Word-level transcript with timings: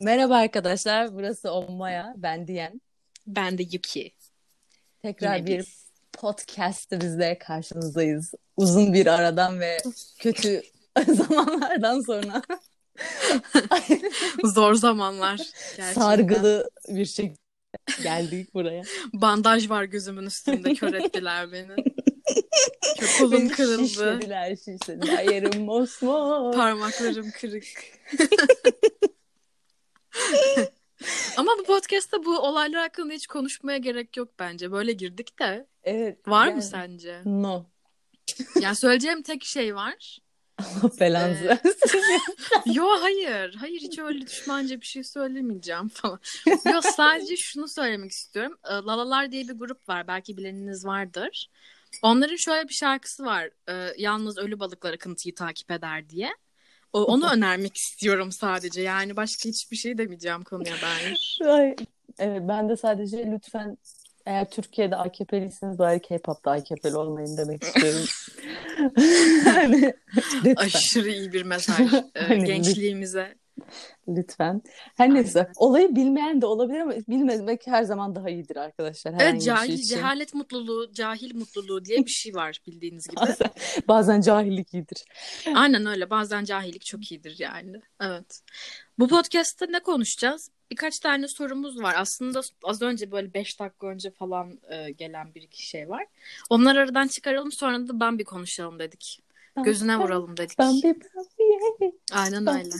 Merhaba 0.00 0.36
arkadaşlar, 0.36 1.14
burası 1.14 1.50
Ommaya, 1.50 2.14
ben 2.16 2.46
Diyen. 2.46 2.80
Ben 3.26 3.58
de 3.58 3.62
Yuki. 3.62 4.12
Tekrar 5.02 5.36
Yine 5.36 5.46
bir 5.46 5.58
biz. 5.58 5.84
podcast'imizle 6.12 7.38
karşınızdayız. 7.38 8.34
Uzun 8.56 8.92
bir 8.92 9.06
aradan 9.06 9.60
ve 9.60 9.78
kötü 10.18 10.62
zamanlardan 11.06 12.00
sonra. 12.00 12.42
Zor 14.44 14.74
zamanlar. 14.74 15.36
Gerçekten. 15.36 15.92
Sargılı 15.92 16.70
bir 16.88 17.06
şekilde 17.06 17.36
geldik 18.02 18.54
buraya. 18.54 18.82
Bandaj 19.12 19.70
var 19.70 19.84
gözümün 19.84 20.26
üstünde, 20.26 20.74
kör 20.74 20.94
ettiler 20.94 21.52
beni. 21.52 21.84
Kolum 23.18 23.48
kırıldı. 23.48 23.88
Şişlediler, 23.88 24.56
şişlediler. 24.56 25.32
Yerim 25.32 25.62
mosmor. 25.64 26.52
Parmaklarım 26.54 27.30
kırık. 27.30 27.64
Ama 31.36 31.52
bu 31.58 31.62
podcast'ta 31.62 32.24
bu 32.24 32.38
olaylar 32.38 32.82
hakkında 32.82 33.12
hiç 33.12 33.26
konuşmaya 33.26 33.78
gerek 33.78 34.16
yok 34.16 34.28
bence. 34.38 34.72
Böyle 34.72 34.92
girdik 34.92 35.38
de. 35.38 35.66
Evet. 35.84 36.28
Var 36.28 36.46
yani, 36.46 36.56
mı 36.56 36.62
sence? 36.62 37.22
No. 37.24 37.64
Yani 38.60 38.76
söyleyeceğim 38.76 39.22
tek 39.22 39.44
şey 39.44 39.74
var. 39.74 40.18
Allah 40.58 40.90
belanızı 41.00 41.44
ee, 41.44 41.60
Yo 42.72 42.86
hayır. 43.00 43.54
Hayır 43.54 43.80
hiç 43.80 43.98
öyle 43.98 44.26
düşmanca 44.26 44.80
bir 44.80 44.86
şey 44.86 45.04
söylemeyeceğim 45.04 45.88
falan. 45.88 46.20
Yo 46.72 46.80
sadece 46.82 47.36
şunu 47.36 47.68
söylemek 47.68 48.10
istiyorum. 48.10 48.58
Ee, 48.64 48.72
Lalalar 48.72 49.32
diye 49.32 49.48
bir 49.48 49.58
grup 49.58 49.88
var. 49.88 50.06
Belki 50.06 50.36
bileniniz 50.36 50.86
vardır. 50.86 51.50
Onların 52.02 52.36
şöyle 52.36 52.68
bir 52.68 52.74
şarkısı 52.74 53.24
var. 53.24 53.50
Ee, 53.68 53.92
Yalnız 53.98 54.38
ölü 54.38 54.60
balıklar 54.60 54.92
akıntıyı 54.92 55.34
takip 55.34 55.70
eder 55.70 56.08
diye. 56.08 56.30
O, 56.96 57.04
onu 57.04 57.32
önermek 57.32 57.76
istiyorum 57.76 58.32
sadece. 58.32 58.82
Yani 58.82 59.16
başka 59.16 59.48
hiçbir 59.48 59.76
şey 59.76 59.98
demeyeceğim 59.98 60.42
konuya 60.44 60.74
dair. 60.82 61.38
evet 62.18 62.42
ben 62.48 62.68
de 62.68 62.76
sadece 62.76 63.26
lütfen 63.26 63.78
eğer 64.26 64.50
Türkiye'de 64.50 64.96
AKP'liyseniz 64.96 65.78
bari 65.78 66.02
K-pop'ta 66.02 66.50
AKP'li 66.50 66.96
olmayın 66.96 67.36
demek 67.36 67.62
istiyorum. 67.62 68.04
hani, 69.44 69.94
Aşırı 70.56 71.08
iyi 71.08 71.32
bir 71.32 71.42
mesaj 71.42 71.94
e, 71.94 72.04
hani, 72.14 72.44
gençliğimize. 72.44 73.34
Lütfen. 74.08 74.62
Her 74.96 75.14
neyse. 75.14 75.50
Olayı 75.56 75.96
bilmeyen 75.96 76.42
de 76.42 76.46
olabilir 76.46 76.80
ama 76.80 76.92
bilmemek 77.08 77.66
her 77.66 77.82
zaman 77.82 78.14
daha 78.14 78.30
iyidir 78.30 78.56
arkadaşlar. 78.56 79.14
Evet 79.20 79.42
cahil, 79.42 79.76
şey 79.76 79.86
cehalet 79.86 80.34
mutluluğu, 80.34 80.92
cahil 80.92 81.34
mutluluğu 81.34 81.84
diye 81.84 81.98
bir 81.98 82.10
şey 82.10 82.34
var 82.34 82.60
bildiğiniz 82.66 83.08
gibi. 83.08 83.20
bazen, 83.20 83.50
bazen 83.88 84.20
cahillik 84.20 84.74
iyidir. 84.74 85.04
Aynen 85.54 85.86
öyle. 85.86 86.10
Bazen 86.10 86.44
cahillik 86.44 86.84
çok 86.84 87.12
iyidir 87.12 87.36
yani. 87.38 87.80
Evet. 88.00 88.40
Bu 88.98 89.08
podcast'ta 89.08 89.66
ne 89.66 89.80
konuşacağız? 89.80 90.50
Birkaç 90.70 90.98
tane 90.98 91.28
sorumuz 91.28 91.82
var. 91.82 91.94
Aslında 91.98 92.40
az 92.64 92.82
önce 92.82 93.12
böyle 93.12 93.34
5 93.34 93.60
dakika 93.60 93.86
önce 93.86 94.10
falan 94.10 94.60
e, 94.68 94.90
gelen 94.90 95.34
bir 95.34 95.42
iki 95.42 95.66
şey 95.66 95.88
var. 95.88 96.06
Onları 96.50 96.80
aradan 96.80 97.06
çıkaralım 97.06 97.52
sonra 97.52 97.88
da 97.88 98.00
ben 98.00 98.18
bir 98.18 98.24
konuşalım 98.24 98.78
dedik. 98.78 99.22
Gözüne 99.64 99.96
vuralım 99.98 100.36
dedik. 100.36 100.58
Bambi 100.58 100.82
Bambi. 100.84 101.35
Aynen 102.12 102.46
öyle. 102.46 102.68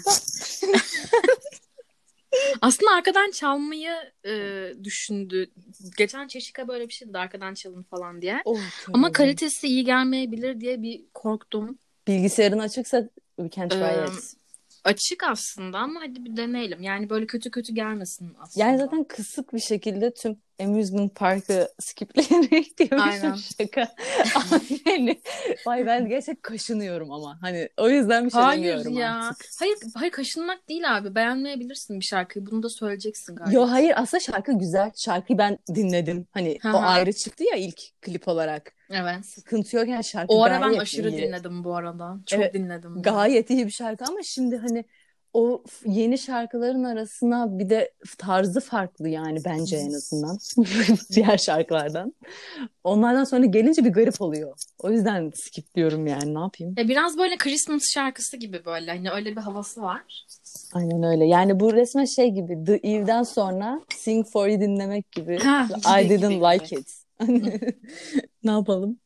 Aslında 2.61 2.91
arkadan 2.91 3.31
çalmayı 3.31 3.92
e, 4.27 4.72
düşündü. 4.84 5.50
Geçen 5.97 6.28
Çeşika 6.28 6.69
böyle 6.69 6.89
bir 6.89 6.92
şeydi 6.92 7.19
arkadan 7.19 7.55
çalın 7.55 7.83
falan 7.83 8.22
diye. 8.22 8.42
Oh, 8.44 8.61
Ama 8.92 9.12
kalitesi 9.12 9.67
iyi 9.67 9.84
gelmeyebilir 9.84 10.61
diye 10.61 10.83
bir 10.83 11.05
korktum. 11.14 11.78
Bilgisayarın 12.06 12.59
açıksa 12.59 13.09
we 13.37 13.50
can 13.50 13.69
try 13.69 13.78
ee, 13.78 14.05
it. 14.05 14.37
Açık 14.84 15.22
aslında 15.25 15.78
ama 15.78 16.00
hadi 16.00 16.25
bir 16.25 16.37
deneyelim. 16.37 16.83
Yani 16.83 17.11
böyle 17.11 17.27
kötü 17.27 17.50
kötü 17.50 17.75
gelmesin 17.75 18.34
aslında. 18.41 18.67
Yani 18.67 18.78
zaten 18.78 19.05
kısık 19.05 19.55
bir 19.55 19.61
şekilde 19.61 20.14
tüm 20.14 20.37
amusement 20.61 21.15
parkı 21.15 21.69
skipleyerek 21.81 22.79
diyormuşum 22.79 23.23
Aynen. 23.23 23.35
şaka. 23.35 23.95
yani, 24.87 25.21
vay 25.67 25.87
ben 25.87 26.09
gerçekten 26.09 26.37
kaşınıyorum 26.43 27.12
ama. 27.12 27.39
Hani 27.41 27.69
o 27.77 27.89
yüzden 27.89 28.27
bir 28.27 28.31
şey 28.31 28.43
hayır 28.43 28.62
demiyorum 28.62 28.93
ya. 28.93 29.28
artık. 29.28 29.47
Hayır, 29.59 29.78
hayır 29.95 30.12
kaşınmak 30.12 30.69
değil 30.69 30.97
abi. 30.97 31.15
Beğenmeyebilirsin 31.15 32.00
bir 32.00 32.05
şarkıyı. 32.05 32.47
Bunu 32.47 32.62
da 32.62 32.69
söyleyeceksin 32.69 33.37
galiba. 33.37 33.55
Yo 33.55 33.71
hayır 33.71 33.93
aslında 33.97 34.21
şarkı 34.21 34.59
güzel. 34.59 34.91
Şarkıyı 34.97 35.39
ben 35.39 35.59
dinledim. 35.75 36.27
Hani 36.31 36.59
o 36.65 36.77
ayrı 36.77 37.12
çıktı 37.12 37.45
ya 37.45 37.56
ilk 37.56 38.03
klip 38.03 38.28
olarak. 38.28 38.72
Evet. 38.91 39.27
Sıkıntı 39.27 39.77
yok 39.77 39.89
yani 39.89 40.05
şarkı 40.05 40.34
O 40.34 40.43
ara 40.43 40.61
ben 40.61 40.78
aşırı 40.78 41.11
iyi. 41.11 41.22
dinledim 41.22 41.65
bu 41.65 41.77
arada. 41.77 42.16
Çok 42.27 42.41
evet, 42.41 42.55
dinledim. 42.55 43.03
Gayet 43.03 43.50
iyi 43.50 43.66
bir 43.66 43.71
şarkı 43.71 44.05
ama 44.05 44.22
şimdi 44.22 44.56
hani 44.56 44.84
o 45.36 45.62
yeni 45.86 46.19
şarkıların 46.19 46.84
arasına 46.84 47.58
bir 47.58 47.70
de 47.70 47.92
tarzı 48.19 48.60
farklı 48.60 49.08
yani 49.08 49.38
bence 49.44 49.76
en 49.76 49.92
azından 49.92 50.38
diğer 51.14 51.38
şarkılardan. 51.38 52.14
Onlardan 52.84 53.24
sonra 53.24 53.44
gelince 53.44 53.84
bir 53.84 53.92
garip 53.92 54.20
oluyor. 54.22 54.56
O 54.78 54.91
yüzden 54.91 55.32
skip 55.34 55.74
diyorum 55.74 56.06
yani 56.06 56.34
ne 56.34 56.38
yapayım. 56.38 56.74
Ya 56.78 56.88
biraz 56.88 57.19
böyle 57.19 57.36
Christmas 57.36 57.82
şarkısı 57.94 58.36
gibi 58.36 58.64
böyle 58.64 58.91
hani 58.91 59.10
öyle 59.10 59.30
bir 59.30 59.41
havası 59.41 59.82
var. 59.82 60.26
Aynen 60.74 61.02
öyle. 61.02 61.24
Yani 61.26 61.60
bu 61.60 61.72
resmen 61.72 62.04
şey 62.04 62.30
gibi 62.30 62.64
The 62.64 62.74
Eve'den 62.74 63.22
sonra 63.22 63.80
Sing 63.97 64.26
For 64.26 64.48
You 64.48 64.60
dinlemek 64.60 65.12
gibi. 65.12 65.38
Ha, 65.38 65.68
I 66.00 66.08
didn't 66.08 66.30
gibi, 66.30 66.41
like 66.41 66.66
gibi. 66.66 66.80
it. 66.80 66.88
ne 68.44 68.50
yapalım? 68.50 68.98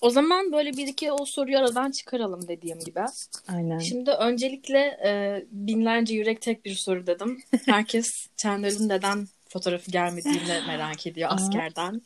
O 0.00 0.10
zaman 0.10 0.52
böyle 0.52 0.72
bir 0.72 0.86
iki 0.86 1.12
o 1.12 1.24
soruyu 1.26 1.58
aradan 1.58 1.90
çıkaralım 1.90 2.48
dediğim 2.48 2.78
gibi. 2.78 3.00
Aynen. 3.48 3.78
Şimdi 3.78 4.10
öncelikle 4.10 4.78
e, 4.78 5.42
binlerce 5.50 6.14
yürek 6.14 6.40
tek 6.40 6.64
bir 6.64 6.74
soru 6.74 7.06
dedim. 7.06 7.42
Herkes 7.66 8.26
Chandler'ın 8.36 8.88
neden 8.88 9.28
fotoğrafı 9.48 9.90
gelmediğini 9.90 10.66
merak 10.66 11.06
ediyor 11.06 11.28
askerden. 11.32 12.02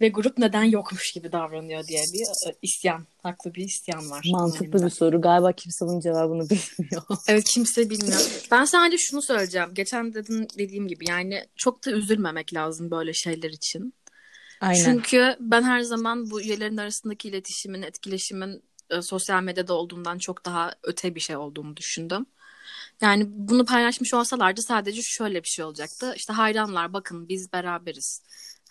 Ve 0.00 0.08
grup 0.08 0.38
neden 0.38 0.64
yokmuş 0.64 1.12
gibi 1.12 1.32
davranıyor 1.32 1.86
diye 1.86 2.02
bir 2.12 2.50
e, 2.50 2.54
isyan. 2.62 3.06
Haklı 3.22 3.54
bir 3.54 3.64
isyan 3.64 4.10
var. 4.10 4.24
Mantıklı 4.30 4.84
bir 4.84 4.90
soru. 4.90 5.20
Galiba 5.20 5.52
kimse 5.52 5.86
bunun 5.86 6.00
cevabını 6.00 6.50
bilmiyor. 6.50 7.02
evet 7.28 7.44
kimse 7.44 7.90
bilmiyor. 7.90 8.46
Ben 8.50 8.64
sadece 8.64 8.96
şunu 8.98 9.22
söyleyeceğim. 9.22 9.68
Geçen 9.74 10.14
dedim, 10.14 10.46
dediğim 10.58 10.88
gibi 10.88 11.08
yani 11.08 11.44
çok 11.56 11.86
da 11.86 11.90
üzülmemek 11.90 12.54
lazım 12.54 12.90
böyle 12.90 13.12
şeyler 13.12 13.50
için. 13.50 13.94
Aynen. 14.62 14.84
Çünkü 14.84 15.36
ben 15.40 15.62
her 15.62 15.80
zaman 15.80 16.30
bu 16.30 16.42
üyelerin 16.42 16.76
arasındaki 16.76 17.28
iletişimin, 17.28 17.82
etkileşimin 17.82 18.62
e, 18.90 19.02
sosyal 19.02 19.42
medyada 19.42 19.74
olduğundan 19.74 20.18
çok 20.18 20.44
daha 20.44 20.72
öte 20.82 21.14
bir 21.14 21.20
şey 21.20 21.36
olduğunu 21.36 21.76
düşündüm. 21.76 22.26
Yani 23.00 23.24
bunu 23.28 23.64
paylaşmış 23.64 24.14
olsalardı 24.14 24.62
sadece 24.62 25.02
şöyle 25.02 25.42
bir 25.42 25.48
şey 25.48 25.64
olacaktı. 25.64 26.14
İşte 26.16 26.32
hayranlar 26.32 26.92
bakın 26.92 27.28
biz 27.28 27.52
beraberiz 27.52 28.22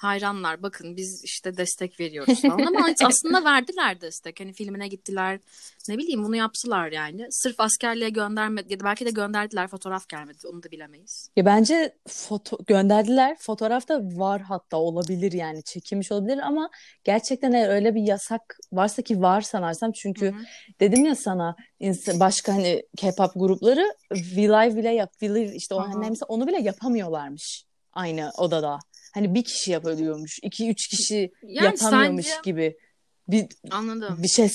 hayranlar 0.04 0.64
bakın 0.64 0.98
biz 0.98 1.24
işte 1.24 1.58
destek 1.58 2.00
veriyoruz 2.00 2.42
falan 2.42 2.66
ama 2.66 2.88
aslında 3.06 3.44
verdiler 3.44 4.02
destek. 4.02 4.40
Hani 4.40 4.54
filmine 4.54 4.88
gittiler 4.88 5.40
ne 5.90 5.98
bileyim 5.98 6.24
bunu 6.24 6.36
yaptılar 6.36 6.92
yani. 6.92 7.28
Sırf 7.30 7.60
askerliğe 7.60 8.10
göndermedi 8.10 8.74
ya 8.74 8.80
da 8.80 8.84
belki 8.84 9.06
de 9.06 9.10
gönderdiler 9.10 9.68
fotoğraf 9.68 10.10
gelmedi 10.10 10.48
onu 10.48 10.64
da 10.64 10.72
bilemeyiz. 10.72 11.30
Ya 11.36 11.46
bence 11.46 11.96
foto 12.08 12.58
gönderdiler 12.68 13.38
fotoğraf 13.40 13.88
da 13.88 14.02
var 14.04 14.42
hatta 14.42 14.78
olabilir 14.78 15.32
yani 15.32 15.64
çekilmiş 15.64 16.12
olabilir 16.12 16.38
ama 16.38 16.70
gerçekten 17.04 17.52
eğer 17.52 17.70
öyle 17.70 17.96
bir 17.96 18.02
yasak 18.02 18.58
varsa 18.72 19.02
ki 19.02 19.22
var 19.22 19.42
sanarsam 19.42 19.92
çünkü 19.92 20.26
Hı-hı. 20.26 20.44
dedim 20.80 21.06
ya 21.06 21.16
sana 21.16 21.56
başka 22.14 22.54
hani 22.54 22.84
K-pop 22.98 23.32
grupları 23.36 23.94
V-Live 24.12 24.76
bile 24.76 24.90
yap 24.90 25.12
V-Live 25.22 25.56
işte 25.56 25.76
o 25.76 25.80
hani 25.80 26.02
neyse 26.02 26.26
onu 26.26 26.48
bile 26.48 26.62
yapamıyorlarmış 26.62 27.66
aynı 27.94 28.32
odada 28.38 28.80
hani 29.14 29.36
bir 29.36 29.44
kişi 29.44 29.72
yapabiliyormuş. 29.72 30.40
iki 30.44 30.70
üç 30.70 30.88
kişi 30.88 31.32
yani 31.44 31.66
yapamıyormuş 31.66 32.26
sence... 32.26 32.42
gibi. 32.44 32.78
Bir, 33.28 33.48
Anladım. 33.72 34.18
Bir 34.24 34.28
şey 34.28 34.50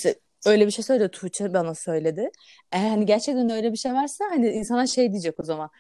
öyle 0.47 0.67
bir 0.67 0.71
şey 0.71 0.85
söyledi 0.85 1.11
Tuğçe 1.11 1.55
bana 1.55 1.75
söyledi. 1.75 2.31
Eğer 2.73 2.89
hani 2.89 3.07
gerçekten 3.07 3.51
öyle 3.51 3.73
bir 3.73 3.77
şey 3.77 3.93
varsa 3.93 4.25
hani 4.31 4.49
insana 4.49 4.87
şey 4.87 5.13
diyecek 5.13 5.41
o 5.41 5.43
zaman. 5.43 5.71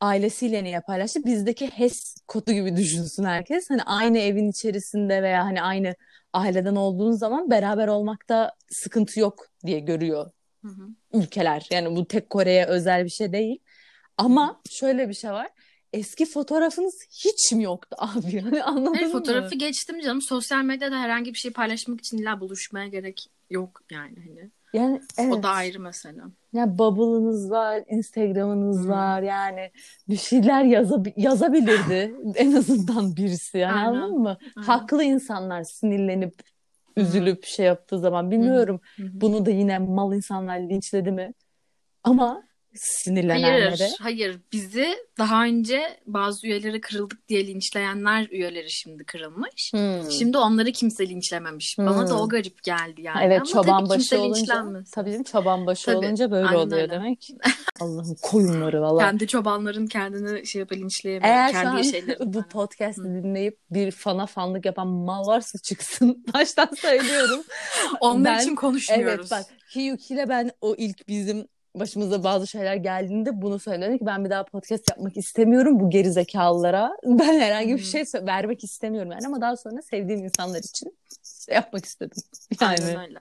Ailesiyle 0.00 0.64
niye 0.64 0.80
paylaştı? 0.80 1.24
Bizdeki 1.24 1.66
HES 1.66 2.14
kodu 2.28 2.52
gibi 2.52 2.76
düşünsün 2.76 3.24
herkes. 3.24 3.70
Hani 3.70 3.82
aynı 3.82 4.18
evin 4.18 4.50
içerisinde 4.50 5.22
veya 5.22 5.44
hani 5.44 5.62
aynı 5.62 5.94
aileden 6.32 6.76
olduğun 6.76 7.12
zaman 7.12 7.50
beraber 7.50 7.88
olmakta 7.88 8.52
sıkıntı 8.70 9.20
yok 9.20 9.46
diye 9.66 9.80
görüyor 9.80 10.30
hı 10.62 10.68
hı. 10.68 10.88
ülkeler. 11.12 11.68
Yani 11.70 11.96
bu 11.96 12.08
tek 12.08 12.30
Kore'ye 12.30 12.66
özel 12.66 13.04
bir 13.04 13.10
şey 13.10 13.32
değil. 13.32 13.58
Ama 14.16 14.60
şöyle 14.70 15.08
bir 15.08 15.14
şey 15.14 15.30
var 15.30 15.48
eski 15.92 16.26
fotoğrafınız 16.26 16.94
hiç 17.10 17.52
mi 17.52 17.62
yoktu 17.62 17.96
abi? 17.98 18.36
Yani 18.44 18.62
anladın 18.62 18.94
Hayır, 18.94 19.06
mı? 19.06 19.12
Fotoğrafı 19.12 19.54
geçtim 19.54 20.00
canım. 20.00 20.22
Sosyal 20.22 20.64
medyada 20.64 21.00
herhangi 21.00 21.34
bir 21.34 21.38
şey 21.38 21.52
paylaşmak 21.52 22.00
için 22.00 22.18
illa 22.18 22.40
buluşmaya 22.40 22.86
gerek 22.86 23.26
yok 23.50 23.80
yani 23.90 24.16
hani. 24.16 24.50
Yani 24.72 25.00
evet. 25.18 25.32
O 25.32 25.42
da 25.42 25.48
ayrı 25.48 25.80
mesela. 25.80 26.24
Yani 26.52 26.78
Bubble'ınız 26.78 27.50
var, 27.50 27.82
Instagram'ınız 27.88 28.82
hmm. 28.82 28.90
var 28.90 29.22
yani 29.22 29.70
bir 30.08 30.16
şeyler 30.16 30.64
yazab- 30.64 31.12
yazabilirdi 31.16 32.14
en 32.34 32.52
azından 32.52 33.16
birisi 33.16 33.58
yani 33.58 33.72
Aynen. 33.72 33.86
anladın 33.86 34.18
mı? 34.18 34.38
Aynen. 34.56 34.66
Haklı 34.66 35.04
insanlar 35.04 35.62
sinirlenip 35.62 36.34
üzülüp 36.96 37.44
şey 37.44 37.66
yaptığı 37.66 37.98
zaman 37.98 38.30
bilmiyorum. 38.30 38.80
Hı-hı. 38.96 39.06
Bunu 39.12 39.46
da 39.46 39.50
yine 39.50 39.78
mal 39.78 40.14
insanlar 40.14 40.58
linçledi 40.58 41.12
mi? 41.12 41.34
Ama 42.04 42.42
sinirlenenlere. 42.74 43.76
Hayır, 43.76 43.96
hayır. 44.00 44.40
Bizi 44.52 44.94
daha 45.18 45.44
önce 45.44 46.00
bazı 46.06 46.46
üyeleri 46.46 46.80
kırıldık 46.80 47.28
diye 47.28 47.46
linçleyenler 47.46 48.28
üyeleri 48.30 48.70
şimdi 48.70 49.04
kırılmış. 49.04 49.72
Hmm. 49.72 50.10
Şimdi 50.10 50.38
onları 50.38 50.72
kimse 50.72 51.08
linçlememiş. 51.08 51.78
Hmm. 51.78 51.86
Bana 51.86 52.08
da 52.08 52.22
o 52.22 52.28
garip 52.28 52.62
geldi 52.62 53.02
yani. 53.02 53.24
Evet, 53.24 53.40
Ama 53.40 53.50
çoban 53.50 53.88
başı 53.88 54.20
olunca. 54.20 54.64
Tabii 54.94 55.18
mi? 55.18 55.24
Çoban 55.24 55.66
başı 55.66 55.86
tabii, 55.86 55.96
olunca 55.96 56.30
böyle 56.30 56.56
oluyor 56.56 56.82
öyle. 56.82 56.90
demek. 56.90 57.28
Allah'ım 57.80 58.16
koyunları 58.22 58.82
valla. 58.82 58.98
Kendi 58.98 59.26
çobanların 59.26 59.86
kendini 59.86 60.46
şey 60.46 60.60
yapıp 60.60 60.78
linçleyemiyor. 60.78 61.34
Eğer 61.34 61.52
Kendi 61.52 61.84
şu 61.84 61.96
an 61.98 62.32
bu 62.34 62.42
podcast'i 62.42 63.04
dinleyip 63.04 63.58
bir 63.70 63.90
fana 63.90 64.26
fanlık 64.26 64.64
yapan 64.64 64.88
mal 64.88 65.26
varsa 65.26 65.58
çıksın. 65.58 66.24
Baştan 66.34 66.68
söylüyorum. 66.76 67.42
Onlar 68.00 68.38
ben, 68.38 68.42
için 68.42 68.54
konuşmuyoruz. 68.54 69.08
Evet 69.08 69.30
bak 69.30 69.46
Hiyuki 69.74 70.14
ile 70.14 70.28
ben 70.28 70.50
o 70.60 70.74
ilk 70.78 71.08
bizim 71.08 71.48
başımıza 71.74 72.24
bazı 72.24 72.46
şeyler 72.46 72.76
geldiğinde 72.76 73.42
bunu 73.42 73.58
söyledim 73.58 73.98
ki 73.98 74.06
ben 74.06 74.24
bir 74.24 74.30
daha 74.30 74.44
podcast 74.44 74.90
yapmak 74.90 75.16
istemiyorum 75.16 75.80
bu 75.80 75.90
geri 75.90 76.12
zekalılara. 76.12 76.96
Ben 77.04 77.40
herhangi 77.40 77.74
bir 77.74 77.82
şey 77.82 78.04
vermek 78.14 78.64
istemiyorum 78.64 79.12
yani 79.12 79.26
ama 79.26 79.40
daha 79.40 79.56
sonra 79.56 79.82
sevdiğim 79.82 80.24
insanlar 80.24 80.58
için 80.58 80.98
şey 81.46 81.54
yapmak 81.54 81.84
istedim. 81.84 82.22
Yani. 82.60 82.76
Aynen 82.80 83.00
öyle. 83.00 83.20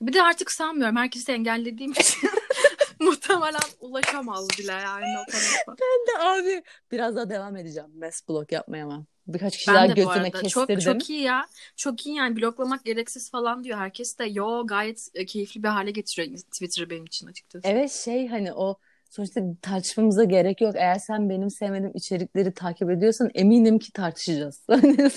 Bir 0.00 0.12
de 0.12 0.22
artık 0.22 0.52
sanmıyorum. 0.52 0.96
Herkesi 0.96 1.32
engellediğim 1.32 1.92
için 1.92 2.30
muhtemelen 3.00 3.60
ulaşamaz 3.80 4.48
bile 4.58 4.72
yani 4.72 5.18
o. 5.18 5.32
Ben 5.68 6.06
de 6.06 6.22
abi 6.22 6.62
biraz 6.92 7.16
daha 7.16 7.30
devam 7.30 7.56
edeceğim. 7.56 7.90
Best 7.94 8.28
blog 8.28 8.52
yapmaya 8.52 8.84
ama. 8.84 9.06
Birkaç 9.26 9.56
kişi 9.56 9.68
ben 9.68 9.74
daha 9.74 9.86
götüme 9.86 10.30
kestirdim. 10.30 10.78
Çok, 10.78 11.00
çok 11.00 11.10
iyi 11.10 11.22
ya. 11.22 11.46
Çok 11.76 12.06
iyi 12.06 12.16
yani 12.16 12.36
bloklamak 12.36 12.84
gereksiz 12.84 13.30
falan 13.30 13.64
diyor. 13.64 13.78
Herkes 13.78 14.18
de 14.18 14.24
yo 14.24 14.66
gayet 14.66 15.08
e, 15.14 15.26
keyifli 15.26 15.62
bir 15.62 15.68
hale 15.68 15.90
getiriyor 15.90 16.38
Twitter'ı 16.38 16.90
benim 16.90 17.04
için 17.04 17.26
açıkçası. 17.26 17.68
Evet 17.68 17.92
şey 17.92 18.28
hani 18.28 18.52
o 18.52 18.76
sonuçta 19.10 19.40
tartışmamıza 19.62 20.24
gerek 20.24 20.60
yok. 20.60 20.74
Eğer 20.76 20.98
sen 20.98 21.30
benim 21.30 21.50
sevmediğim 21.50 21.92
içerikleri 21.94 22.54
takip 22.54 22.90
ediyorsan 22.90 23.30
eminim 23.34 23.78
ki 23.78 23.92
tartışacağız. 23.92 24.60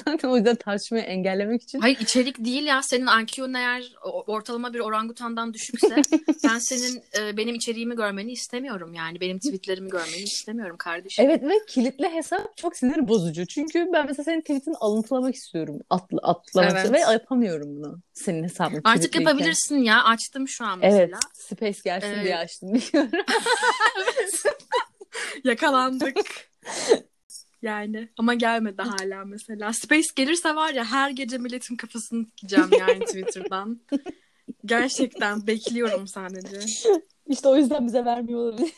Zaten 0.06 0.30
o 0.30 0.36
yüzden 0.36 0.56
tartışmayı 0.56 1.04
engellemek 1.04 1.64
için. 1.64 1.80
Hayır 1.80 2.00
içerik 2.00 2.46
değil 2.46 2.64
ya. 2.64 2.82
Senin 2.82 3.08
IQ'un 3.24 3.54
eğer 3.54 3.94
ortalama 4.04 4.74
bir 4.74 4.80
orangutandan 4.80 5.54
düşükse 5.54 5.96
ben 6.44 6.60
senin 6.60 7.04
e, 7.20 7.38
benim 7.38 7.56
içeriğimi 7.56 7.96
görmeni 7.96 8.32
istemiyorum 8.32 8.94
yani. 8.94 9.22
Benim 9.22 9.40
tweetlerimi 9.40 9.90
görmeni 9.90 10.24
istemiyorum 10.24 10.78
kardeşim. 10.78 11.26
Evet 11.26 11.44
ve 11.44 11.54
kilitli 11.70 12.10
hesap 12.10 12.58
çok 12.58 12.78
sinir 12.78 13.08
bozucu. 13.08 13.46
Çünkü 13.46 13.88
ben 13.94 14.06
mesela 14.06 14.24
senin 14.24 14.42
tweetini 14.42 14.76
alıntılamak 14.76 15.36
istiyorum. 15.36 15.80
Atla, 15.90 16.18
atlamak 16.24 16.72
evet. 16.72 16.92
ve 16.92 17.00
yapamıyorum 17.00 17.76
bunu. 17.76 18.00
Senin 18.14 18.44
hesabın 18.44 18.82
Artık 18.84 19.16
yapabilirsin 19.16 19.78
ya. 19.78 20.04
Açtım 20.04 20.48
şu 20.48 20.66
an 20.66 20.80
mesela. 20.80 21.04
Evet. 21.04 21.16
Space 21.34 21.80
gelsin 21.84 22.08
evet. 22.08 22.24
diye 22.24 22.38
açtım 22.38 22.74
biliyorum. 22.74 23.12
Yakalandık. 25.44 26.50
Yani 27.62 28.10
ama 28.18 28.34
gelmedi 28.34 28.82
hala 28.82 29.26
mesela. 29.26 29.74
Space 29.74 30.08
gelirse 30.16 30.56
var 30.56 30.74
ya 30.74 30.86
her 30.86 31.10
gece 31.10 31.38
milletin 31.38 31.76
kafasını 31.76 32.26
dikeceğim 32.28 32.70
yani 32.80 33.00
Twitter'dan. 33.06 33.82
Gerçekten 34.66 35.48
bekliyorum 35.48 36.08
sadece. 36.08 36.60
İşte 37.28 37.48
o 37.48 37.56
yüzden 37.56 37.88
bize 37.88 38.06
vermiyor 38.06 38.40
olabilir. 38.40 38.74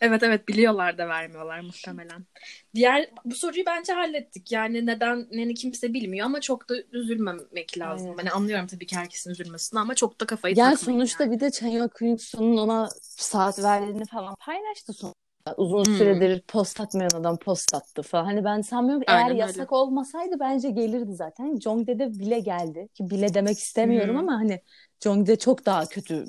Evet 0.00 0.22
evet 0.22 0.48
biliyorlar 0.48 0.98
da 0.98 1.08
vermiyorlar 1.08 1.60
muhtemelen. 1.60 2.26
Diğer 2.74 3.10
bu 3.24 3.34
soruyu 3.34 3.66
bence 3.66 3.92
hallettik. 3.92 4.52
Yani 4.52 4.86
neden 4.86 5.26
neni 5.32 5.54
kimse 5.54 5.92
bilmiyor 5.94 6.26
ama 6.26 6.40
çok 6.40 6.68
da 6.68 6.74
üzülmemek 6.92 7.78
lazım. 7.78 8.06
Aynen. 8.06 8.16
Hani 8.16 8.30
anlıyorum 8.30 8.66
tabii 8.66 8.86
ki 8.86 8.96
herkesin 8.96 9.30
üzülmesini 9.30 9.80
ama 9.80 9.94
çok 9.94 10.20
da 10.20 10.26
kafayı 10.26 10.54
yani 10.56 10.76
sonuçta 10.76 11.24
yani. 11.24 11.34
bir 11.34 11.40
de 11.40 11.50
Chanyeol 11.50 11.88
Kuyuksu'nun 11.88 12.56
ona 12.56 12.88
saat 13.00 13.62
verdiğini 13.62 14.04
falan 14.04 14.34
paylaştı 14.34 14.92
sonra. 14.92 15.12
Uzun 15.56 15.84
hmm. 15.84 15.96
süredir 15.96 16.40
post 16.40 16.80
atmayan 16.80 17.10
adam 17.10 17.36
post 17.36 17.74
attı 17.74 18.02
falan. 18.02 18.24
Hani 18.24 18.44
ben 18.44 18.60
sanmıyorum 18.60 19.00
ki 19.00 19.06
eğer 19.08 19.30
yasak 19.30 19.58
öyle. 19.58 19.68
olmasaydı 19.70 20.40
bence 20.40 20.70
gelirdi 20.70 21.14
zaten. 21.14 21.60
Jong'de 21.60 21.98
bile 21.98 22.40
geldi. 22.40 22.88
Ki 22.94 23.10
bile 23.10 23.34
demek 23.34 23.58
istemiyorum 23.58 24.14
hmm. 24.14 24.28
ama 24.28 24.32
hani 24.32 24.62
Jong'de 25.04 25.36
çok 25.38 25.66
daha 25.66 25.86
kötü 25.86 26.24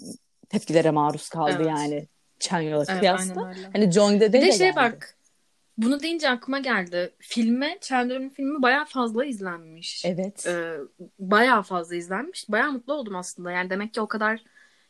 tepkilere 0.50 0.92
maruz 0.92 1.30
kaldı 1.30 1.54
evet. 1.58 1.68
yani. 1.68 2.08
Chanyeol'a 2.40 2.86
evet, 2.90 3.00
kıyasla. 3.00 3.54
Hani 3.74 3.92
Jong'de 3.92 4.34
de, 4.34 4.42
bir 4.42 4.48
de 4.48 4.52
şey 4.52 4.68
geldi. 4.68 4.76
bak. 4.76 5.18
Bunu 5.78 6.00
deyince 6.00 6.30
aklıma 6.30 6.60
geldi. 6.60 7.14
Filme, 7.20 7.78
Chandler'ın 7.82 8.30
filmi 8.30 8.62
bayağı 8.62 8.86
fazla 8.86 9.26
izlenmiş. 9.26 10.06
Evet. 10.06 10.48
Ee, 10.48 10.78
bayağı 11.20 11.64
fazla 11.64 11.96
izlenmiş. 11.96 12.46
Bayağı 12.50 12.72
mutlu 12.72 12.94
oldum 12.94 13.16
aslında. 13.16 13.52
Yani 13.52 13.70
demek 13.70 13.94
ki 13.94 14.02
o 14.02 14.08
kadar 14.08 14.44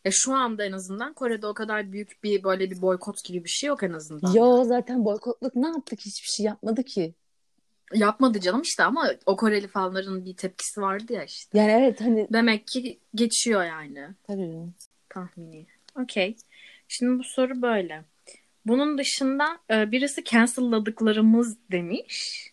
ya 0.05 0.11
şu 0.13 0.33
anda 0.33 0.65
en 0.65 0.71
azından 0.71 1.13
Kore'de 1.13 1.47
o 1.47 1.53
kadar 1.53 1.91
büyük 1.91 2.23
bir 2.23 2.43
böyle 2.43 2.71
bir 2.71 2.81
boykot 2.81 3.23
gibi 3.23 3.43
bir 3.43 3.49
şey 3.49 3.67
yok 3.67 3.83
en 3.83 3.93
azından. 3.93 4.33
Yo 4.33 4.63
zaten 4.63 5.05
boykotluk 5.05 5.55
ne 5.55 5.67
yaptık? 5.67 5.99
Hiçbir 5.99 6.29
şey 6.29 6.45
yapmadı 6.45 6.83
ki. 6.83 7.13
Yapmadı 7.93 8.39
canım 8.39 8.61
işte 8.61 8.83
ama 8.83 9.11
o 9.25 9.35
Koreli 9.35 9.67
fanların 9.67 10.25
bir 10.25 10.35
tepkisi 10.35 10.81
vardı 10.81 11.13
ya 11.13 11.23
işte. 11.23 11.57
Yani 11.57 11.71
evet 11.71 12.01
hani. 12.01 12.27
Demek 12.33 12.67
ki 12.67 12.99
geçiyor 13.15 13.63
yani. 13.63 14.07
Tabii. 14.23 14.53
Tahmini. 15.09 15.65
Okey. 16.01 16.37
Şimdi 16.87 17.19
bu 17.19 17.23
soru 17.23 17.61
böyle. 17.61 18.03
Bunun 18.65 18.97
dışında 18.97 19.57
e, 19.71 19.91
birisi 19.91 20.23
cancel'ladıklarımız 20.23 21.57
demiş. 21.71 22.43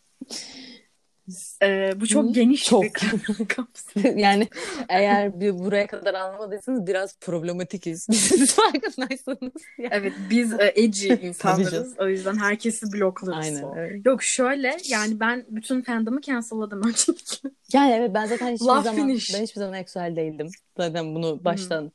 Ee, 1.63 1.93
bu 2.01 2.07
çok 2.07 2.35
geniş 2.35 2.65
çok. 2.65 2.83
bir 2.83 2.91
kapsam. 3.49 4.03
yani 4.19 4.49
eğer 4.89 5.41
bir 5.41 5.59
buraya 5.59 5.87
kadar 5.87 6.15
anlamadıysanız 6.15 6.87
biraz 6.87 7.19
problematikiz. 7.19 8.07
Siz 8.13 8.55
farkındaysanız. 8.55 9.63
Yani. 9.79 9.91
Evet 9.93 10.13
biz 10.31 10.53
e, 10.53 10.73
edgy 10.77 11.13
insanlarız. 11.23 11.95
o 11.99 12.09
yüzden 12.09 12.37
herkesi 12.37 12.93
bloklarız. 12.93 13.47
Aynen, 13.47 13.65
evet. 13.77 14.07
Yok 14.07 14.23
şöyle 14.23 14.77
yani 14.89 15.21
ben 15.21 15.45
bütün 15.49 15.83
fandom'ı 15.83 16.21
cancel'ladım 16.21 16.83
öncelikle. 16.89 17.51
Yani 17.73 17.93
evet 17.93 18.11
ben 18.15 18.27
zaten 18.27 18.53
hiçbir 18.53 18.65
zaman 18.65 18.95
finish. 18.95 19.35
ben 19.35 19.43
hiçbir 19.43 19.61
zaman 19.61 19.75
Exoel 19.75 20.17
değildim. 20.17 20.49
Zaten 20.77 21.15
bunu 21.15 21.45
baştan 21.45 21.83
hmm 21.83 21.91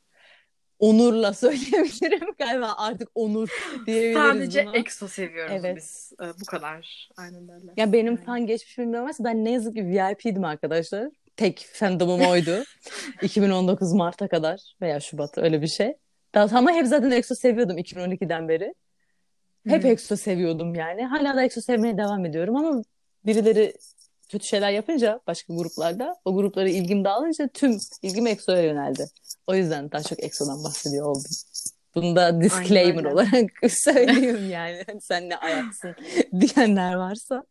onurla 0.79 1.33
söyleyebilirim 1.33 2.29
galiba 2.37 2.73
artık 2.77 3.09
onur 3.15 3.49
diyebiliriz 3.85 4.17
Sadece 4.17 4.65
buna. 4.65 4.77
EXO 4.77 5.07
seviyoruz 5.07 5.55
evet. 5.59 5.77
biz. 5.77 6.13
Ee, 6.21 6.25
bu 6.41 6.45
kadar. 6.45 7.09
Aynen 7.17 7.49
öyle. 7.49 7.71
Ya 7.77 7.93
benim 7.93 8.15
yani. 8.15 8.25
fan 8.25 8.45
geçmişim 8.45 8.83
bilmemezse 8.83 9.23
ben 9.23 9.45
ne 9.45 9.51
yazık 9.51 9.75
ki 9.75 9.85
VIP'dim 9.85 10.43
arkadaşlar. 10.43 11.09
Tek 11.35 11.67
fandomum 11.73 12.21
oydu. 12.21 12.63
2019 13.21 13.93
Mart'a 13.93 14.27
kadar 14.27 14.75
veya 14.81 14.99
Şubat 14.99 15.37
öyle 15.37 15.61
bir 15.61 15.67
şey. 15.67 15.93
Daha 16.33 16.57
ama 16.57 16.71
hep 16.71 16.87
zaten 16.87 17.11
EXO 17.11 17.35
seviyordum 17.35 17.77
2012'den 17.77 18.49
beri. 18.49 18.73
Hep 19.67 19.83
hmm. 19.83 19.91
EXO 19.91 20.15
seviyordum 20.15 20.75
yani. 20.75 21.05
Hala 21.05 21.35
da 21.35 21.43
EXO 21.43 21.61
sevmeye 21.61 21.97
devam 21.97 22.25
ediyorum 22.25 22.55
ama 22.55 22.81
birileri 23.25 23.73
kötü 24.29 24.47
şeyler 24.47 24.71
yapınca 24.71 25.19
başka 25.27 25.53
gruplarda 25.53 26.15
o 26.25 26.35
gruplara 26.35 26.69
ilgim 26.69 27.05
dağılınca 27.05 27.47
tüm 27.47 27.77
ilgim 28.01 28.27
EXO'ya 28.27 28.61
yöneldi. 28.61 29.05
O 29.47 29.55
yüzden 29.55 29.91
daha 29.91 30.03
çok 30.03 30.23
EXO'dan 30.23 30.63
bahsediyor 30.63 31.05
oldum. 31.05 31.31
Bunu 31.95 32.15
da 32.15 32.41
disclaimer 32.41 33.03
Aynen. 33.03 33.13
olarak 33.13 33.51
söyleyeyim 33.71 34.49
yani. 34.49 34.83
Hani 34.87 35.01
sen 35.01 35.29
ne 35.29 35.37
ayaksın 35.37 35.95
diyenler 36.39 36.93
varsa. 36.93 37.43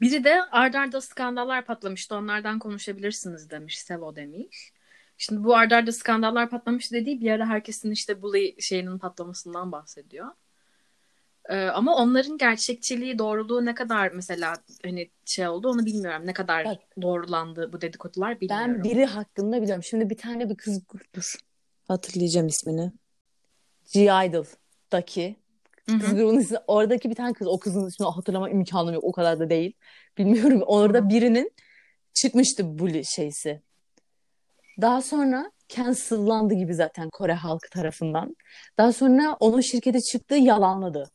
Biri 0.00 0.24
de 0.24 0.42
ardarda 0.42 0.78
arda 0.78 1.00
skandallar 1.00 1.64
patlamıştı. 1.64 2.14
Onlardan 2.14 2.58
konuşabilirsiniz 2.58 3.50
demiş. 3.50 3.78
Sevo 3.78 4.16
demiş. 4.16 4.72
Şimdi 5.18 5.44
bu 5.44 5.56
ardarda 5.56 5.76
arda 5.76 5.92
skandallar 5.92 6.50
patlamış 6.50 6.92
dediği 6.92 7.20
bir 7.20 7.30
ara 7.30 7.46
herkesin 7.46 7.90
işte 7.90 8.22
bully 8.22 8.56
şeyinin 8.60 8.98
patlamasından 8.98 9.72
bahsediyor. 9.72 10.26
Ee, 11.48 11.66
ama 11.66 11.96
onların 11.96 12.38
gerçekçiliği, 12.38 13.18
doğruluğu 13.18 13.64
ne 13.64 13.74
kadar 13.74 14.10
mesela 14.10 14.54
hani 14.84 15.10
şey 15.24 15.48
oldu 15.48 15.68
onu 15.68 15.86
bilmiyorum. 15.86 16.26
Ne 16.26 16.32
kadar 16.32 16.64
Bak, 16.64 16.78
doğrulandı 17.02 17.72
bu 17.72 17.80
dedikodular 17.80 18.40
bilmiyorum. 18.40 18.74
Ben 18.74 18.84
biri 18.84 19.04
hakkında 19.04 19.62
biliyorum. 19.62 19.82
Şimdi 19.82 20.10
bir 20.10 20.16
tane 20.16 20.50
bir 20.50 20.56
kız 20.56 20.82
dur. 21.14 21.34
Hatırlayacağım 21.88 22.46
ismini. 22.46 22.92
G-Idol'daki 23.92 25.36
kız 25.86 26.14
grubunun 26.14 26.40
ismi. 26.40 26.58
Oradaki 26.66 27.10
bir 27.10 27.14
tane 27.14 27.32
kız. 27.32 27.46
O 27.48 27.58
kızın 27.58 27.86
ismini 27.86 28.10
hatırlama 28.10 28.50
imkanım 28.50 28.94
yok. 28.94 29.04
O 29.04 29.12
kadar 29.12 29.38
da 29.38 29.50
değil. 29.50 29.72
Bilmiyorum. 30.18 30.62
Orada 30.66 30.98
Hı-hı. 30.98 31.08
birinin 31.08 31.52
çıkmıştı 32.14 32.78
bully 32.78 33.04
şeysi. 33.04 33.62
Daha 34.80 35.02
sonra 35.02 35.52
cancellandı 35.68 36.54
gibi 36.54 36.74
zaten 36.74 37.10
Kore 37.10 37.32
halkı 37.32 37.70
tarafından. 37.70 38.36
Daha 38.78 38.92
sonra 38.92 39.36
onun 39.40 39.60
şirkete 39.60 40.00
çıktığı 40.00 40.34
yalanladı. 40.34 41.10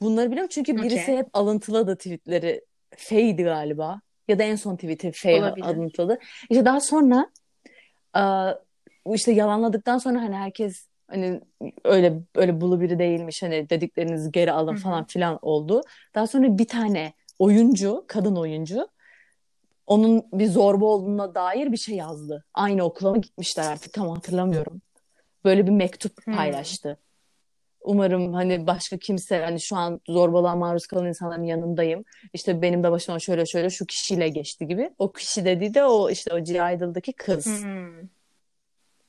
Bunları 0.00 0.30
biliyorum 0.30 0.50
çünkü 0.52 0.76
birisi 0.76 1.02
okay. 1.02 1.16
hep 1.16 1.26
alıntıladı 1.32 1.96
tweetleri. 1.96 2.64
Faye'di 2.96 3.42
galiba. 3.42 4.00
Ya 4.28 4.38
da 4.38 4.42
en 4.42 4.56
son 4.56 4.76
tweet'i 4.76 5.12
Faye 5.12 5.42
alıntıladı. 5.42 6.18
İşte 6.50 6.64
daha 6.64 6.80
sonra 6.80 7.30
işte 9.14 9.32
yalanladıktan 9.32 9.98
sonra 9.98 10.22
hani 10.22 10.36
herkes 10.36 10.88
hani 11.08 11.40
öyle 11.84 12.22
öyle 12.34 12.60
bulu 12.60 12.80
biri 12.80 12.98
değilmiş 12.98 13.42
hani 13.42 13.70
dediklerinizi 13.70 14.32
geri 14.32 14.52
alın 14.52 14.76
falan 14.76 15.04
filan 15.04 15.38
oldu. 15.42 15.82
Daha 16.14 16.26
sonra 16.26 16.58
bir 16.58 16.68
tane 16.68 17.12
oyuncu, 17.38 18.04
kadın 18.08 18.36
oyuncu 18.36 18.88
onun 19.86 20.22
bir 20.32 20.46
zorba 20.46 20.84
olduğuna 20.84 21.34
dair 21.34 21.72
bir 21.72 21.76
şey 21.76 21.96
yazdı. 21.96 22.44
Aynı 22.54 22.84
okula 22.84 23.10
mı 23.10 23.20
gitmişler 23.20 23.72
artık 23.72 23.92
tam 23.92 24.08
hatırlamıyorum. 24.08 24.82
böyle 25.44 25.66
bir 25.66 25.72
mektup 25.72 26.26
paylaştı. 26.26 26.88
Hmm. 26.88 26.96
Umarım 27.84 28.32
hani 28.32 28.66
başka 28.66 28.98
kimse 28.98 29.44
hani 29.44 29.60
şu 29.60 29.76
an 29.76 30.00
zorbalığa 30.08 30.56
maruz 30.56 30.86
kalan 30.86 31.06
insanların 31.06 31.42
yanındayım. 31.42 32.04
İşte 32.32 32.62
benim 32.62 32.82
de 32.82 32.90
başıma 32.90 33.18
şöyle 33.18 33.46
şöyle 33.46 33.70
şu 33.70 33.86
kişiyle 33.86 34.28
geçti 34.28 34.66
gibi. 34.66 34.90
O 34.98 35.12
kişi 35.12 35.44
dediği 35.44 35.74
de 35.74 35.84
o 35.84 36.10
işte 36.10 36.34
o 36.34 36.38
G 36.44 36.52
Idol'daki 36.52 37.12
kız. 37.12 37.46
Hmm. 37.46 38.00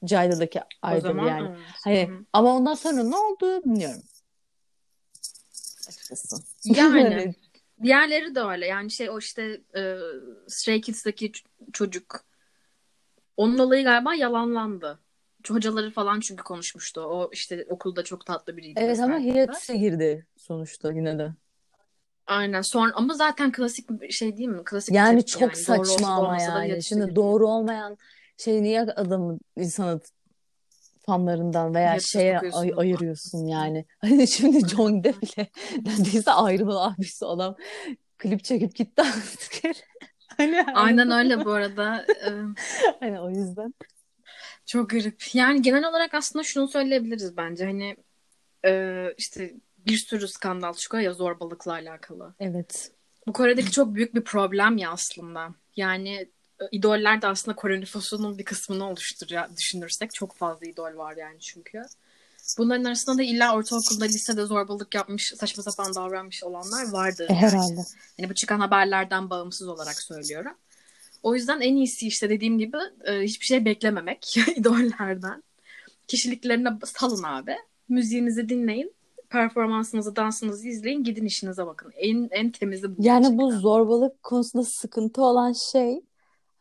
G 0.04 0.26
Idol'daki 0.26 0.60
idol 0.86 1.00
zaman, 1.00 1.28
yani. 1.28 1.48
Evet. 1.48 1.60
Hani 1.84 2.08
hmm. 2.08 2.26
ama 2.34 2.56
ondan 2.56 2.74
sonra 2.74 3.04
ne 3.04 3.16
oldu 3.16 3.64
bilmiyorum. 3.66 4.02
Açıkçası. 5.88 6.36
Yani 6.66 7.36
diğerleri 7.84 8.36
de 8.36 8.40
öyle. 8.40 8.66
Yani 8.66 8.92
şey 8.92 9.10
o 9.10 9.20
işte 9.20 9.62
e, 9.76 9.98
Stray 10.48 10.82
Kids'teki 10.82 11.32
çocuk 11.74 12.26
onun 13.38 13.58
olayı 13.58 13.84
galiba 13.84 14.16
yalanlandı. 14.16 15.00
Hocaları 15.54 15.92
falan 15.92 16.20
çünkü 16.20 16.44
konuşmuştu. 16.44 17.02
O 17.02 17.30
işte 17.34 17.66
okulda 17.70 18.04
çok 18.04 18.26
tatlı 18.26 18.58
biriydi. 18.58 18.80
Evet 18.84 19.00
ama 19.00 19.20
hepsi 19.20 19.80
girdi 19.80 20.28
sonuçta 20.38 20.92
yine 20.92 21.20
de. 21.20 21.34
Aynen. 22.28 22.62
Sonra 22.62 22.92
ama 22.96 23.14
zaten 23.14 23.52
klasik 23.52 23.90
bir 23.90 24.12
şey 24.12 24.38
değil 24.38 24.50
mi? 24.50 24.64
Klasik 24.66 24.96
yani 24.96 25.20
tip, 25.20 25.28
çok 25.28 25.42
yani. 25.42 25.56
saçma 25.56 26.08
ama 26.08 26.42
yani. 26.42 26.84
Şimdi 26.84 27.16
doğru 27.16 27.48
olmayan 27.48 27.98
şey 28.38 28.64
niye 28.64 28.82
adamı 28.82 29.38
insanı 29.56 30.02
fanlarından 31.06 31.76
veya 31.76 31.94
Hepsi 31.94 32.12
şeye 32.12 32.40
ay- 32.40 32.74
ayırıyorsun 32.78 33.48
yani. 33.48 33.86
Hani 34.02 34.28
şimdi 34.28 34.68
John 34.68 35.04
de 35.04 35.14
bile 35.22 35.50
neredeyse 35.86 36.32
ayrılan 36.32 36.94
abisi 36.94 37.26
adam 37.26 37.56
klip 38.18 38.44
çekip 38.44 38.76
gitti 38.76 39.02
artık. 39.02 39.78
hani 40.38 40.66
Aynen 40.74 41.12
öyle 41.12 41.46
bu 41.46 41.52
arada. 41.52 42.06
hani 43.00 43.20
o 43.20 43.30
yüzden. 43.30 43.74
Çok 44.66 44.90
garip. 44.90 45.36
Yani 45.36 45.62
genel 45.62 45.90
olarak 45.90 46.14
aslında 46.14 46.44
şunu 46.44 46.68
söyleyebiliriz 46.68 47.38
bence. 47.38 47.66
Hani 47.66 47.98
e, 48.66 49.06
işte 49.18 49.54
bir 49.78 49.98
sürü 49.98 50.28
skandal 50.28 50.74
çıkıyor 50.74 51.04
ya 51.04 51.14
zorbalıkla 51.14 51.72
alakalı. 51.72 52.34
Evet. 52.40 52.92
Bu 53.28 53.34
Kore'deki 53.34 53.72
çok 53.72 53.96
büyük 53.96 54.16
bir 54.16 54.24
problem 54.24 54.78
ya 54.78 54.92
aslında. 54.92 55.50
Yani 55.76 56.30
idoller 56.72 57.22
de 57.22 57.28
aslında 57.28 57.56
Kore 57.56 57.82
nüfusunun 57.82 58.38
bir 58.38 58.46
kısmını 58.46 58.90
oluşturuyor 58.90 59.58
düşünürsek. 59.58 60.14
Çok 60.14 60.36
fazla 60.36 60.66
idol 60.66 60.98
var 60.98 61.16
yani 61.18 61.40
çünkü. 61.40 61.82
Bunların 62.58 62.84
arasında 62.84 63.18
da 63.18 63.24
illa 63.24 63.56
ortaokulda, 63.56 64.06
lisede 64.06 64.46
zorbalık 64.46 64.96
yapmış, 64.96 65.34
saçma 65.38 65.64
sapan 65.64 65.96
davranmış 65.96 66.44
olanlar 66.44 66.92
vardı. 66.92 67.28
E, 67.30 67.34
herhalde. 67.34 67.82
Yani 68.18 68.30
bu 68.30 68.34
çıkan 68.34 68.60
haberlerden 68.60 69.30
bağımsız 69.30 69.68
olarak 69.68 70.02
söylüyorum. 70.02 70.54
O 71.26 71.36
yüzden 71.36 71.62
en 71.62 71.76
iyisi 71.76 72.08
işte 72.08 72.30
dediğim 72.30 72.58
gibi 72.58 72.78
e, 73.06 73.22
hiçbir 73.22 73.46
şey 73.46 73.66
beklememek 73.66 74.38
idollerden. 74.58 75.44
Kişiliklerine 76.08 76.70
salın 76.86 77.24
abi. 77.24 77.56
Müziğinizi 77.90 78.50
dinleyin. 78.50 78.94
Performansınızı, 79.30 80.16
dansınızı 80.16 80.68
izleyin. 80.68 81.04
Gidin 81.04 81.26
işinize 81.26 81.66
bakın. 81.66 81.92
En 81.96 82.28
en 82.32 82.52
temizi 82.52 82.98
bu. 82.98 83.04
Yani 83.04 83.22
gerçekten. 83.22 83.38
bu 83.38 83.52
zorbalık 83.52 84.24
konusunda 84.24 84.64
sıkıntı 84.64 85.22
olan 85.22 85.54
şey 85.54 86.02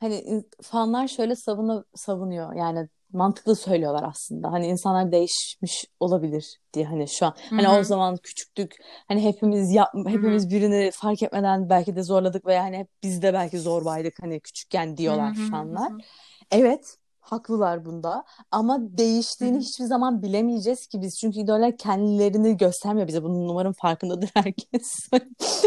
hani 0.01 0.45
fanlar 0.63 1.09
şöyle 1.09 1.37
savunu, 1.37 1.85
savunuyor. 1.95 2.55
Yani 2.55 2.89
mantıklı 3.15 3.57
söylüyorlar 3.57 4.03
aslında. 4.09 4.53
Hani 4.53 4.67
insanlar 4.67 5.13
değişmiş 5.13 5.85
olabilir 6.01 6.57
diye 6.75 6.85
hani 6.85 7.09
şu 7.09 7.27
an. 7.27 7.35
Hani 7.51 7.69
Hı-hı. 7.69 7.79
o 7.79 7.83
zaman 7.83 8.17
küçüktük. 8.17 8.77
Hani 9.09 9.25
hepimiz 9.25 9.73
yap 9.73 9.89
hepimiz 10.07 10.43
Hı-hı. 10.43 10.51
birini 10.51 10.91
fark 10.95 11.23
etmeden 11.23 11.71
belki 11.71 11.97
de 11.97 12.03
zorladık 12.03 12.47
veya 12.47 12.65
hani 12.65 12.79
hep 12.79 12.89
biz 13.03 13.23
de 13.23 13.35
belki 13.35 13.59
zorbaydık 13.59 14.15
hani 14.23 14.41
küçükken 14.41 14.97
diyorlar 14.97 15.37
Hı-hı. 15.37 15.51
fanlar. 15.51 15.93
Evet 16.51 16.97
haklılar 17.25 17.85
bunda. 17.85 18.25
Ama 18.51 18.79
değiştiğini 18.81 19.57
Hı. 19.57 19.61
hiçbir 19.61 19.85
zaman 19.85 20.23
bilemeyeceğiz 20.23 20.87
ki 20.87 21.03
biz. 21.03 21.19
Çünkü 21.21 21.39
idoller 21.39 21.77
kendilerini 21.77 22.57
göstermiyor 22.57 23.09
bize. 23.09 23.23
Bunun 23.23 23.49
numaranın 23.49 23.73
farkındadır 23.73 24.31
herkes. 24.35 25.09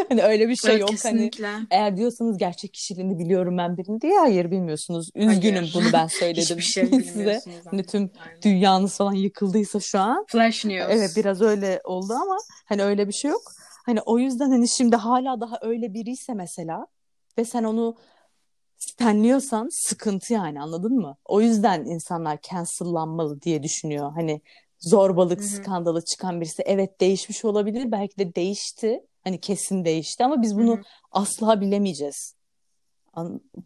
hani 0.09 0.23
öyle 0.23 0.49
bir 0.49 0.55
şey 0.55 0.71
evet, 0.71 0.81
yok. 0.81 0.89
Hani 0.89 0.97
kesinlikle. 0.97 1.47
Hani 1.47 1.67
eğer 1.71 1.97
diyorsanız 1.97 2.37
gerçek 2.37 2.73
kişiliğini 2.73 3.19
biliyorum 3.19 3.57
ben 3.57 3.77
birini 3.77 4.01
diye 4.01 4.19
hayır 4.19 4.51
bilmiyorsunuz. 4.51 5.09
Üzgünüm 5.15 5.55
hayır. 5.55 5.73
bunu 5.75 5.93
ben 5.93 6.07
söyledim 6.07 6.61
şey 6.61 6.85
size. 6.89 7.41
Hani 7.71 7.83
tüm 7.83 8.01
Aynen. 8.01 8.41
dünyanız 8.41 8.97
falan 8.97 9.13
yıkıldıysa 9.13 9.79
şu 9.79 9.99
an. 9.99 10.25
Flash 10.27 10.65
news. 10.65 10.87
Evet 10.89 11.11
biraz 11.15 11.41
öyle 11.41 11.81
oldu 11.83 12.13
ama 12.13 12.37
hani 12.65 12.83
öyle 12.83 13.07
bir 13.07 13.13
şey 13.13 13.31
yok. 13.31 13.41
Hani 13.85 14.01
o 14.01 14.19
yüzden 14.19 14.49
hani 14.49 14.69
şimdi 14.69 14.95
hala 14.95 15.41
daha 15.41 15.59
öyle 15.61 15.93
biriyse 15.93 16.33
mesela 16.33 16.87
ve 17.37 17.45
sen 17.45 17.63
onu 17.63 17.95
stenliyorsan 18.77 19.69
sıkıntı 19.71 20.33
yani 20.33 20.61
anladın 20.61 20.93
mı? 20.95 21.17
O 21.25 21.41
yüzden 21.41 21.85
insanlar 21.85 22.39
cancellanmalı 22.41 23.41
diye 23.41 23.63
düşünüyor. 23.63 24.11
Hani 24.15 24.41
zorbalık 24.79 25.39
Hı-hı. 25.39 25.47
skandalı 25.47 26.05
çıkan 26.05 26.41
birisi 26.41 26.63
evet 26.65 27.01
değişmiş 27.01 27.45
olabilir 27.45 27.91
belki 27.91 28.17
de 28.17 28.35
değişti. 28.35 29.01
Hani 29.23 29.39
kesin 29.39 29.85
değişti 29.85 30.25
ama 30.25 30.41
biz 30.41 30.57
bunu 30.57 30.71
Hı-hı. 30.73 30.83
asla 31.11 31.61
bilemeyeceğiz. 31.61 32.35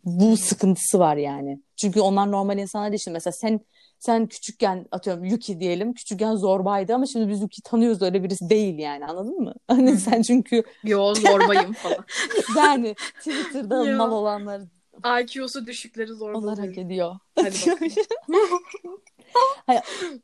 Bu 0.05 0.37
sıkıntısı 0.37 0.99
var 0.99 1.17
yani. 1.17 1.61
Çünkü 1.75 2.01
onlar 2.01 2.31
normal 2.31 2.57
insanlar 2.57 2.91
değil. 2.91 3.03
Mesela 3.07 3.31
sen 3.31 3.59
sen 3.99 4.27
küçükken 4.27 4.85
atıyorum 4.91 5.23
Yuki 5.23 5.59
diyelim 5.59 5.93
küçükken 5.93 6.35
zorbaydı 6.35 6.95
ama 6.95 7.05
şimdi 7.05 7.29
biz 7.29 7.41
Yuki 7.41 7.61
tanıyoruz 7.61 8.01
öyle 8.01 8.23
birisi 8.23 8.49
değil 8.49 8.79
yani 8.79 9.05
anladın 9.05 9.39
mı? 9.39 9.53
Hani 9.67 9.97
sen 9.97 10.21
çünkü 10.21 10.63
Yo 10.83 11.15
zorbayım 11.15 11.73
falan. 11.73 12.05
yani 12.57 12.95
Twitter'da 13.19 13.97
mal 13.97 14.11
olanlar 14.11 14.61
IQ'su 15.21 15.67
düşükleri 15.67 16.13
zor 16.13 16.33
Onlar 16.33 16.59
hak 16.59 16.77
ediyor. 16.77 17.15
Hadi 17.35 17.55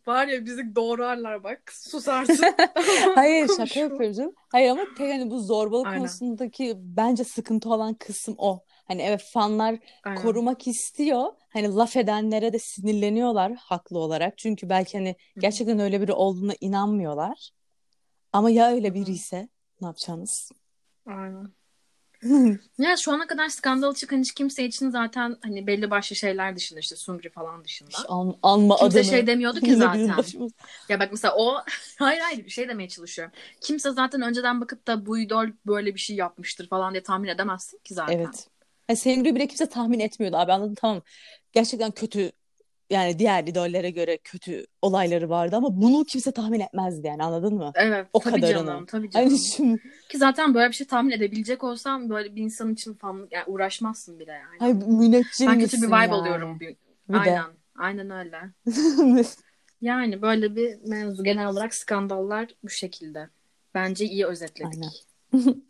Var 0.07 0.27
ya 0.27 0.45
bizi 0.45 0.75
doğrarlar 0.75 1.43
bak. 1.43 1.71
Susarsın. 1.73 2.45
Hayır 3.15 3.49
şaka 3.57 3.79
yapıyorum 3.79 4.33
Hayır 4.51 4.69
ama 4.69 4.81
tek 4.97 5.13
hani 5.13 5.31
bu 5.31 5.39
zorbalık 5.39 5.87
Aynen. 5.87 5.99
konusundaki 5.99 6.73
bence 6.77 7.23
sıkıntı 7.23 7.69
olan 7.69 7.93
kısım 7.93 8.35
o. 8.37 8.63
Hani 8.85 9.01
evet 9.01 9.29
fanlar 9.33 9.79
Aynen. 10.03 10.21
korumak 10.21 10.67
istiyor. 10.67 11.25
Hani 11.49 11.75
laf 11.75 11.97
edenlere 11.97 12.53
de 12.53 12.59
sinirleniyorlar 12.59 13.53
haklı 13.55 13.99
olarak. 13.99 14.37
Çünkü 14.37 14.69
belki 14.69 14.97
hani 14.97 15.15
gerçekten 15.39 15.79
öyle 15.79 16.01
biri 16.01 16.13
olduğuna 16.13 16.53
inanmıyorlar. 16.61 17.49
Ama 18.33 18.49
ya 18.49 18.71
öyle 18.71 18.93
biri 18.93 19.11
ise 19.11 19.49
ne 19.81 19.87
yapacaksınız? 19.87 20.51
Aynen. 21.05 21.56
ya 22.77 22.97
şu 22.97 23.11
ana 23.11 23.27
kadar 23.27 23.49
skandal 23.49 23.93
çıkan 23.93 24.19
hiç 24.19 24.31
kimse 24.33 24.65
için 24.65 24.89
zaten 24.89 25.37
hani 25.43 25.67
belli 25.67 25.91
başlı 25.91 26.15
şeyler 26.15 26.55
dışında 26.55 26.79
işte 26.79 26.95
Sungri 26.95 27.29
falan 27.29 27.63
dışında. 27.63 27.97
An, 28.07 28.35
anma 28.43 28.77
kimse 28.77 28.99
adını. 28.99 29.09
şey 29.09 29.27
demiyordu 29.27 29.59
ki 29.59 29.75
zaten. 29.75 30.15
ya 30.89 30.99
bak 30.99 31.09
mesela 31.11 31.35
o 31.37 31.55
hayır 31.99 32.21
hayır 32.21 32.45
bir 32.45 32.49
şey 32.49 32.69
demeye 32.69 32.89
çalışıyorum. 32.89 33.33
Kimse 33.61 33.91
zaten 33.91 34.21
önceden 34.21 34.61
bakıp 34.61 34.87
da 34.87 35.05
bu 35.05 35.17
idol 35.17 35.47
böyle 35.67 35.95
bir 35.95 35.99
şey 35.99 36.15
yapmıştır 36.15 36.69
falan 36.69 36.93
diye 36.93 37.03
tahmin 37.03 37.29
edemezsin 37.29 37.79
ki 37.83 37.93
zaten. 37.93 38.17
Evet. 38.17 38.47
Yani 38.89 38.97
Sungri 38.97 39.35
bile 39.35 39.47
kimse 39.47 39.65
tahmin 39.65 39.99
etmiyordu 39.99 40.37
abi 40.37 40.53
anladın 40.53 40.75
tamam. 40.75 41.01
Gerçekten 41.51 41.91
kötü 41.91 42.31
yani 42.89 43.19
diğer 43.19 43.43
idollere 43.43 43.89
göre 43.89 44.17
kötü 44.17 44.65
olayları 44.81 45.29
vardı 45.29 45.55
ama 45.55 45.81
bunu 45.81 46.03
kimse 46.05 46.31
tahmin 46.31 46.59
etmezdi 46.59 47.07
yani 47.07 47.23
anladın 47.23 47.55
mı? 47.55 47.71
Evet. 47.75 48.07
O 48.13 48.19
tabii 48.19 48.41
kadarını. 48.41 48.67
Canım, 48.67 48.85
tabii 48.85 49.09
canım. 49.09 49.27
Hani 49.27 49.39
şimdi... 49.39 49.81
Ki 50.09 50.17
zaten 50.17 50.53
böyle 50.53 50.69
bir 50.69 50.75
şey 50.75 50.87
tahmin 50.87 51.11
edebilecek 51.11 51.63
olsam 51.63 52.09
böyle 52.09 52.35
bir 52.35 52.41
insan 52.41 52.73
için 52.73 52.93
falan 52.93 53.27
yani 53.31 53.43
uğraşmazsın 53.47 54.19
bile 54.19 54.31
yani. 54.31 54.57
Hayır 54.59 54.75
müneccim 54.75 55.47
Ben 55.47 55.59
kötü 55.59 55.77
bir 55.77 55.87
vibe 55.87 55.95
yani. 55.95 56.13
alıyorum. 56.13 56.59
Bir... 56.59 56.75
bir 57.09 57.17
aynen. 57.17 57.37
De. 57.37 57.57
Aynen 57.77 58.09
öyle. 58.09 58.39
yani 59.81 60.21
böyle 60.21 60.55
bir 60.55 60.77
mevzu. 60.85 61.23
Genel 61.23 61.47
olarak 61.47 61.73
skandallar 61.73 62.47
bu 62.63 62.69
şekilde. 62.69 63.29
Bence 63.73 64.05
iyi 64.05 64.25
özetledik. 64.25 64.83
Aynen. 65.33 65.63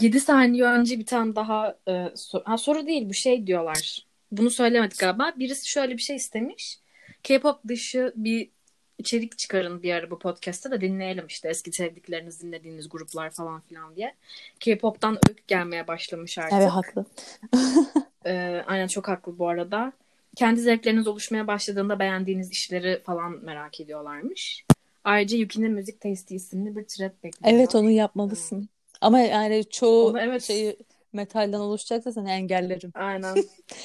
7 0.00 0.20
saniye 0.20 0.64
önce 0.64 0.98
bir 0.98 1.06
tane 1.06 1.36
daha 1.36 1.76
e, 1.88 2.12
sor- 2.14 2.44
ha, 2.44 2.58
soru 2.58 2.86
değil 2.86 3.08
bu 3.08 3.14
şey 3.14 3.46
diyorlar 3.46 4.06
bunu 4.32 4.50
söylemedik 4.50 4.98
galiba. 4.98 5.32
Birisi 5.36 5.68
şöyle 5.68 5.96
bir 5.96 6.02
şey 6.02 6.16
istemiş. 6.16 6.78
K-pop 7.22 7.68
dışı 7.68 8.12
bir 8.16 8.50
içerik 8.98 9.38
çıkarın 9.38 9.82
bir 9.82 9.94
ara 9.94 10.10
bu 10.10 10.18
podcast'ta 10.18 10.70
da 10.70 10.80
dinleyelim 10.80 11.26
işte 11.26 11.48
eski 11.48 11.72
sevdikleriniz 11.72 12.42
dinlediğiniz 12.42 12.88
gruplar 12.88 13.30
falan 13.30 13.60
filan 13.60 13.96
diye. 13.96 14.14
K-pop'tan 14.60 15.18
öykü 15.28 15.42
gelmeye 15.46 15.86
başlamış 15.86 16.38
artık. 16.38 16.52
Evet 16.52 16.70
haklı. 16.70 17.04
ee, 18.26 18.62
aynen 18.66 18.86
çok 18.86 19.08
haklı 19.08 19.38
bu 19.38 19.48
arada. 19.48 19.92
Kendi 20.36 20.60
zevkleriniz 20.60 21.06
oluşmaya 21.06 21.46
başladığında 21.46 21.98
beğendiğiniz 21.98 22.50
işleri 22.50 23.02
falan 23.06 23.44
merak 23.44 23.80
ediyorlarmış. 23.80 24.64
Ayrıca 25.04 25.38
Yuki'nin 25.38 25.72
Müzik 25.72 26.00
Tasty 26.00 26.34
isimli 26.36 26.76
bir 26.76 26.84
thread 26.84 27.12
bekliyor. 27.24 27.56
Evet 27.56 27.74
onu 27.74 27.90
yapmalısın. 27.90 28.58
Hmm. 28.58 28.66
Ama 29.00 29.18
yani 29.18 29.64
çoğu 29.70 30.10
onu, 30.10 30.20
evet. 30.20 30.42
şeyi 30.42 30.76
metalden 31.16 31.58
oluşacaksa 31.58 32.12
seni 32.12 32.30
engellerim. 32.30 32.92
Aynen. 32.94 33.36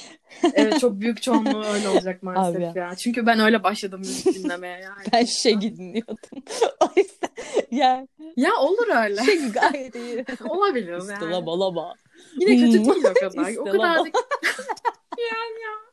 evet 0.54 0.80
çok 0.80 1.00
büyük 1.00 1.22
çoğunluğu 1.22 1.64
öyle 1.64 1.88
olacak 1.88 2.22
maalesef 2.22 2.56
Abi 2.56 2.62
ya. 2.62 2.72
ya. 2.76 2.94
Çünkü 2.94 3.26
ben 3.26 3.40
öyle 3.40 3.62
başladım 3.62 4.00
müzik 4.00 4.34
dinlemeye 4.44 4.80
yani. 4.80 5.04
ben 5.12 5.24
şey 5.24 5.60
dinliyordum. 5.60 6.42
o 6.80 6.86
yüzden 6.96 7.30
yani. 7.70 8.08
Ya 8.36 8.56
olur 8.56 8.88
öyle. 9.04 9.24
Şey 9.24 9.48
gayet 9.48 9.94
iyi. 9.94 10.24
Olabilir 10.48 10.92
yani. 10.92 11.12
İstilaba 11.12 11.60
laba. 11.60 11.94
Yine 12.40 12.56
kötü 12.56 12.72
değil 12.72 13.04
o 13.04 13.14
kadar. 13.14 13.56
o 13.56 13.64
kadar 13.64 13.98
da... 13.98 13.98
yani 15.18 15.60
ya. 15.62 15.92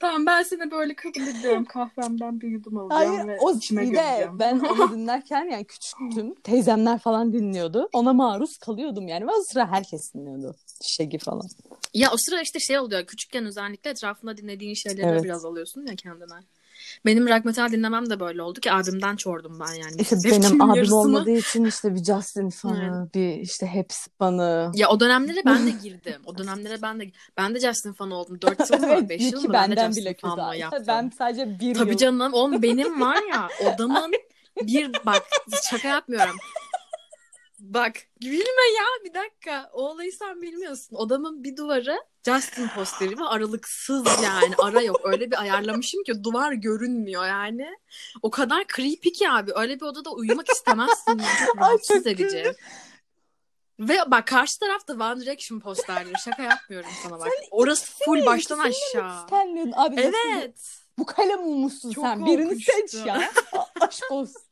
Tamam 0.00 0.26
ben 0.26 0.42
seni 0.42 0.70
böyle 0.70 0.94
kabul 0.94 1.20
ediyorum. 1.20 1.64
Kahvemden 1.64 2.40
bir 2.40 2.48
yudum 2.48 2.78
alacağım 2.78 3.16
Hayır, 3.16 3.28
ve 3.28 3.38
o 3.40 3.54
içime 3.54 3.94
de 3.94 4.28
ben 4.32 4.58
onu 4.70 4.92
dinlerken 4.92 5.44
yani 5.44 5.64
küçüktüm. 5.64 6.34
Teyzemler 6.34 6.98
falan 6.98 7.32
dinliyordu. 7.32 7.88
Ona 7.92 8.12
maruz 8.12 8.56
kalıyordum 8.58 9.08
yani. 9.08 9.26
Ve 9.26 9.30
o 9.30 9.42
sıra 9.52 9.70
herkes 9.70 10.14
dinliyordu. 10.14 10.56
Şegi 10.82 11.18
falan. 11.18 11.48
Ya 11.94 12.10
o 12.12 12.16
sıra 12.18 12.40
işte 12.40 12.60
şey 12.60 12.78
oluyor. 12.78 13.06
Küçükken 13.06 13.46
özellikle 13.46 13.90
etrafında 13.90 14.36
dinlediğin 14.36 14.74
şeyleri 14.74 15.06
evet. 15.06 15.24
biraz 15.24 15.44
alıyorsun 15.44 15.86
ya 15.86 15.96
kendine. 15.96 16.40
Benim 17.06 17.28
rock 17.28 17.44
metal 17.44 17.72
dinlemem 17.72 18.10
de 18.10 18.20
böyle 18.20 18.42
oldu 18.42 18.60
ki 18.60 18.72
abimden 18.72 19.16
çordum 19.16 19.60
ben 19.60 19.74
yani. 19.74 19.96
İşte 19.98 20.16
benim 20.24 20.62
abim 20.62 20.74
yarısını. 20.74 20.96
olmadığı 20.96 21.30
için 21.30 21.64
işte 21.64 21.94
bir 21.94 22.04
Justin 22.04 22.50
fanı, 22.50 23.00
evet. 23.02 23.14
bir 23.14 23.40
işte 23.40 23.66
Hepsi 23.66 24.10
fanı. 24.18 24.72
Ya 24.74 24.88
o 24.88 25.00
dönemlere 25.00 25.40
ben 25.46 25.66
de 25.66 25.70
girdim. 25.82 26.22
O 26.26 26.38
dönemlere 26.38 26.82
ben 26.82 27.00
de 27.00 27.10
ben 27.36 27.54
de 27.54 27.60
Justin 27.60 27.92
fanı 27.92 28.14
oldum. 28.14 28.40
4 28.42 28.70
yıl 28.70 28.78
mı 28.80 29.08
5 29.08 29.32
yıl 29.32 29.42
mı 29.42 29.52
ben 29.52 29.76
de 29.76 29.86
Justin 29.86 30.04
bile 30.04 30.16
yaptım. 30.58 30.84
Ben 30.88 31.12
sadece 31.18 31.58
bir 31.60 31.74
Tabii 31.74 31.90
yıl. 31.90 31.98
canım. 31.98 32.32
Oğlum 32.32 32.62
benim 32.62 33.00
var 33.00 33.18
ya 33.32 33.48
odamın 33.66 34.12
bir 34.62 34.90
bak 35.06 35.22
şaka 35.70 35.88
yapmıyorum. 35.88 36.36
Bak 37.64 37.96
gülme 38.20 38.64
ya 38.76 38.84
bir 39.04 39.14
dakika. 39.14 39.70
O 39.72 39.88
olayı 39.88 40.12
sen 40.12 40.42
bilmiyorsun. 40.42 40.96
Odamın 40.96 41.44
bir 41.44 41.56
duvarı 41.56 41.98
Justin 42.26 42.68
posteri 42.68 43.18
ve 43.18 43.24
aralıksız 43.24 44.06
yani 44.22 44.54
ara 44.58 44.82
yok. 44.82 45.00
Öyle 45.04 45.30
bir 45.30 45.40
ayarlamışım 45.40 46.02
ki 46.02 46.24
duvar 46.24 46.52
görünmüyor 46.52 47.26
yani. 47.26 47.68
O 48.22 48.30
kadar 48.30 48.64
creepy 48.76 49.08
ki 49.08 49.30
abi. 49.30 49.52
Öyle 49.54 49.80
bir 49.80 49.84
odada 49.84 50.10
uyumak 50.10 50.48
istemezsin. 50.50 51.18
Yani. 51.18 51.22
Rahatsız 51.60 52.06
edici. 52.06 52.52
Ve 53.80 53.98
bak 54.06 54.26
karşı 54.26 54.58
tarafta 54.58 54.94
One 54.94 55.20
Direction 55.20 55.60
posterleri. 55.60 56.18
Şaka 56.24 56.42
yapmıyorum 56.42 56.90
sana 57.02 57.18
bak. 57.18 57.28
Sen 57.28 57.48
Orası 57.50 57.92
full 58.04 58.26
baştan 58.26 58.58
aşağı. 58.58 59.26
Abi 59.74 60.00
evet. 60.00 60.60
Bu 60.98 61.06
kalem 61.06 61.40
musun 61.40 61.92
sen? 61.94 62.26
Birini 62.26 62.60
seç 62.60 62.94
ya. 62.94 63.30
Aşk 63.80 64.10
olsun. 64.10 64.42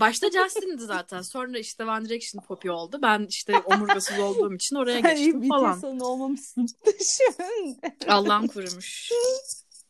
Başta 0.00 0.30
Justin'di 0.30 0.82
zaten. 0.82 1.22
Sonra 1.22 1.58
işte 1.58 1.84
One 1.84 2.04
Direction 2.04 2.42
Poppy 2.42 2.70
oldu. 2.70 2.98
Ben 3.02 3.26
işte 3.28 3.58
omurgasız 3.58 4.18
olduğum 4.18 4.54
için 4.54 4.76
oraya 4.76 5.00
geçtim 5.00 5.48
falan. 5.48 5.78
Sen 5.78 5.98
olmamışsın. 5.98 6.66
Allah'ım 8.08 8.46
kurumuş. 8.46 9.10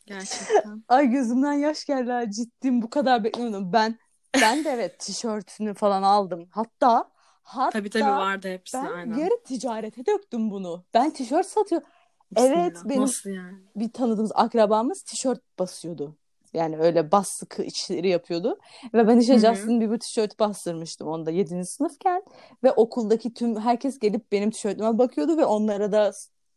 Gerçekten. 0.06 0.84
Ay 0.88 1.06
gözümden 1.10 1.52
yaş 1.52 1.84
geldi. 1.84 2.30
Ciddiyim 2.32 2.82
bu 2.82 2.90
kadar 2.90 3.24
beklemiyordum. 3.24 3.72
Ben 3.72 3.98
ben 4.40 4.64
de 4.64 4.70
evet 4.70 4.98
tişörtünü 4.98 5.74
falan 5.74 6.02
aldım. 6.02 6.48
Hatta 6.50 7.10
hatta 7.42 7.70
tabii 7.70 7.90
tabii 7.90 8.04
vardı 8.04 8.48
hepsi 8.48 8.76
ben 8.76 8.84
aynen. 8.84 9.18
yarı 9.18 9.42
ticarete 9.44 10.06
döktüm 10.06 10.50
bunu. 10.50 10.84
Ben 10.94 11.10
tişört 11.10 11.46
satıyorum. 11.46 11.88
Evet 12.36 12.76
benim 12.84 13.02
Nasıl 13.02 13.30
yani? 13.30 13.58
bir 13.76 13.92
tanıdığımız 13.92 14.32
akrabamız 14.34 15.02
tişört 15.02 15.58
basıyordu. 15.58 16.16
Yani 16.52 16.78
öyle 16.78 17.12
bas 17.12 17.28
sıkı 17.28 17.62
içleri 17.62 18.08
yapıyordu. 18.08 18.58
Ve 18.94 19.08
ben 19.08 19.18
işte 19.18 19.38
Justin 19.38 19.80
Bieber 19.80 19.98
tişört 19.98 20.38
bastırmıştım 20.38 21.08
onda 21.08 21.30
7. 21.30 21.64
sınıfken. 21.64 22.22
Ve 22.64 22.72
okuldaki 22.72 23.34
tüm 23.34 23.60
herkes 23.60 23.98
gelip 23.98 24.32
benim 24.32 24.50
tişörtüme 24.50 24.98
bakıyordu 24.98 25.36
ve 25.36 25.44
onlara 25.44 25.92
da 25.92 26.12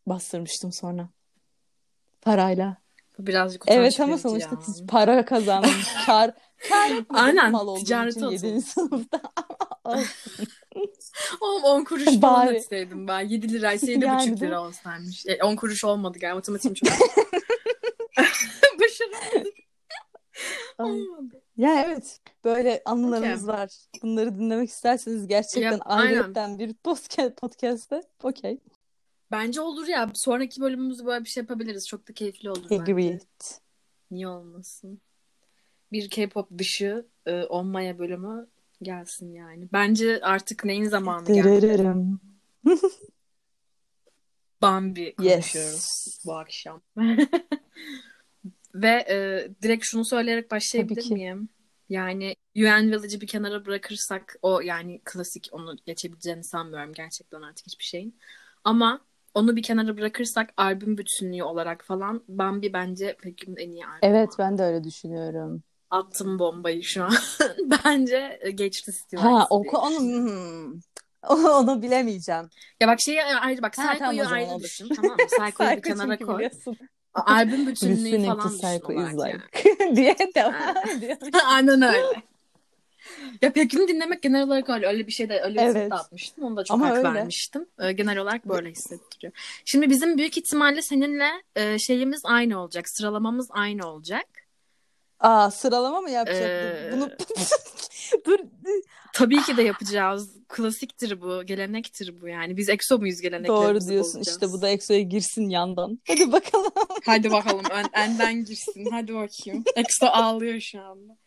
bastırmıştım 0.07 0.71
sonra. 0.71 1.09
Parayla. 2.21 2.77
Birazcık 3.19 3.63
Evet 3.67 3.99
ama 3.99 4.17
sonuçta 4.17 4.55
ya. 4.55 4.85
para 4.87 5.25
kazandım. 5.25 5.71
kar, 6.05 6.31
kar 6.69 6.91
Aynen. 7.09 7.51
Mal 7.51 7.75
ticaret 7.75 8.17
için 8.17 8.29
7. 8.29 8.61
sınıfta. 8.61 9.21
Oğlum 11.41 11.63
10 11.63 11.83
kuruş 11.83 12.05
falan 12.05 12.47
Bari. 12.47 12.55
etseydim 12.55 13.07
ben. 13.07 13.21
7 13.21 13.53
liraysa 13.53 13.87
7,5 13.87 14.05
yani 14.05 14.39
lira 14.39 14.61
olsaymış. 14.61 15.25
E, 15.25 15.43
10 15.43 15.55
kuruş 15.55 15.83
olmadı 15.83 16.19
galiba. 16.19 16.35
Matematiğim 16.35 16.73
çok 16.75 16.89
Başaramadık. 18.79 19.62
Ya 21.57 21.83
evet 21.83 22.21
böyle 22.43 22.81
anılarımız 22.85 23.43
okay. 23.43 23.55
var. 23.55 23.69
Bunları 24.03 24.35
dinlemek 24.35 24.69
isterseniz 24.69 25.27
gerçekten 25.27 25.71
yep, 25.71 25.81
ayrıyetten 25.85 26.59
bir 26.59 26.73
podcast 26.73 27.37
podcast'te 27.37 28.01
okey. 28.23 28.59
Bence 29.31 29.61
olur 29.61 29.87
ya. 29.87 30.11
Sonraki 30.13 30.61
bölümümüzü 30.61 31.05
böyle 31.05 31.23
bir 31.23 31.29
şey 31.29 31.41
yapabiliriz. 31.41 31.87
Çok 31.87 32.07
da 32.07 32.13
keyifli 32.13 32.49
olur 32.49 32.71
Agreed. 32.71 33.13
bence. 33.13 33.19
Niye 34.11 34.27
olmasın? 34.27 35.01
Bir 35.91 36.09
K-pop 36.09 36.57
dışı 36.57 37.05
e, 37.25 37.43
On 37.43 37.67
Maya 37.67 37.99
bölümü 37.99 38.47
gelsin 38.81 39.33
yani. 39.33 39.67
Bence 39.73 40.19
artık 40.21 40.65
neyin 40.65 40.89
zamanı 40.89 41.33
geldi? 41.33 41.97
Bambi 44.61 45.15
konuşuyoruz 45.15 46.05
yes. 46.07 46.19
bu 46.25 46.33
akşam. 46.33 46.81
Ve 48.75 49.05
e, 49.09 49.47
direkt 49.61 49.85
şunu 49.85 50.05
söyleyerek 50.05 50.51
başlayabilir 50.51 51.11
miyim? 51.11 51.49
Yani 51.89 52.35
UN 52.55 52.91
Village'ı 52.91 53.21
bir 53.21 53.27
kenara 53.27 53.65
bırakırsak 53.65 54.35
o 54.41 54.59
yani 54.61 55.01
klasik 55.05 55.49
onu 55.51 55.75
geçebileceğini 55.85 56.43
sanmıyorum 56.43 56.93
gerçekten 56.93 57.41
artık 57.41 57.65
hiçbir 57.65 57.83
şeyin. 57.83 58.19
Ama 58.63 59.01
onu 59.33 59.55
bir 59.55 59.63
kenara 59.63 59.97
bırakırsak 59.97 60.49
albüm 60.57 60.97
bütünlüğü 60.97 61.43
olarak 61.43 61.85
falan 61.85 62.23
Bambi 62.27 62.73
bence 62.73 63.17
Pekim'in 63.21 63.55
en 63.55 63.71
iyi 63.71 63.85
albümü. 63.85 63.99
Evet 64.01 64.29
ben 64.39 64.57
de 64.57 64.63
öyle 64.63 64.83
düşünüyorum. 64.83 65.63
Attım 65.89 66.39
bombayı 66.39 66.83
şu 66.83 67.03
an. 67.03 67.13
bence 67.85 68.39
geçti 68.55 68.91
Steve 68.91 69.21
Ha 69.21 69.47
oku 69.49 69.77
onu 69.77 69.99
hmm. 69.99 70.79
onu 71.29 71.81
bilemeyeceğim. 71.81 72.49
Ya 72.79 72.87
bak 72.87 72.99
şeyi 73.01 73.23
ayrı 73.23 73.61
bak 73.61 73.77
ha, 73.77 73.91
Psycho'yu 73.91 74.23
tamam, 74.23 74.33
ayrı 74.33 74.63
düşün 74.63 74.89
tamam 74.95 75.11
mı? 75.11 75.17
Psycho'yu 75.27 75.77
bir 75.77 75.81
kenara 75.81 76.17
koy. 76.17 76.35
Biliyorsun. 76.35 76.77
Albüm 77.13 77.67
bütünlüğü 77.67 78.25
falan 78.25 78.51
düşün 78.53 79.17
like. 79.17 79.41
yani. 79.83 79.95
diye 79.95 80.15
devam 80.35 80.53
ediyor. 80.97 81.17
Aynen 81.45 81.81
öyle. 81.81 82.23
Ya 83.41 83.53
Pekim'i 83.53 83.87
dinlemek 83.87 84.21
genel 84.21 84.43
olarak 84.43 84.69
öyle. 84.69 84.87
Öyle 84.87 85.07
bir 85.07 85.11
şey 85.11 85.29
de 85.29 85.41
öyle 85.41 85.61
evet. 85.61 85.91
bir 85.91 85.95
atmıştım. 85.95 86.43
Onu 86.43 86.57
da 86.57 86.63
çok 86.63 86.75
Ama 86.75 86.89
hak 86.89 86.97
öyle. 86.97 87.13
vermiştim. 87.13 87.65
Ee, 87.79 87.91
genel 87.91 88.17
olarak 88.17 88.45
böyle 88.49 88.69
hissettiriyor. 88.69 89.33
Şimdi 89.65 89.89
bizim 89.89 90.17
büyük 90.17 90.37
ihtimalle 90.37 90.81
seninle 90.81 91.29
e, 91.55 91.79
şeyimiz 91.79 92.21
aynı 92.25 92.61
olacak. 92.61 92.89
Sıralamamız 92.89 93.47
aynı 93.51 93.87
olacak. 93.87 94.25
Aa 95.23 95.51
sıralama 95.51 96.01
mı 96.01 96.09
yapacaktık? 96.09 96.47
Ee... 96.49 96.89
Bunu 96.93 97.09
dur. 98.25 98.39
Tabii 99.13 99.41
ki 99.41 99.57
de 99.57 99.63
yapacağız. 99.63 100.29
Klasiktir 100.49 101.21
bu, 101.21 101.43
gelenektir 101.43 102.21
bu 102.21 102.27
yani. 102.27 102.57
Biz 102.57 102.69
EXO 102.69 102.99
muyuz 102.99 103.21
geleneklerimizi 103.21 103.87
Doğru 103.87 103.91
diyorsun. 103.91 104.19
Bozacağız. 104.19 104.27
İşte 104.27 104.51
bu 104.51 104.61
da 104.61 104.69
EXO'ya 104.69 105.01
girsin 105.01 105.49
yandan. 105.49 105.99
Hadi 106.07 106.31
bakalım. 106.31 106.71
Hadi 107.05 107.31
bakalım. 107.31 107.63
En, 107.73 107.85
enden 107.93 108.45
girsin. 108.45 108.87
Hadi 108.91 109.13
bakayım. 109.13 109.63
EXO 109.75 110.05
ağlıyor 110.05 110.59
şu 110.59 110.81
anda 110.81 111.17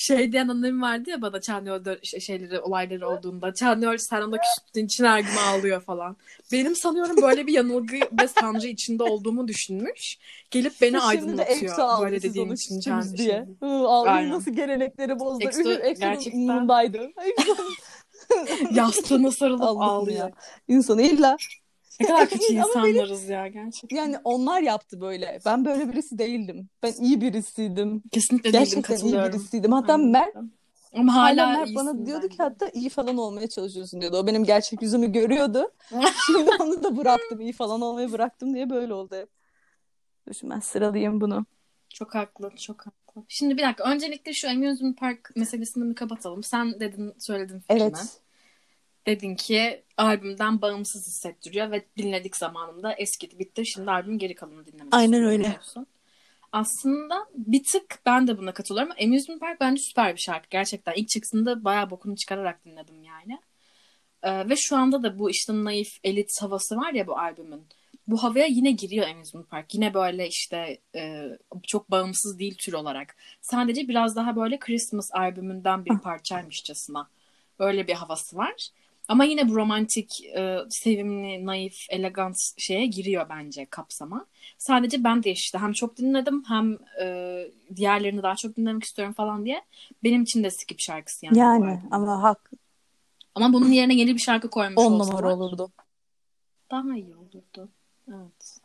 şey 0.00 0.32
diyen 0.32 0.48
annem 0.48 0.82
vardı 0.82 1.10
ya 1.10 1.22
bana 1.22 1.40
Çanyol 1.40 1.80
şeyleri 2.02 2.60
olayları 2.60 3.08
olduğunda. 3.08 3.54
Çanyol 3.54 3.96
sen 3.96 4.22
ona 4.22 4.36
küstüğün 4.38 4.86
için 4.86 5.04
her 5.04 5.20
gün 5.20 5.36
ağlıyor 5.48 5.80
falan. 5.80 6.16
Benim 6.52 6.76
sanıyorum 6.76 7.22
böyle 7.22 7.46
bir 7.46 7.52
yanılgı 7.52 7.96
ve 8.22 8.28
sancı 8.28 8.68
içinde 8.68 9.02
olduğumu 9.02 9.48
düşünmüş. 9.48 10.18
Gelip 10.50 10.72
beni 10.80 10.90
Şimdi 10.90 10.98
aydınlatıyor. 11.00 12.02
Böyle 12.02 12.22
dediğim 12.22 12.52
için 12.52 12.80
can 12.80 13.16
diye. 13.16 13.46
Hı, 13.60 13.66
ağlayın 13.66 14.30
nasıl 14.30 14.50
gelenekleri 14.50 15.18
bozdu. 15.18 15.44
Exo, 15.44 15.62
gerçekten. 16.00 16.38
umurundaydı. 16.38 17.10
Yastığına 18.74 19.30
sarılıp 19.30 19.62
ağlıyor. 19.62 20.18
Ya. 20.18 20.32
İnsanı 20.68 21.02
illa 21.02 21.36
ne 22.00 22.06
kadar 22.06 22.28
kötü 22.28 22.44
insanlarız 22.52 23.22
benim, 23.22 23.32
ya 23.32 23.48
gerçekten. 23.48 23.96
Yani 23.96 24.16
onlar 24.24 24.60
yaptı 24.60 25.00
böyle. 25.00 25.38
Ben 25.46 25.64
böyle 25.64 25.92
birisi 25.92 26.18
değildim. 26.18 26.68
Ben 26.82 26.92
iyi 26.92 27.20
birisiydim. 27.20 28.02
Kesinlikle 28.12 28.50
Gerçekten 28.50 28.96
değildim, 28.96 29.18
iyi 29.20 29.32
birisiydim. 29.32 29.72
Hatta 29.72 29.92
Aynen. 29.92 30.08
Mert 30.08 30.36
ama 30.94 31.14
hala, 31.14 31.46
hala 31.46 31.58
Mert 31.58 31.74
bana 31.74 32.06
diyordu 32.06 32.28
ki 32.28 32.36
hatta 32.38 32.68
iyi 32.68 32.88
falan 32.88 33.16
olmaya 33.16 33.48
çalışıyorsun 33.48 34.00
diyordu. 34.00 34.16
O 34.16 34.26
benim 34.26 34.44
gerçek 34.44 34.82
yüzümü 34.82 35.12
görüyordu. 35.12 35.72
Şimdi 36.26 36.50
onu 36.60 36.82
da 36.82 36.96
bıraktım. 36.96 37.40
iyi 37.40 37.52
falan 37.52 37.80
olmayı 37.80 38.12
bıraktım 38.12 38.54
diye 38.54 38.70
böyle 38.70 38.94
oldu 38.94 39.16
hep. 39.16 39.28
Düşün 40.28 40.50
ben 40.50 40.60
sıralayayım 40.60 41.20
bunu. 41.20 41.46
Çok 41.88 42.14
haklı, 42.14 42.50
çok 42.56 42.86
haklı. 42.86 43.22
Şimdi 43.28 43.56
bir 43.56 43.62
dakika. 43.62 43.84
Öncelikle 43.84 44.32
şu 44.32 44.50
Amusement 44.50 44.98
Park 44.98 45.32
meselesini 45.36 45.90
bir 45.90 45.94
kapatalım. 45.94 46.42
Sen 46.42 46.80
dedin, 46.80 47.14
söyledin 47.18 47.60
fikrimi. 47.60 47.82
Evet 47.82 48.20
dedin 49.06 49.34
ki 49.34 49.82
albümden 49.96 50.62
bağımsız 50.62 51.06
hissettiriyor 51.06 51.70
ve 51.70 51.84
dinledik 51.96 52.36
zamanında 52.36 52.92
eskidi 52.92 53.38
bitti 53.38 53.66
şimdi 53.66 53.90
albüm 53.90 54.18
geri 54.18 54.34
kalanını 54.34 54.66
dinlemek 54.66 54.94
Aynen 54.94 55.24
öyle. 55.24 55.44
Diyorsun. 55.44 55.86
Aslında 56.52 57.26
bir 57.34 57.62
tık 57.72 57.98
ben 58.06 58.26
de 58.26 58.38
buna 58.38 58.52
katılıyorum. 58.52 58.92
Amusement 59.04 59.40
Park 59.40 59.60
bence 59.60 59.82
süper 59.82 60.14
bir 60.14 60.20
şarkı. 60.20 60.48
Gerçekten 60.50 60.92
ilk 60.96 61.08
çıktığında 61.08 61.64
bayağı 61.64 61.90
bokunu 61.90 62.16
çıkararak 62.16 62.64
dinledim 62.64 63.02
yani. 63.02 63.38
Ee, 64.22 64.48
ve 64.48 64.54
şu 64.56 64.76
anda 64.76 65.02
da 65.02 65.18
bu 65.18 65.30
işte 65.30 65.52
naif 65.52 65.88
elit 66.04 66.42
havası 66.42 66.76
var 66.76 66.92
ya 66.92 67.06
bu 67.06 67.18
albümün. 67.18 67.66
Bu 68.06 68.22
havaya 68.22 68.46
yine 68.46 68.70
giriyor 68.70 69.08
Amusement 69.08 69.50
Park. 69.50 69.74
Yine 69.74 69.94
böyle 69.94 70.28
işte 70.28 70.78
e, 70.94 71.24
çok 71.66 71.90
bağımsız 71.90 72.38
değil 72.38 72.56
tür 72.58 72.72
olarak. 72.72 73.16
Sadece 73.40 73.88
biraz 73.88 74.16
daha 74.16 74.36
böyle 74.36 74.58
Christmas 74.58 75.10
albümünden 75.12 75.84
bir 75.84 75.98
parçaymışçasına. 75.98 77.08
Öyle 77.58 77.88
bir 77.88 77.94
havası 77.94 78.36
var. 78.36 78.68
Ama 79.10 79.24
yine 79.24 79.48
bu 79.48 79.54
romantik, 79.56 80.24
e, 80.24 80.58
sevimli, 80.68 81.46
naif, 81.46 81.86
elegant 81.90 82.36
şeye 82.58 82.86
giriyor 82.86 83.26
bence 83.28 83.66
kapsama. 83.66 84.26
Sadece 84.58 85.04
ben 85.04 85.22
de 85.22 85.30
işte 85.30 85.58
hem 85.58 85.72
çok 85.72 85.96
dinledim 85.96 86.42
hem 86.48 86.78
e, 87.02 87.46
diğerlerini 87.76 88.22
daha 88.22 88.36
çok 88.36 88.56
dinlemek 88.56 88.84
istiyorum 88.84 89.14
falan 89.14 89.44
diye. 89.44 89.62
Benim 90.04 90.22
için 90.22 90.44
de 90.44 90.50
skip 90.50 90.80
şarkısı 90.80 91.26
yani. 91.26 91.38
Yani 91.38 91.80
ama 91.90 92.22
hak. 92.22 92.50
Ama 93.34 93.52
bunun 93.52 93.68
yerine 93.68 93.94
yeni 93.94 94.14
bir 94.14 94.20
şarkı 94.20 94.50
koymuş 94.50 94.78
On 94.78 94.92
olsalar. 94.92 95.12
numara 95.12 95.34
olurdu. 95.34 95.72
Daha 96.70 96.96
iyi 96.96 97.16
olurdu. 97.16 97.68
Evet. 98.08 98.60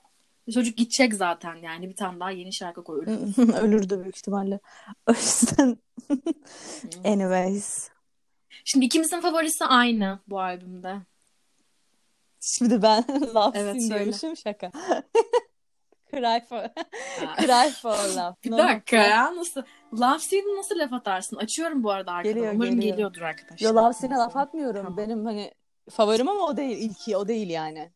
Çocuk 0.53 0.77
gidecek 0.77 1.13
zaten 1.13 1.55
yani 1.55 1.89
bir 1.89 1.95
tane 1.95 2.19
daha 2.19 2.31
yeni 2.31 2.53
şarkı 2.53 2.83
koy. 2.83 3.01
Ölür. 3.01 3.53
Ölürdü 3.61 4.01
büyük 4.03 4.17
ihtimalle. 4.17 4.59
O 5.07 5.11
yüzden 5.11 5.77
anyways. 7.05 7.94
Şimdi 8.63 8.85
ikimizin 8.85 9.21
favorisi 9.21 9.65
aynı 9.65 10.19
bu 10.27 10.39
albümde. 10.39 10.95
Şimdi 12.41 12.81
ben 12.81 13.03
love 13.35 13.59
Evet, 13.59 13.81
diyormuşum 13.81 14.37
şaka. 14.37 14.71
Cry 16.11 16.45
for, 16.49 16.63
Cry 17.39 17.71
for 17.71 17.97
love. 18.17 18.35
Bir 18.43 18.51
dakika 18.51 18.95
ya 18.95 19.35
nasıl? 19.35 19.61
Love 19.93 20.19
Scene'i 20.19 20.57
nasıl 20.57 20.79
laf 20.79 20.93
atarsın? 20.93 21.35
Açıyorum 21.37 21.83
bu 21.83 21.91
arada 21.91 22.11
arkadan. 22.11 22.33
Geliyor, 22.35 22.53
Umarım 22.53 22.75
geliyor. 22.75 22.93
geliyordur 22.93 23.21
arkadaşlar. 23.21 23.67
Yo 23.69 23.75
love 23.75 23.93
scene'e 23.93 24.17
laf 24.17 24.35
atmıyorum. 24.37 24.83
Tamam. 24.83 24.97
Benim 24.97 25.25
hani 25.25 25.51
favorim 25.89 26.29
ama 26.29 26.45
o 26.45 26.57
değil. 26.57 26.77
İlki 26.77 27.17
o 27.17 27.27
değil 27.27 27.49
yani. 27.49 27.91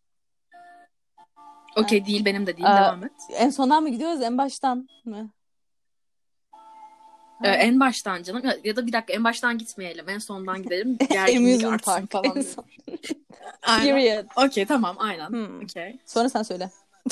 Okey 1.78 2.06
değil 2.06 2.26
benim 2.26 2.48
de 2.48 2.58
değil. 2.58 2.72
Aa, 2.74 2.78
Devam 2.78 3.04
et. 3.04 3.12
En 3.34 3.50
sondan 3.50 3.84
mı 3.84 3.90
gidiyoruz 3.90 4.22
en 4.22 4.38
baştan 4.38 4.88
mı? 5.06 5.30
Ee, 7.44 7.50
en 7.50 7.80
baştan 7.80 8.24
canım. 8.24 8.42
Ya, 8.46 8.56
ya 8.64 8.76
da 8.76 8.88
bir 8.88 8.94
dakika 8.94 9.14
en 9.14 9.24
baştan 9.24 9.58
gitmeyelim. 9.58 10.10
En 10.10 10.18
sondan 10.18 10.64
gidelim. 10.64 10.98
Gerginlik 11.10 11.64
Amusement 11.66 11.74
artsın 11.74 11.92
Park. 12.08 12.12
falan. 12.12 12.26
En 12.26 12.34
diye. 12.44 12.44
son. 12.54 12.66
Aynen. 13.64 13.96
Period. 13.96 14.26
Okey 14.48 14.66
tamam 14.66 14.96
aynen. 15.00 15.30
Hmm. 15.30 15.62
Okey. 15.64 16.00
Sonra 16.06 16.30
sen 16.30 16.44
söyle. 16.44 16.70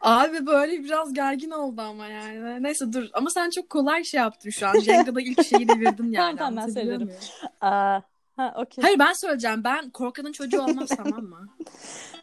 Abi 0.00 0.46
böyle 0.46 0.84
biraz 0.84 1.12
gergin 1.12 1.50
oldu 1.50 1.80
ama 1.80 2.06
yani. 2.06 2.62
Neyse 2.62 2.92
dur. 2.92 3.08
Ama 3.12 3.30
sen 3.30 3.50
çok 3.50 3.70
kolay 3.70 4.04
şey 4.04 4.20
yaptın 4.20 4.50
şu 4.50 4.66
an. 4.66 4.80
Jenga'da 4.80 5.20
ilk 5.20 5.44
şeyi 5.46 5.68
devirdin 5.68 6.12
yani. 6.12 6.14
Tamam, 6.14 6.36
tamam, 6.36 6.56
ben 6.56 6.62
Anlatabiliyor 6.62 6.72
söylerim. 6.84 7.06
muyum? 7.06 7.20
Aa, 7.60 8.00
ha 8.36 8.54
okey. 8.56 8.82
Hayır 8.82 8.98
ben 8.98 9.12
söyleyeceğim. 9.12 9.64
Ben 9.64 9.90
korkanın 9.90 10.32
çocuğu 10.32 10.62
olmam 10.62 10.86
tamam 10.86 11.22
mı? 11.24 11.48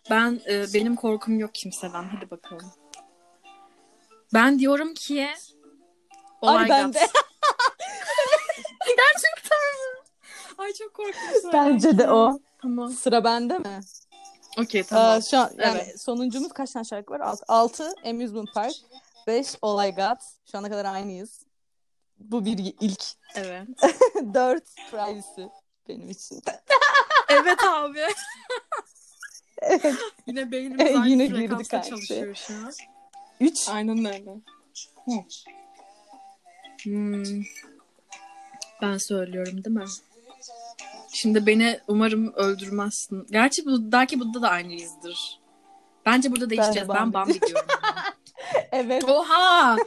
Ben 0.09 0.39
e, 0.49 0.65
benim 0.73 0.95
korkum 0.95 1.39
yok 1.39 1.53
kimseden. 1.53 2.03
Hadi 2.03 2.31
bakalım. 2.31 2.71
Ben 4.33 4.59
diyorum 4.59 4.93
ki 4.93 5.29
olay 6.41 6.57
Ay 6.63 6.69
ben 6.69 6.91
gat. 6.91 6.95
de. 6.95 6.99
Gerçekten? 8.87 9.57
Ay 10.57 10.73
çok 10.73 10.93
korktum. 10.93 11.53
Bence 11.53 11.97
de 11.97 12.09
o. 12.11 12.39
Tamam. 12.61 12.89
Sıra 12.91 13.23
bende 13.23 13.57
mi? 13.57 13.79
Okey 14.59 14.83
tamam. 14.83 15.05
Aa, 15.05 15.21
şu 15.21 15.37
an 15.37 15.51
yani 15.57 15.77
Evet. 15.83 16.01
sonuncumuz 16.01 16.53
kaç 16.53 16.71
tane 16.71 16.85
şarkı 16.85 17.13
var? 17.13 17.19
6. 17.19 17.43
6 17.47 17.93
Amusement 18.05 18.53
Park. 18.53 18.73
5 19.27 19.55
All 19.61 19.87
I 19.87 19.91
Got. 19.95 20.17
Şu 20.51 20.57
ana 20.57 20.69
kadar 20.69 20.85
aynıyız. 20.85 21.39
Bu 22.19 22.45
bir 22.45 22.57
ilk. 22.79 23.03
Evet. 23.35 23.67
4 24.33 24.63
Privacy 24.91 25.41
benim 25.87 26.09
için. 26.09 26.41
evet 27.29 27.63
abi. 27.63 28.05
Evet. 29.61 29.95
Yine 30.27 30.51
beynimiz 30.51 30.95
aynı 30.95 31.23
yine 31.23 31.29
frekansta 31.29 31.81
çalışıyor 31.81 32.35
şu 32.35 32.53
an. 32.53 32.71
3 33.39 33.69
Aynen 33.69 34.05
öyle. 34.05 34.35
Hmm. 36.83 37.23
Ben 38.81 38.97
söylüyorum 38.97 39.63
değil 39.63 39.75
mi? 39.75 39.85
Şimdi 41.13 41.45
beni 41.45 41.79
umarım 41.87 42.33
öldürmezsin. 42.33 43.25
Gerçi 43.31 43.65
bu, 43.65 43.91
belki 43.91 44.19
burada 44.19 44.41
da 44.41 44.49
aynıyızdır. 44.49 45.39
Bence 46.05 46.31
burada 46.31 46.49
değişeceğiz. 46.49 46.89
Ben 46.89 46.95
Bambi. 46.95 47.13
Bambi 47.13 47.41
diyorum. 47.41 47.67
Evet. 48.71 49.03
Oha! 49.03 49.77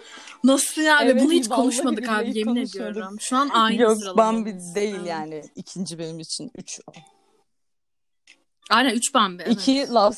Nasıl 0.44 0.82
yani? 0.82 1.10
Evet, 1.10 1.22
Bunu 1.22 1.32
hiç 1.32 1.48
konuşmadık 1.48 2.08
abi 2.08 2.38
yemin 2.38 2.54
konuşmadık. 2.54 2.90
ediyorum. 2.90 3.20
Şu 3.20 3.36
an 3.36 3.48
aynı 3.48 3.82
Yok 3.82 3.98
sıralamamız. 3.98 4.46
Bambi 4.46 4.74
değil 4.74 4.94
Evet. 4.94 5.06
yani. 5.08 5.42
ikinci 5.54 5.98
benim 5.98 6.18
için. 6.18 6.50
3 6.58 6.80
Aynen 8.70 8.94
3 8.94 9.14
Bambi. 9.14 9.42
Evet. 9.42 9.52
2 9.52 9.88
Love 9.90 10.14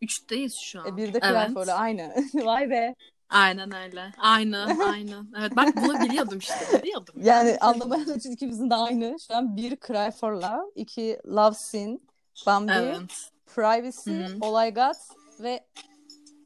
Sin. 0.00 0.06
3'teyiz 0.06 0.60
şu 0.60 0.80
an. 0.80 0.86
E, 0.86 0.96
bir 0.96 1.14
de 1.14 1.18
evet. 1.22 1.46
Cry 1.48 1.54
For'la 1.54 1.74
aynı. 1.74 2.14
Vay 2.34 2.70
be. 2.70 2.94
Aynen 3.30 3.74
öyle. 3.74 4.12
Aynı, 4.18 4.66
aynı. 4.92 5.26
Evet 5.38 5.56
bak 5.56 5.68
bunu 5.76 6.00
biliyordum 6.00 6.38
işte. 6.38 6.82
Biliyordum. 6.82 7.14
Yani 7.22 7.58
anlamayan 7.60 8.18
için 8.18 8.30
ikimizin 8.30 8.70
de 8.70 8.74
aynı. 8.74 9.16
Şu 9.28 9.36
an 9.36 9.56
bir 9.56 9.70
Cry 9.70 10.10
for 10.10 10.32
Love, 10.32 10.70
iki 10.74 11.18
Love 11.26 11.54
Sin, 11.54 12.08
Bambi, 12.46 12.72
Evet. 12.72 13.30
Privacy, 13.54 14.10
Hı. 14.10 14.36
All 14.40 14.68
I 14.68 14.74
Got 14.74 14.96
ve 15.40 15.66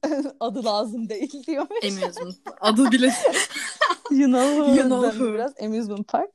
adı 0.40 0.64
lazım 0.64 1.08
değil 1.08 1.46
diyormuş. 1.46 1.84
Amusement. 1.84 2.36
Adı 2.60 2.92
bile. 2.92 3.12
you 4.10 4.26
know 4.26 4.56
who. 4.56 4.74
You 4.74 4.88
know. 4.88 5.34
Biraz 5.34 5.54
Amusement 5.62 6.08
Park. 6.08 6.30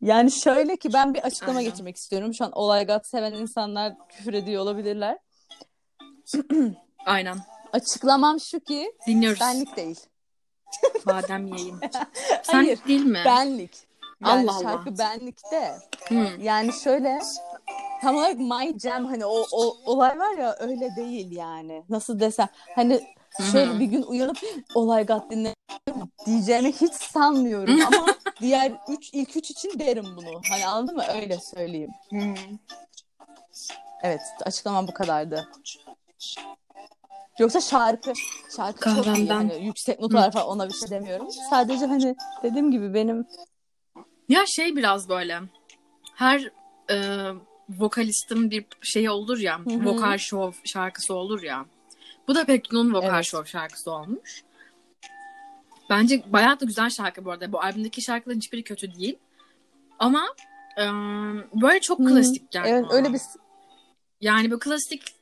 Yani 0.00 0.30
şöyle 0.30 0.76
ki 0.76 0.92
ben 0.92 1.14
bir 1.14 1.18
açıklama 1.20 1.58
Aynen. 1.58 1.70
getirmek 1.70 1.96
istiyorum. 1.96 2.34
Şu 2.34 2.44
an 2.44 2.82
I 2.82 2.86
Got 2.86 3.06
seven 3.06 3.32
insanlar 3.32 3.92
küfür 4.08 4.34
ediyor 4.34 4.62
olabilirler. 4.62 5.18
Aynen. 7.06 7.38
Açıklamam 7.72 8.40
şu 8.40 8.60
ki 8.60 8.92
Dinliyoruz. 9.06 9.40
benlik 9.40 9.76
değil. 9.76 10.00
Badem 11.06 11.46
yiyeyim. 11.46 11.80
Sen 12.42 12.54
Hayır, 12.54 12.78
değil 12.88 13.04
mi? 13.04 13.22
Benlik. 13.24 13.70
Yani 14.26 14.50
Allah 14.50 14.56
Allah. 14.56 14.62
şarkı 14.62 14.98
benlikte. 14.98 15.74
Hı. 16.08 16.28
Yani 16.40 16.72
şöyle 16.72 17.18
tam 18.02 18.16
olarak 18.16 18.38
my 18.38 18.78
jam 18.78 19.04
hani 19.04 19.26
o, 19.26 19.46
o 19.52 19.76
olay 19.84 20.18
var 20.18 20.38
ya 20.38 20.56
öyle 20.60 20.96
değil 20.96 21.32
yani. 21.32 21.84
Nasıl 21.88 22.20
desem 22.20 22.48
hani 22.74 23.00
şöyle 23.52 23.70
Hı 23.70 23.74
hı. 23.74 23.80
bir 23.80 23.84
gün 23.84 24.02
uyanıp 24.02 24.38
olay 24.74 25.06
gat 25.06 25.30
dinle 25.30 25.54
diyeceğini 26.26 26.72
hiç 26.72 26.92
sanmıyorum 26.92 27.80
ama 27.86 28.06
diğer 28.40 28.72
üç 28.88 29.10
ilk 29.12 29.36
üç 29.36 29.50
için 29.50 29.78
derim 29.78 30.06
bunu. 30.16 30.40
Hani 30.50 30.66
anladın 30.66 30.96
mı? 30.96 31.04
Öyle 31.14 31.38
söyleyeyim. 31.40 31.90
Hı. 32.10 32.34
Evet 34.02 34.20
açıklamam 34.44 34.88
bu 34.88 34.94
kadardı. 34.94 35.48
Yoksa 37.38 37.60
şarkı 37.60 38.12
şarkı 38.56 38.94
çok 38.94 39.18
iyi. 39.18 39.28
Hani 39.28 39.64
yüksek 39.64 40.00
notalar 40.00 40.32
falan 40.32 40.46
ona 40.46 40.68
bir 40.68 40.74
şey 40.74 40.90
demiyorum. 40.90 41.30
Sadece 41.50 41.86
hani 41.86 42.16
dediğim 42.42 42.70
gibi 42.70 42.94
benim 42.94 43.26
Ya 44.28 44.46
şey 44.46 44.76
biraz 44.76 45.08
böyle. 45.08 45.40
Her 46.14 46.50
e, 46.90 47.28
vokalistin 47.68 48.50
bir 48.50 48.66
şeyi 48.82 49.10
olur 49.10 49.38
ya. 49.38 49.58
Hı 49.58 49.70
hı. 49.70 49.84
Vokal 49.84 50.18
şov 50.18 50.52
şarkısı 50.64 51.14
olur 51.14 51.42
ya. 51.42 51.66
Bu 52.28 52.34
da 52.34 52.44
Pektun'un 52.44 52.94
vokal 52.94 53.14
Evet. 53.14 53.24
şov 53.24 53.44
şarkısı 53.44 53.90
olmuş. 53.90 54.42
Bence 55.90 56.22
bayağı 56.26 56.60
da 56.60 56.64
güzel 56.64 56.90
şarkı 56.90 57.24
bu 57.24 57.30
arada. 57.30 57.52
Bu 57.52 57.60
albümdeki 57.60 58.02
şarkıların 58.02 58.38
hiçbiri 58.38 58.64
kötü 58.64 58.94
değil. 58.94 59.18
Ama 59.98 60.26
e, 60.78 60.82
böyle 61.62 61.80
çok 61.80 61.98
klasik 61.98 62.50
geldi 62.50 62.68
evet 62.68 62.84
bana. 62.84 62.94
öyle 62.94 63.12
bir 63.12 63.20
Yani 64.20 64.50
bu 64.50 64.58
klasik 64.58 65.13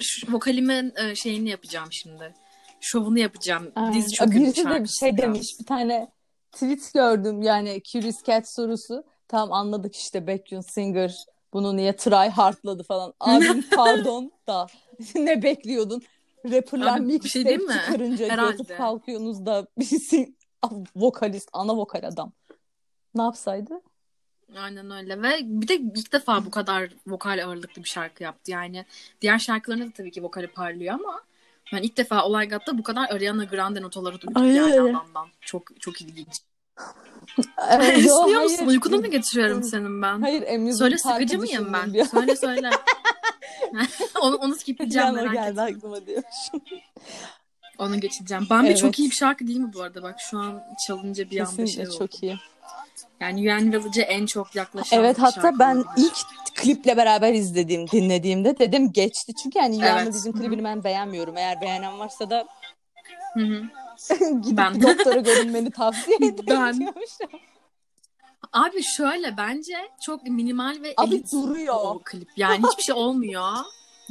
şu 0.00 0.32
vokalimin 0.32 0.92
e, 0.96 1.14
şeyini 1.14 1.50
yapacağım 1.50 1.92
şimdi. 1.92 2.34
Şovunu 2.80 3.18
yapacağım. 3.18 3.72
Aynen. 3.74 3.94
Dizi 3.94 4.12
çok 4.12 4.30
Birisi 4.30 4.64
de 4.64 4.82
bir 4.82 4.88
şey 4.88 5.18
demiş. 5.18 5.60
Bir 5.60 5.66
tane 5.66 6.10
tweet 6.52 6.94
gördüm 6.94 7.42
yani 7.42 7.82
Curious 7.92 8.24
Cat 8.24 8.54
sorusu. 8.54 9.04
Tamam 9.28 9.52
anladık 9.52 9.96
işte 9.96 10.26
Baekhyun 10.26 10.60
Singer 10.60 11.14
bunu 11.52 11.76
niye 11.76 11.96
try 11.96 12.30
hardladı 12.30 12.82
falan. 12.82 13.14
Abim 13.20 13.64
pardon 13.76 14.32
da 14.48 14.66
ne 15.14 15.42
bekliyordun? 15.42 16.02
Bir 16.44 17.28
şey 17.28 17.42
mixtape 17.42 17.44
diyeyim 17.44 17.66
mi? 17.66 17.80
çıkarınca 17.86 18.28
Herhalde. 18.28 18.76
kalkıyorsunuz 18.76 19.46
da 19.46 19.66
birisi 19.78 20.34
vokalist, 20.96 21.48
ana 21.52 21.76
vokal 21.76 22.02
adam. 22.04 22.32
Ne 23.14 23.22
yapsaydı? 23.22 23.80
Aynen 24.56 24.90
öyle 24.90 25.22
ve 25.22 25.38
bir 25.42 25.68
de 25.68 25.74
ilk 25.74 26.12
defa 26.12 26.46
bu 26.46 26.50
kadar 26.50 26.88
vokal 27.06 27.44
ağırlıklı 27.44 27.84
bir 27.84 27.88
şarkı 27.88 28.22
yaptı. 28.22 28.50
Yani 28.50 28.84
diğer 29.20 29.38
şarkılarında 29.38 29.86
da 29.86 29.90
tabii 29.96 30.10
ki 30.10 30.22
vokali 30.22 30.46
parlıyor 30.46 30.94
ama 30.94 31.22
ben 31.72 31.82
ilk 31.82 31.96
defa 31.96 32.24
Olay 32.24 32.48
Gat'ta 32.48 32.78
bu 32.78 32.82
kadar 32.82 33.10
Ariana 33.10 33.44
Grande 33.44 33.82
notaları 33.82 34.20
duydum 34.20 34.42
Aynen 34.42 34.54
yani 34.54 34.72
öyle. 34.72 34.96
adamdan. 34.96 35.28
Çok 35.40 35.80
çok 35.80 36.00
ilginç. 36.02 36.40
Ee, 37.70 37.96
musun? 38.42 38.66
Uykunu 38.66 38.96
mu 38.96 39.10
getiriyorum 39.10 39.62
senin 39.62 40.02
ben? 40.02 40.20
Hayır 40.20 40.42
Amusement 40.42 40.76
Söyle 40.78 40.98
sıkıcı 40.98 41.38
mıyım 41.38 41.72
ben? 41.72 41.94
bir 41.94 42.00
an. 42.00 42.04
Söyle 42.04 42.36
söyle. 42.36 42.70
onu, 44.20 44.36
onu 44.36 44.54
skipleyeceğim 44.54 45.14
merak 45.14 45.32
geldi 45.32 45.50
etme. 45.50 45.62
aklıma 45.62 46.06
diyormuşum. 46.06 46.60
Onu 47.78 48.00
geçeceğim. 48.00 48.46
Bambi 48.50 48.66
Evet. 48.68 48.78
çok 48.78 48.98
iyi 48.98 49.10
bir 49.10 49.14
şarkı 49.14 49.46
değil 49.46 49.58
mi 49.58 49.70
bu 49.74 49.82
arada? 49.82 50.02
Bak 50.02 50.16
şu 50.30 50.38
an 50.38 50.62
çalınca 50.86 51.30
bir 51.30 51.38
Kesinlikle 51.38 51.72
şey 51.72 51.88
oldu. 51.88 51.98
çok 51.98 52.22
iyi. 52.22 52.36
Yani 53.20 53.42
Yuan 53.42 53.72
Village'e 53.72 54.02
en 54.02 54.26
çok 54.26 54.54
yaklaşan 54.54 54.98
Evet 54.98 55.18
hatta 55.18 55.58
ben 55.58 55.76
olabilir. 55.76 55.92
ilk 56.06 56.16
kliple 56.54 56.96
beraber 56.96 57.32
izlediğim, 57.32 57.90
dinlediğimde 57.90 58.58
dedim 58.58 58.92
geçti. 58.92 59.32
Çünkü 59.42 59.58
yani 59.58 59.76
Evet. 59.76 59.88
yani 59.88 60.08
bizim 60.08 60.32
klibini 60.32 60.64
ben 60.64 60.84
beğenmiyorum. 60.84 61.36
Eğer 61.36 61.60
beğenen 61.60 61.98
varsa 61.98 62.30
da 62.30 62.46
gidip 64.42 64.56
Ben. 64.56 64.82
doktora 64.82 65.20
görünmeni 65.20 65.70
tavsiye 65.70 66.16
ederim 66.22 66.44
Ben. 66.48 66.94
Abi 68.52 68.82
şöyle 68.82 69.36
bence 69.36 69.76
çok 70.02 70.22
minimal 70.22 70.76
ve 70.82 70.94
Abi 70.96 71.14
elit 71.14 71.32
duruyor. 71.32 71.74
o 71.82 72.00
klip. 72.04 72.28
Yani 72.36 72.66
hiçbir 72.70 72.82
şey 72.82 72.94
olmuyor. 72.94 73.48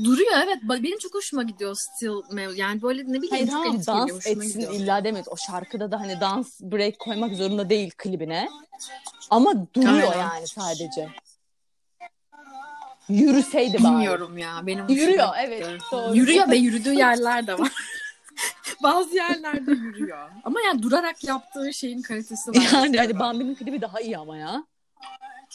Duruyor 0.03 0.31
evet. 0.43 0.57
Benim 0.63 0.97
çok 0.97 1.13
hoşuma 1.13 1.43
gidiyor 1.43 1.75
Still 1.75 2.57
Yani 2.57 2.81
böyle 2.81 3.03
ne 3.03 3.21
bileyim 3.21 3.29
Hayır 3.29 3.45
çok 3.47 3.53
tamam 3.53 3.75
elit 3.75 3.85
geliyor. 3.85 4.07
dans 4.09 4.27
etsin 4.27 4.59
gidiyor. 4.59 4.73
illa 4.73 5.03
demeyiz. 5.03 5.27
O 5.29 5.37
şarkıda 5.37 5.91
da 5.91 5.99
hani 5.99 6.19
dans 6.21 6.61
break 6.61 6.99
koymak 6.99 7.35
zorunda 7.35 7.69
değil 7.69 7.91
klibine. 7.97 8.49
Ama 9.29 9.53
duruyor 9.75 10.11
Aynen. 10.11 10.19
yani 10.19 10.47
sadece. 10.47 11.09
Yürüseydi 13.09 13.73
bari. 13.73 13.83
Bilmiyorum 13.83 14.37
ya. 14.37 14.61
Benim 14.63 14.87
Yürüyor, 14.89 15.29
evet, 15.39 15.67
doğru. 15.91 16.15
Yürüyor 16.15 16.49
ve 16.49 16.55
yürüdüğü 16.55 16.93
yerler 16.93 17.47
de 17.47 17.59
var. 17.59 17.71
Bazı 18.83 19.15
yerlerde 19.15 19.71
yürüyor. 19.71 20.29
Ama 20.43 20.61
yani 20.61 20.83
durarak 20.83 21.23
yaptığı 21.23 21.73
şeyin 21.73 22.01
kalitesi 22.01 22.51
var. 22.51 22.69
Yani 22.73 22.97
hani 22.97 23.19
Bambi'nin 23.19 23.55
klibi 23.55 23.81
daha 23.81 23.99
iyi 24.01 24.17
ama 24.17 24.37
ya. 24.37 24.63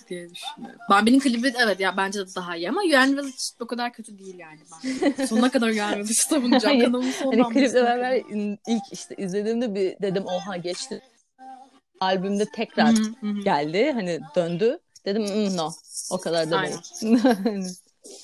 Diye 0.08 0.28
düşünüyorum. 0.34 0.80
Bambi'nin 0.90 1.18
klibi 1.20 1.52
evet 1.64 1.80
ya 1.80 1.96
bence 1.96 2.20
de 2.20 2.34
daha 2.34 2.56
iyi 2.56 2.68
ama 2.68 2.82
Yuan 2.82 3.12
Village 3.12 3.36
o 3.60 3.66
kadar 3.66 3.92
kötü 3.92 4.18
değil 4.18 4.38
yani 4.38 4.60
ben. 4.72 5.26
Sonuna 5.26 5.50
kadar 5.50 5.68
Yuan 5.70 5.94
Village 5.94 6.12
savunacağım. 6.14 6.76
Hayır, 6.76 6.84
Kanalın 6.84 7.12
Hani 7.20 7.48
kliple 7.54 7.74
beraber 7.74 8.22
ilk 8.66 8.82
işte 8.92 9.14
izlediğimde 9.18 9.74
bir 9.74 10.02
dedim 10.02 10.24
oha 10.26 10.56
geçti. 10.56 11.00
Albümde 12.00 12.44
tekrar 12.44 12.94
geldi 13.44 13.92
hani 13.92 14.20
döndü. 14.36 14.78
Dedim 15.04 15.26
"Hmm, 15.26 15.56
no 15.56 15.72
o 16.10 16.18
kadar 16.20 16.50
da 16.50 16.56
Aynen. 16.58 16.78
değil. 17.02 17.18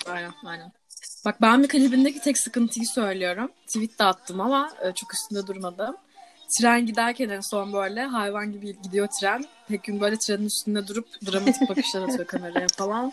Aynen 0.07 0.33
aynen. 0.45 0.73
Bak 1.25 1.41
ben 1.43 1.63
bir 1.63 1.69
klibindeki 1.69 2.21
tek 2.21 2.39
sıkıntıyı 2.39 2.87
söylüyorum. 2.87 3.53
Tweet 3.67 3.99
de 3.99 4.05
attım 4.05 4.41
ama 4.41 4.71
e, 4.83 4.93
çok 4.93 5.15
üstünde 5.15 5.47
durmadım. 5.47 5.97
Tren 6.59 6.87
giderken 6.87 7.29
en 7.29 7.41
son 7.41 7.73
böyle 7.73 8.03
hayvan 8.03 8.53
gibi 8.53 8.83
gidiyor 8.83 9.09
tren. 9.21 9.45
Pekün 9.69 10.01
böyle 10.01 10.17
trenin 10.19 10.47
üstünde 10.47 10.89
durup 10.89 11.07
dramatik 11.27 11.69
bakışlar 11.69 12.03
atıyor 12.03 12.27
kameraya 12.27 12.67
falan. 12.77 13.13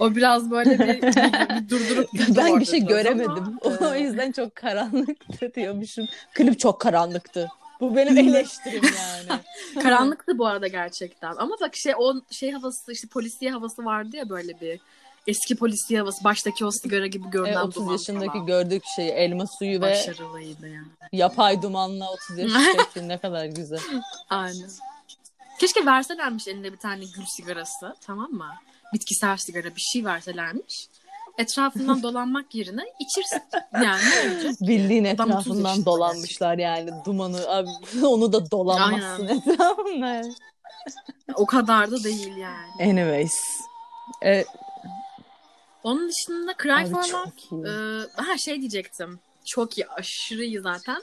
O 0.00 0.14
biraz 0.14 0.50
böyle 0.50 0.78
bir, 0.78 1.02
bir, 1.02 1.02
bir 1.02 1.68
durdurup 1.68 2.08
ben 2.36 2.60
bir 2.60 2.64
şey 2.64 2.88
biraz 2.88 3.06
ama, 3.06 3.22
göremedim. 3.22 3.58
o 3.62 3.94
e, 3.94 4.00
yüzden 4.00 4.32
çok 4.32 4.54
karanlıktı 4.54 5.54
diyormuşum. 5.54 6.06
Klip 6.34 6.58
çok 6.58 6.80
karanlıktı. 6.80 7.48
Bu 7.80 7.96
benim 7.96 8.18
eleştirim 8.28 8.82
yani. 8.84 9.40
Karanlıktı 9.82 10.38
bu 10.38 10.46
arada 10.46 10.66
gerçekten. 10.66 11.34
Ama 11.36 11.56
bak 11.60 11.76
şey 11.76 11.92
o 11.98 12.14
şey 12.30 12.52
havası 12.52 12.92
işte 12.92 13.08
polisiye 13.08 13.50
havası 13.50 13.84
vardı 13.84 14.16
ya 14.16 14.28
böyle 14.28 14.60
bir 14.60 14.80
eski 15.26 15.56
polisiye 15.56 16.00
havası. 16.00 16.24
Baştaki 16.24 16.64
o 16.64 16.70
sigara 16.70 17.06
gibi 17.06 17.26
E, 17.26 17.30
görünen 17.30 17.60
30 17.60 17.76
duman 17.76 17.92
yaşındaki 17.92 18.32
falan. 18.32 18.46
gördük 18.46 18.82
şeyi 18.96 19.10
elma 19.10 19.44
suyu 19.58 19.80
ve 19.80 19.98
yani. 20.68 20.86
yapay 21.12 21.62
dumanla 21.62 22.10
30 22.12 22.38
yaşındaki 22.38 23.08
ne 23.08 23.18
kadar 23.18 23.44
güzel. 23.44 23.80
Aynen. 24.30 24.70
Keşke 25.60 25.86
verselermiş 25.86 26.48
eline 26.48 26.72
bir 26.72 26.76
tane 26.78 27.04
gül 27.16 27.24
sigarası 27.36 27.94
tamam 28.00 28.30
mı? 28.30 28.46
Bitkisel 28.94 29.36
sigara 29.36 29.76
bir 29.76 29.80
şey 29.92 30.04
verselermiş. 30.04 30.86
Etrafından 31.38 32.02
dolanmak 32.02 32.54
yerine 32.54 32.82
içirsin. 33.00 33.42
Yani? 33.84 34.00
Bildiğin 34.60 35.04
30 35.04 35.12
etrafından 35.14 35.84
dolanmışlar 35.84 36.58
yani 36.58 36.90
dumanı. 37.04 37.48
Abi, 37.48 37.68
onu 38.06 38.32
da 38.32 38.50
dolanmazsın 38.50 39.28
etrafında. 39.28 40.22
O 41.34 41.46
kadar 41.46 41.90
da 41.90 42.04
değil 42.04 42.36
yani. 42.36 42.90
Anyways. 42.90 43.34
E, 44.24 44.44
Onun 45.82 46.08
dışında 46.08 46.52
Cry 46.62 46.90
for 46.90 47.04
Love. 47.08 47.68
Ee, 47.70 48.06
ha 48.16 48.38
şey 48.38 48.60
diyecektim. 48.60 49.20
Çok 49.46 49.78
iyi, 49.78 49.86
aşırı 49.88 50.44
iyi 50.44 50.60
zaten. 50.60 51.02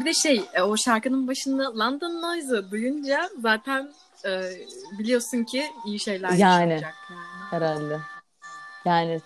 Bir 0.00 0.04
de 0.04 0.14
şey, 0.14 0.42
e, 0.54 0.62
o 0.62 0.76
şarkının 0.76 1.28
başında 1.28 1.78
London 1.78 2.22
Noise'ı 2.22 2.70
duyunca 2.70 3.28
zaten 3.40 3.92
e, 4.24 4.40
biliyorsun 4.98 5.44
ki 5.44 5.64
iyi 5.86 6.00
şeyler 6.00 6.30
Yani. 6.30 6.40
yaşanacak 6.72 6.94
yani. 7.10 7.20
Herhalde. 7.50 8.00
Yani 8.84 9.20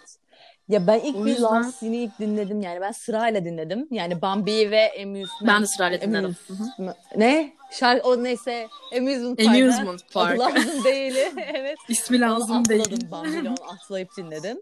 ya 0.69 0.87
ben 0.87 1.01
ilk 1.01 1.17
O 1.17 1.25
bir 1.25 1.31
yüzden- 1.31 1.63
Scene'i 1.63 1.97
ilk 1.97 2.19
dinledim 2.19 2.61
yani 2.63 2.81
ben 2.81 2.93
sırayla 2.93 3.45
dinledim. 3.45 3.89
Yani 3.91 4.23
Bambi 4.23 4.71
ve 4.71 4.93
Amusement. 5.03 5.31
Ben 5.43 5.63
de 5.63 5.67
sırayla 5.67 6.01
dinledim. 6.01 6.37
Amusement- 6.51 6.95
Ne? 7.17 7.53
Şarkı 7.73 8.09
o 8.09 8.25
neyse 8.25 8.69
Amusement 8.99 9.39
Park'ta. 9.39 9.63
Amusement 9.65 10.13
Park. 10.13 10.41
Adı 10.41 10.41
lazım 10.41 10.85
değil. 10.85 11.15
evet. 11.55 11.79
İsmi 11.89 12.21
lazım 12.21 12.69
değil. 12.69 12.81
atladım 12.81 13.11
Bambi'yle 13.11 13.49
onu 13.49 13.71
atlayıp 13.73 14.17
dinledim. 14.17 14.61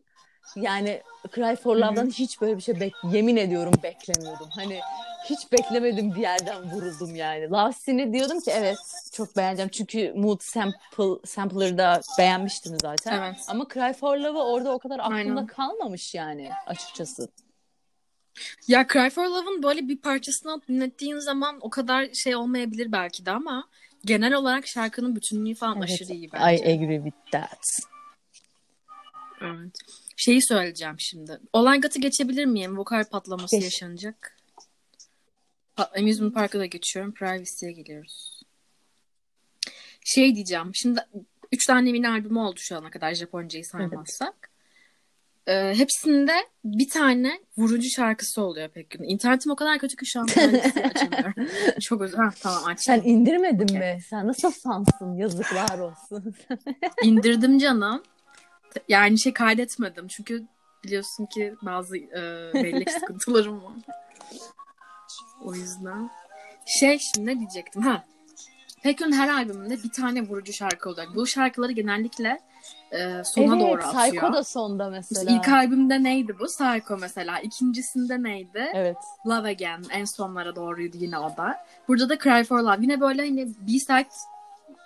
Yani 0.57 1.03
Cry 1.35 1.57
for 1.57 1.77
Love'dan 1.77 2.11
hiç 2.11 2.41
böyle 2.41 2.57
bir 2.57 2.63
şey 2.63 2.81
bek 2.81 2.93
yemin 3.13 3.37
ediyorum 3.37 3.73
beklemiyordum. 3.83 4.49
Hani 4.55 4.81
hiç 5.25 5.53
beklemedim 5.53 6.15
bir 6.15 6.21
yerden 6.21 6.71
vuruldum 6.71 7.15
yani. 7.15 7.51
Love 7.51 7.73
Scene'i 7.73 8.13
diyordum 8.13 8.41
ki 8.41 8.51
evet 8.51 8.79
çok 9.13 9.37
beğeneceğim. 9.37 9.71
Çünkü 9.71 10.13
Mood 10.17 10.41
Sample, 10.41 11.27
Sampler'ı 11.27 11.79
da 11.79 12.01
beğenmiştim 12.19 12.77
zaten. 12.83 13.23
Evet. 13.23 13.45
Ama 13.49 13.67
Cry 13.75 13.93
for 13.93 14.17
Love'ı 14.17 14.43
orada 14.43 14.73
o 14.73 14.79
kadar 14.79 14.99
aklımda 14.99 15.15
Aynen. 15.15 15.47
kalmamış 15.47 16.15
yani 16.15 16.51
açıkçası. 16.67 17.29
Ya 18.69 18.87
Cry 18.93 19.11
for 19.11 19.25
Love'ın 19.27 19.63
böyle 19.63 19.89
bir 19.89 19.99
parçasını 19.99 20.61
dinlettiğin 20.69 21.19
zaman 21.19 21.59
o 21.61 21.71
kadar 21.71 22.13
şey 22.13 22.37
olmayabilir 22.37 22.93
belki 22.93 23.27
de 23.27 23.31
ama 23.31 23.69
genel 24.05 24.35
olarak 24.35 24.67
şarkının 24.67 25.17
bütünlüğü 25.17 25.55
falan 25.55 25.77
Evet, 25.77 25.91
aşırı 25.91 26.13
iyi 26.13 26.27
I 26.27 26.31
bence. 26.33 26.65
agree 26.65 27.03
with 27.05 27.33
that. 27.33 27.81
Evet. 29.41 29.79
Şeyi 30.19 30.43
söyleyeceğim 30.43 30.95
şimdi. 30.99 31.41
Olay 31.53 31.81
Gat'ı 31.81 32.01
geçebilir 32.01 32.45
miyim? 32.45 32.79
Vokal 32.79 33.05
patlaması 33.05 33.57
Geç. 33.57 33.65
yaşanacak. 33.65 34.37
Pa- 35.77 35.99
Amusement 36.01 36.35
Park'a 36.35 36.59
da 36.59 36.67
geçiyorum. 36.67 37.15
Privacy'ye 37.15 37.73
geliyoruz. 37.73 38.43
Şey 40.05 40.35
diyeceğim. 40.35 40.71
Şimdi 40.75 41.01
üç 41.53 41.67
tane 41.67 41.93
mini 41.93 42.09
albümü 42.09 42.39
oldu 42.39 42.61
şu 42.61 42.77
ana 42.77 42.91
kadar 42.91 43.15
Japoncayı 43.15 43.65
saymazsak. 43.65 44.51
Ee, 45.47 45.75
hepsinde 45.77 46.33
bir 46.65 46.89
tane 46.89 47.41
vurucu 47.59 47.91
şarkısı 47.91 48.43
oluyor 48.43 48.69
pek 48.69 48.91
gün. 48.91 49.03
İnternetim 49.05 49.53
o 49.53 49.57
kadar 49.57 49.79
kötü 49.79 49.97
ki 49.97 50.07
şu 50.07 50.21
an 50.21 50.25
açamıyorum. 50.85 51.35
Çok 51.81 52.01
özür 52.03 52.17
Ha, 52.17 52.31
tamam 52.41 52.65
açtım. 52.65 52.95
Sen 52.95 53.03
indirmedin 53.11 53.79
mi? 53.79 53.99
Sen 54.11 54.27
nasıl 54.27 54.51
sansın? 54.51 55.17
Yazıklar 55.17 55.79
olsun. 55.79 56.35
İndirdim 57.03 57.59
canım. 57.59 58.03
Yani 58.89 59.21
şey 59.21 59.33
kaydetmedim. 59.33 60.09
Çünkü 60.09 60.47
biliyorsun 60.85 61.27
ki 61.27 61.55
bazı 61.63 61.97
e, 61.97 62.51
bellek 62.55 62.91
sıkıntılarım 63.01 63.65
var. 63.65 63.73
O 65.45 65.55
yüzden. 65.55 66.11
Şey 66.67 66.99
şimdi 66.99 67.31
ne 67.31 67.39
diyecektim? 67.39 67.83
Ha. 67.83 68.05
Pekun 68.83 69.13
her 69.13 69.29
albümünde 69.29 69.83
bir 69.85 69.93
tane 69.93 70.23
vurucu 70.23 70.53
şarkı 70.53 70.89
olacak. 70.89 71.09
Bu 71.15 71.27
şarkıları 71.27 71.73
genellikle 71.73 72.41
e, 72.93 73.25
sona 73.25 73.57
evet, 73.57 73.69
doğru 73.69 73.83
atıyor. 73.83 74.05
Psycho 74.05 74.33
da 74.33 74.45
sonda 74.45 74.91
mesela. 74.91 75.33
İlk 75.33 75.49
albümde 75.49 76.03
neydi 76.03 76.39
bu? 76.39 76.45
Psycho 76.45 76.99
mesela. 77.01 77.41
İkincisinde 77.41 78.23
neydi? 78.23 78.71
Evet. 78.75 78.97
Love 79.27 79.49
Again. 79.49 79.83
En 79.91 80.05
sonlara 80.05 80.57
doğruydu 80.57 80.97
yine 80.97 81.19
o 81.19 81.37
da. 81.37 81.65
Burada 81.89 82.09
da 82.09 82.19
Cry 82.19 82.45
for 82.45 82.61
Love. 82.61 82.79
Yine 82.81 83.01
böyle 83.01 83.23
hani 83.23 83.49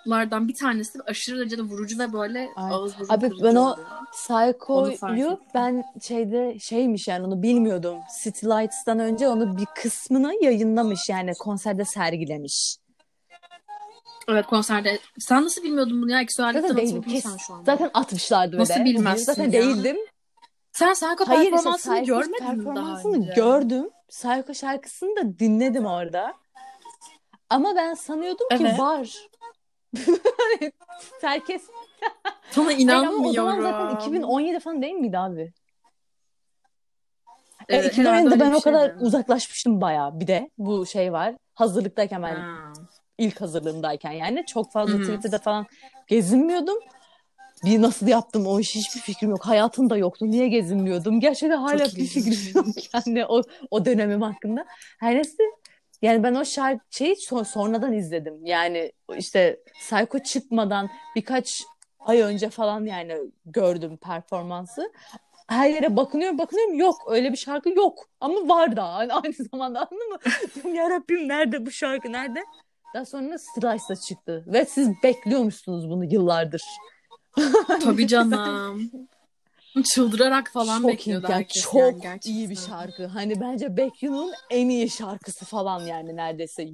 B-side'lardan 0.05 0.47
bir 0.47 0.55
tanesi 0.55 0.99
aşırı 1.07 1.39
derecede 1.39 1.61
vurucu 1.61 1.99
ve 1.99 2.13
böyle 2.13 2.39
Ay. 2.55 2.73
ağız 2.73 2.99
burun 2.99 3.13
Abi 3.13 3.27
kırıcı 3.29 3.43
ben 3.43 3.55
o 3.55 3.61
oluyor. 3.71 3.87
Onu 3.87 4.05
fark 4.05 4.11
Psycho'yu 4.13 5.31
ettim. 5.31 5.47
ben 5.53 5.83
şeyde 6.01 6.59
şeymiş 6.59 7.07
yani 7.07 7.25
onu 7.25 7.41
bilmiyordum. 7.41 7.97
City 8.23 8.45
Lights'tan 8.45 8.99
önce 8.99 9.27
onu 9.27 9.57
bir 9.57 9.65
kısmını 9.75 10.33
yayınlamış 10.41 11.09
yani 11.09 11.31
konserde 11.39 11.85
sergilemiş. 11.85 12.77
Evet 14.27 14.45
konserde. 14.45 14.99
Sen 15.19 15.43
nasıl 15.43 15.63
bilmiyordun 15.63 16.01
bunu 16.01 16.11
ya? 16.11 16.21
İkisi 16.21 16.41
Zaten 16.41 16.63
atıldın 16.63 17.01
Kes, 17.01 17.23
sen 17.23 17.37
şu 17.37 17.53
zaten 17.65 17.91
atmışlardı 17.93 18.57
Nasıl 18.57 18.73
öyle. 18.73 18.85
bilmezsin 18.85 19.23
Zaten 19.25 19.43
ya? 19.43 19.51
değildim. 19.51 19.97
Sen 20.71 20.93
Psycho 20.93 21.25
Hayır 21.27 21.41
işte 21.43 21.51
performansını 21.55 21.93
Psycho 21.95 22.05
görmedin 22.17 22.33
mi 22.33 22.41
daha 22.45 22.55
performansını 22.55 23.17
önce? 23.17 23.33
gördüm. 23.35 23.89
Psycho 24.09 24.53
şarkısını 24.53 25.15
da 25.15 25.39
dinledim 25.39 25.85
orada. 25.85 26.33
Ama 27.49 27.75
ben 27.75 27.93
sanıyordum 27.93 28.47
ki 28.49 28.57
Evet. 28.59 28.79
var. 28.79 29.17
Herkes 31.21 31.61
Sana 32.51 32.65
Hayır 32.65 32.87
ama 32.89 32.97
o 32.99 33.01
inanmıyorum. 33.01 33.33
zaman 33.33 33.61
zaten 33.61 33.89
2017 33.89 34.59
falan 34.59 34.81
değil 34.81 34.93
miydi 34.93 35.17
abi? 35.17 35.41
E, 37.69 37.75
Evet, 37.77 37.97
herhalde 37.97 38.27
2017'de 38.27 38.33
öyle 38.33 38.39
ben 38.39 38.53
o 38.53 38.61
kadar 38.61 38.89
şeydi. 38.89 39.03
uzaklaşmıştım 39.03 39.81
bayağı. 39.81 40.19
Bir 40.19 40.27
de 40.27 40.49
bu 40.57 40.85
şey 40.85 41.13
var. 41.13 41.35
Hazırlıktayken 41.53 42.23
ben 42.23 42.35
Ha. 42.35 42.73
ilk 43.17 43.41
hazırlığımdayken 43.41 44.11
yani 44.11 44.45
çok 44.45 44.71
fazla 44.71 44.93
Hı 44.93 44.97
hı. 44.97 45.01
Twitter'da 45.01 45.37
falan 45.39 45.65
gezinmiyordum. 46.07 46.77
Bir 47.65 47.81
nasıl 47.81 48.07
yaptım 48.07 48.47
o 48.47 48.59
işi 48.59 48.79
hiçbir 48.79 49.01
fikrim 49.01 49.29
yok. 49.29 49.45
Hayatımda 49.45 49.97
yoktu. 49.97 50.25
Niye 50.31 50.47
gezinmiyordum? 50.47 51.19
Gerçekten 51.19 51.57
hala 51.57 51.85
Çok 51.85 51.95
bir 51.95 52.01
ilginç. 52.01 52.25
fikrim 52.25 52.55
yok 52.55 52.65
yani 52.93 53.25
o, 53.25 53.41
o 53.71 53.85
dönemim 53.85 54.21
hakkında. 54.21 54.65
Her 54.99 55.15
neyse 55.15 55.43
yani 56.03 56.23
ben 56.23 56.35
o 56.35 56.45
şarkı 56.45 56.85
şeyi 56.89 57.15
son- 57.15 57.43
sonradan 57.43 57.93
izledim. 57.93 58.45
Yani 58.45 58.91
işte 59.17 59.59
Psycho 59.79 60.19
çıkmadan 60.19 60.89
birkaç 61.15 61.63
ay 61.99 62.21
önce 62.21 62.49
falan 62.49 62.85
yani 62.85 63.17
gördüm 63.45 63.97
performansı. 63.97 64.91
Her 65.47 65.69
yere 65.69 65.95
bakınıyorum 65.95 66.37
bakınıyorum 66.37 66.73
yok 66.79 66.95
öyle 67.07 67.31
bir 67.31 67.37
şarkı 67.37 67.69
yok 67.69 67.99
ama 68.19 68.35
var 68.55 68.75
da 68.75 68.83
aynı 68.83 69.33
zamanda 69.51 69.79
anladın 69.79 70.09
mı? 70.11 70.17
Ya 70.75 70.89
Rabbim 70.89 71.27
nerede 71.27 71.65
bu 71.65 71.71
şarkı 71.71 72.11
nerede? 72.11 72.43
Daha 72.93 73.05
sonra 73.05 73.37
Slice'da 73.37 73.95
çıktı. 73.95 74.43
Ve 74.47 74.65
siz 74.65 74.89
bekliyormuşsunuz 75.03 75.89
bunu 75.89 76.05
yıllardır. 76.05 76.63
Tabii 77.83 78.07
canım. 78.13 78.91
Çıldırarak 79.93 80.51
falan 80.51 80.81
çok 80.81 80.91
bekliyordu 80.91 81.27
iyi, 81.27 81.33
herkes. 81.33 81.63
Çok 81.63 81.79
yani 81.79 82.01
gerçekten. 82.01 82.31
iyi 82.31 82.49
bir 82.49 82.55
şarkı. 82.55 83.05
Hani 83.05 83.41
bence 83.41 83.77
Baekhyun'un 83.77 84.33
en 84.49 84.69
iyi 84.69 84.89
şarkısı 84.89 85.45
falan 85.45 85.85
yani 85.85 86.15
neredeyse. 86.15 86.67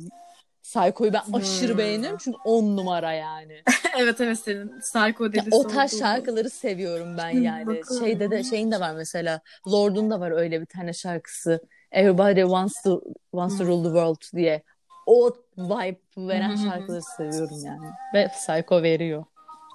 Psycho'yu 0.63 1.13
ben 1.13 1.21
aşırı 1.33 1.71
Hmm. 1.71 1.77
beğeniyorum 1.77 2.17
çünkü 2.23 2.37
on 2.45 2.77
numara 2.77 3.13
yani. 3.13 3.63
evet 3.97 4.21
evet 4.21 4.39
senin 4.39 4.79
Psycho 4.79 5.33
delisi 5.33 5.55
o 5.55 5.67
tarz 5.67 5.99
şarkıları 5.99 6.49
seviyorum 6.49 7.17
ben 7.17 7.31
Hı, 7.31 7.37
yani. 7.37 7.67
bakalım. 7.67 8.01
Şeyde 8.05 8.31
de 8.31 8.43
şeyin 8.43 8.71
de 8.71 8.79
var 8.79 8.93
mesela. 8.93 9.41
Lord'un 9.71 10.09
da 10.09 10.19
var 10.19 10.31
öyle 10.31 10.61
bir 10.61 10.65
tane 10.65 10.93
şarkısı. 10.93 11.59
Everybody 11.91 12.41
wants 12.41 12.81
to 12.83 13.01
wants 13.31 13.57
to 13.57 13.63
Hı. 13.63 13.67
rule 13.67 13.83
the 13.83 13.89
world 13.89 14.35
diye. 14.35 14.63
O 15.05 15.31
vibe 15.57 15.99
veren 16.17 16.55
hı. 16.55 16.57
şarkıları 16.57 17.01
seviyorum 17.17 17.65
yani. 17.65 17.85
Ve 18.13 18.27
Psycho 18.27 18.83
veriyor. 18.83 19.25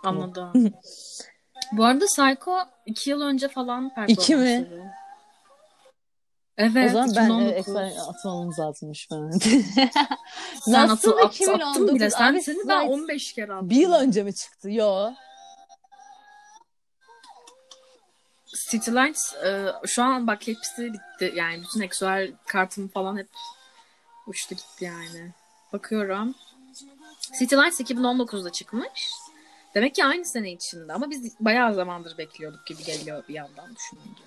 Anladım. 0.04 0.48
Bu 1.72 1.84
arada 1.84 2.04
Psycho 2.04 2.58
iki 2.86 3.10
yıl 3.10 3.20
önce 3.20 3.48
falan 3.48 3.88
performans 3.88 4.10
İki 4.10 4.36
mi? 4.36 4.68
Evet, 6.56 6.90
o 6.90 6.92
zaman 6.92 7.10
ben 7.16 7.30
e, 7.40 7.58
2019. 7.58 7.58
ekran 7.68 7.90
atmamız 8.08 8.58
lazımmış 8.58 9.08
falan. 9.08 9.30
Sen 10.60 10.88
Nasıl 10.88 11.10
atı, 11.10 11.26
at, 11.26 11.34
2019? 11.34 11.68
attın 11.68 11.94
bile. 11.94 12.10
Sen 12.10 12.32
Abi 12.32 12.42
seni 12.42 12.68
ben 12.68 12.80
Slice 12.80 12.92
15 12.92 13.32
kere 13.32 13.52
attım. 13.52 13.70
Bir 13.70 13.76
yıl 13.76 13.92
önce 13.92 14.22
mi 14.22 14.34
çıktı? 14.34 14.70
Yo. 14.70 15.10
City 18.70 18.90
Lights 18.90 19.34
e, 19.34 19.66
şu 19.86 20.02
an 20.02 20.26
bak 20.26 20.46
hepsi 20.46 20.92
bitti. 20.92 21.32
Yani 21.36 21.62
bütün 21.62 21.80
Exuel 21.80 22.32
kartım 22.46 22.88
falan 22.88 23.18
hep 23.18 23.28
uçtu 24.26 24.54
gitti 24.54 24.84
yani. 24.84 25.32
Bakıyorum. 25.72 26.34
City 27.38 27.56
Lights 27.56 27.80
2019'da 27.80 28.52
çıkmış. 28.52 29.12
Demek 29.74 29.94
ki 29.94 30.04
aynı 30.04 30.24
sene 30.24 30.52
içinde 30.52 30.92
ama 30.92 31.10
biz 31.10 31.40
bayağı 31.40 31.74
zamandır 31.74 32.18
bekliyorduk 32.18 32.66
gibi 32.66 32.84
geliyor 32.84 33.24
bir 33.28 33.34
yandan 33.34 33.76
düşününce. 33.76 34.22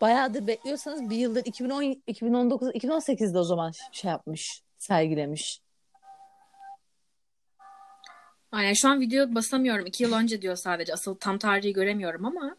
Bayağıdır 0.00 0.46
bekliyorsanız 0.46 1.10
bir 1.10 1.16
yıldır 1.16 1.44
2010, 1.44 2.02
2019, 2.06 2.68
2018'de 2.68 3.38
o 3.38 3.44
zaman 3.44 3.72
şey 3.92 4.10
yapmış, 4.10 4.62
sergilemiş. 4.78 5.60
Aynen 8.52 8.72
şu 8.72 8.88
an 8.88 9.00
video 9.00 9.34
basamıyorum. 9.34 9.86
İki 9.86 10.02
yıl 10.02 10.12
önce 10.12 10.42
diyor 10.42 10.56
sadece. 10.56 10.92
Asıl 10.92 11.14
tam 11.14 11.38
tarihi 11.38 11.72
göremiyorum 11.72 12.24
ama 12.24 12.56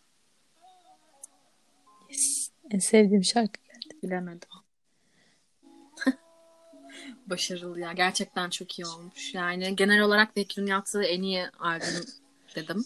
Yes. 2.09 2.51
En 2.71 2.79
sevdiğim 2.79 3.23
şarkı. 3.23 3.61
bilemedim. 4.03 4.49
Başarılı 7.25 7.79
ya. 7.79 7.93
Gerçekten 7.93 8.49
çok 8.49 8.79
iyi 8.79 8.85
olmuş. 8.85 9.33
Yani 9.33 9.75
genel 9.75 10.01
olarak 10.01 10.35
Bekir'in 10.35 10.67
yaptığı 10.67 11.03
en 11.03 11.21
iyi 11.21 11.45
albüm 11.59 12.05
dedim. 12.55 12.85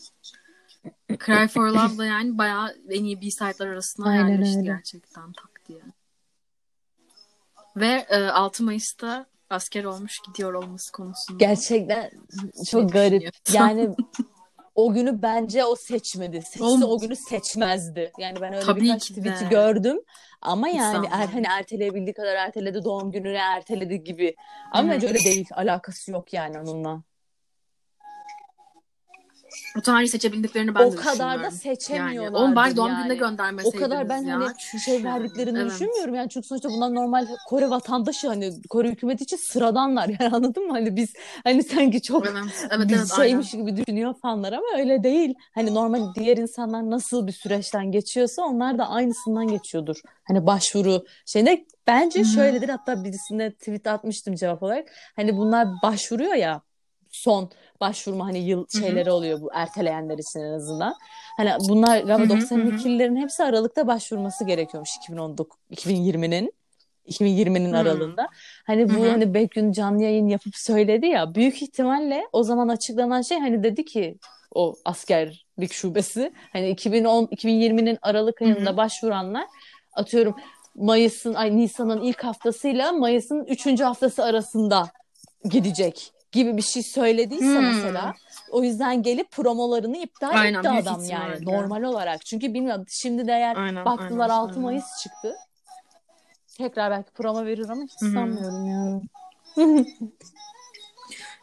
Cry 1.25 1.47
for 1.47 1.67
Love 1.67 1.97
da 1.97 2.05
yani 2.05 2.37
bayağı 2.37 2.75
en 2.89 3.03
iyi 3.03 3.21
B-side'lar 3.21 3.67
arasına 3.67 4.09
Aynen 4.09 4.27
yerleşti 4.27 4.57
öyle. 4.57 4.67
gerçekten 4.67 5.31
tak 5.33 5.61
diye. 5.67 5.79
Ve 7.75 8.05
e, 8.09 8.17
6 8.17 8.63
Mayıs'ta 8.63 9.25
asker 9.49 9.83
olmuş 9.83 10.19
gidiyor 10.27 10.53
olması 10.53 10.91
konusunda. 10.91 11.37
Gerçekten 11.45 12.11
çok 12.71 12.91
Şey 12.91 13.01
garip. 13.01 13.29
Yani 13.53 13.95
o 14.77 14.93
günü 14.93 15.21
bence 15.21 15.65
o 15.65 15.75
seçmedi. 15.75 16.41
Seçse 16.41 16.85
o 16.85 16.99
günü 16.99 17.15
seçmezdi. 17.15 18.11
Yani 18.19 18.41
ben 18.41 18.53
öyle 18.53 18.65
Tabii 18.65 18.81
birkaç 18.81 19.07
tweet'i 19.07 19.49
gördüm. 19.49 19.99
Ama 20.41 20.69
yani 20.69 21.07
er, 21.11 21.27
hani 21.27 21.45
erteleyebildiği 21.49 22.13
kadar 22.13 22.35
erteledi. 22.35 22.83
Doğum 22.83 23.11
gününü 23.11 23.37
erteledi 23.37 24.03
gibi. 24.03 24.35
Ama 24.71 24.89
bence 24.91 25.07
öyle 25.07 25.19
değil. 25.19 25.49
Alakası 25.53 26.11
yok 26.11 26.33
yani 26.33 26.59
onunla. 26.59 27.03
Bu 29.75 29.81
tarihi 29.81 30.09
seçebildiklerini 30.09 30.75
ben 30.75 30.83
o 30.83 30.91
de 30.91 30.95
kadar 30.95 31.43
da 31.43 31.51
seçemiyorlardır 31.51 32.35
Yani. 32.35 32.37
Oğlum 32.37 32.55
bari 32.55 32.75
doğum 32.75 32.89
yani. 32.89 33.03
gününe 33.03 33.17
O 33.17 33.19
göndermeseydiniz 33.19 33.83
kadar 33.83 34.09
ben 34.09 34.23
ya. 34.23 34.39
hani 34.39 34.57
Çüş 34.57 34.83
şey 34.83 35.03
verdiklerini 35.03 35.59
Evet. 35.59 35.71
düşünmüyorum 35.71 36.15
yani 36.15 36.29
çünkü 36.29 36.47
sonuçta 36.47 36.69
bunlar 36.69 36.95
normal 36.95 37.27
Kore 37.47 37.69
vatandaşı 37.69 38.27
hani 38.27 38.61
Kore 38.69 38.89
hükümeti 38.89 39.23
için 39.23 39.37
sıradanlar 39.37 40.09
yani 40.19 40.35
anladın 40.35 40.67
mı 40.67 40.73
hani 40.73 40.95
biz 40.95 41.13
hani 41.43 41.63
sanki 41.63 42.01
çok 42.01 42.27
Evet, 42.27 42.67
evet, 42.71 42.89
bir 42.89 42.95
evet, 42.95 43.15
şeymiş 43.15 43.51
gibi 43.51 43.77
düşünüyor 43.77 44.13
fanlar 44.21 44.53
ama 44.53 44.67
öyle 44.77 45.03
değil. 45.03 45.33
Hani 45.55 45.73
normal 45.73 46.13
diğer 46.15 46.37
insanlar 46.37 46.89
nasıl 46.89 47.27
bir 47.27 47.31
süreçten 47.31 47.91
geçiyorsa 47.91 48.41
onlar 48.41 48.77
da 48.77 48.89
aynısından 48.89 49.47
geçiyordur. 49.47 49.95
Hani 50.23 50.45
başvuru 50.45 51.05
şeyinde 51.25 51.65
bence 51.87 52.19
Hı 52.19 52.23
hı. 52.23 52.27
şöyledir 52.27 52.69
hatta 52.69 53.03
birisine 53.03 53.51
tweet 53.53 53.87
atmıştım 53.87 54.35
cevap 54.35 54.63
olarak. 54.63 54.87
Hani 55.15 55.37
bunlar 55.37 55.67
başvuruyor 55.83 56.33
ya 56.33 56.61
son 57.11 57.51
başvurma 57.81 58.25
hani 58.25 58.39
yıl 58.39 58.65
şeyleri 58.79 59.11
oluyor 59.11 59.41
bu 59.41 59.49
erteleyenler 59.53 60.17
için 60.17 60.39
en 60.39 60.53
azından. 60.53 60.95
Hani 61.37 61.51
bunlar 61.59 61.99
galiba 61.99 62.33
Hı 62.33 62.37
hı, 62.37 62.55
hı 62.55 62.55
hı. 62.55 62.59
92'lilerin 62.59 63.21
hepsi 63.21 63.43
Aralık'ta 63.43 63.87
başvurması 63.87 64.43
gerekiyormuş 64.45 64.97
2019 64.97 65.57
2020'nin 65.71 66.53
2020'nin 67.09 67.73
Hı. 67.73 67.77
aralığında. 67.77 68.27
Hani 68.65 68.89
bu 68.95 69.01
hani 69.01 69.33
Bekün 69.33 69.71
canlı 69.71 70.03
yayın 70.03 70.27
yapıp 70.27 70.55
söyledi 70.55 71.05
ya 71.05 71.35
büyük 71.35 71.61
ihtimalle 71.61 72.27
o 72.33 72.43
zaman 72.43 72.67
açıklanan 72.67 73.21
şey 73.21 73.39
hani 73.39 73.63
dedi 73.63 73.85
ki 73.85 74.17
o 74.55 74.75
askerlik 74.85 75.73
şubesi 75.73 76.33
hani 76.53 76.69
2010 76.69 77.25
2020'nin 77.25 77.97
Aralık 78.01 78.41
ayında 78.41 78.77
başvuranlar 78.77 79.45
atıyorum 79.93 80.35
Mayıs'ın 80.75 81.33
ay 81.33 81.57
Nisan'ın 81.57 82.01
ilk 82.01 82.23
haftasıyla 82.23 82.91
Mayıs'ın 82.91 83.45
üçüncü 83.45 83.83
haftası 83.83 84.23
arasında 84.23 84.91
gidecek 85.43 86.11
gibi 86.31 86.57
bir 86.57 86.61
şey 86.61 86.83
söylediyse 86.83 87.45
Hmm. 87.45 87.65
mesela 87.65 88.13
o 88.51 88.63
yüzden 88.63 89.03
gelip 89.03 89.31
promolarını 89.31 89.97
iptal 89.97 90.29
Aynen, 90.39 90.59
etti 90.59 90.69
adam 90.69 91.03
yani 91.03 91.33
ihtimalle. 91.35 91.45
normal 91.45 91.83
olarak. 91.83 92.25
Çünkü 92.25 92.53
bilmiyorum 92.53 92.85
şimdi 92.89 93.27
de 93.27 93.31
eğer 93.31 93.55
Aynen, 93.55 93.85
baktılar 93.85 94.29
aynen, 94.29 94.41
6 94.41 94.49
aynen. 94.49 94.61
Mayıs 94.63 94.85
çıktı. 95.03 95.35
Tekrar 96.57 96.91
belki 96.91 97.11
promo 97.11 97.45
verir 97.45 97.69
ama 97.69 97.83
hiç 97.83 97.91
sanmıyorum 98.13 98.65
yani. 98.67 99.01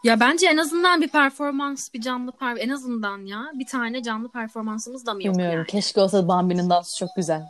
Ya 0.04 0.20
bence 0.20 0.46
en 0.46 0.56
azından 0.56 1.00
bir 1.00 1.08
performans, 1.08 1.94
bir 1.94 2.00
canlı 2.00 2.32
per 2.32 2.56
en 2.56 2.68
azından 2.68 3.18
ya 3.26 3.40
bir 3.54 3.66
tane 3.66 4.02
canlı 4.02 4.28
performansımız 4.28 5.06
da 5.06 5.14
mı 5.14 5.22
yok 5.24 5.34
Bilmiyorum. 5.34 5.56
yani? 5.58 5.66
Keşke 5.66 6.00
olsa 6.00 6.28
Bambi'nin 6.28 6.70
dansı 6.70 6.98
çok 6.98 7.08
güzel. 7.16 7.42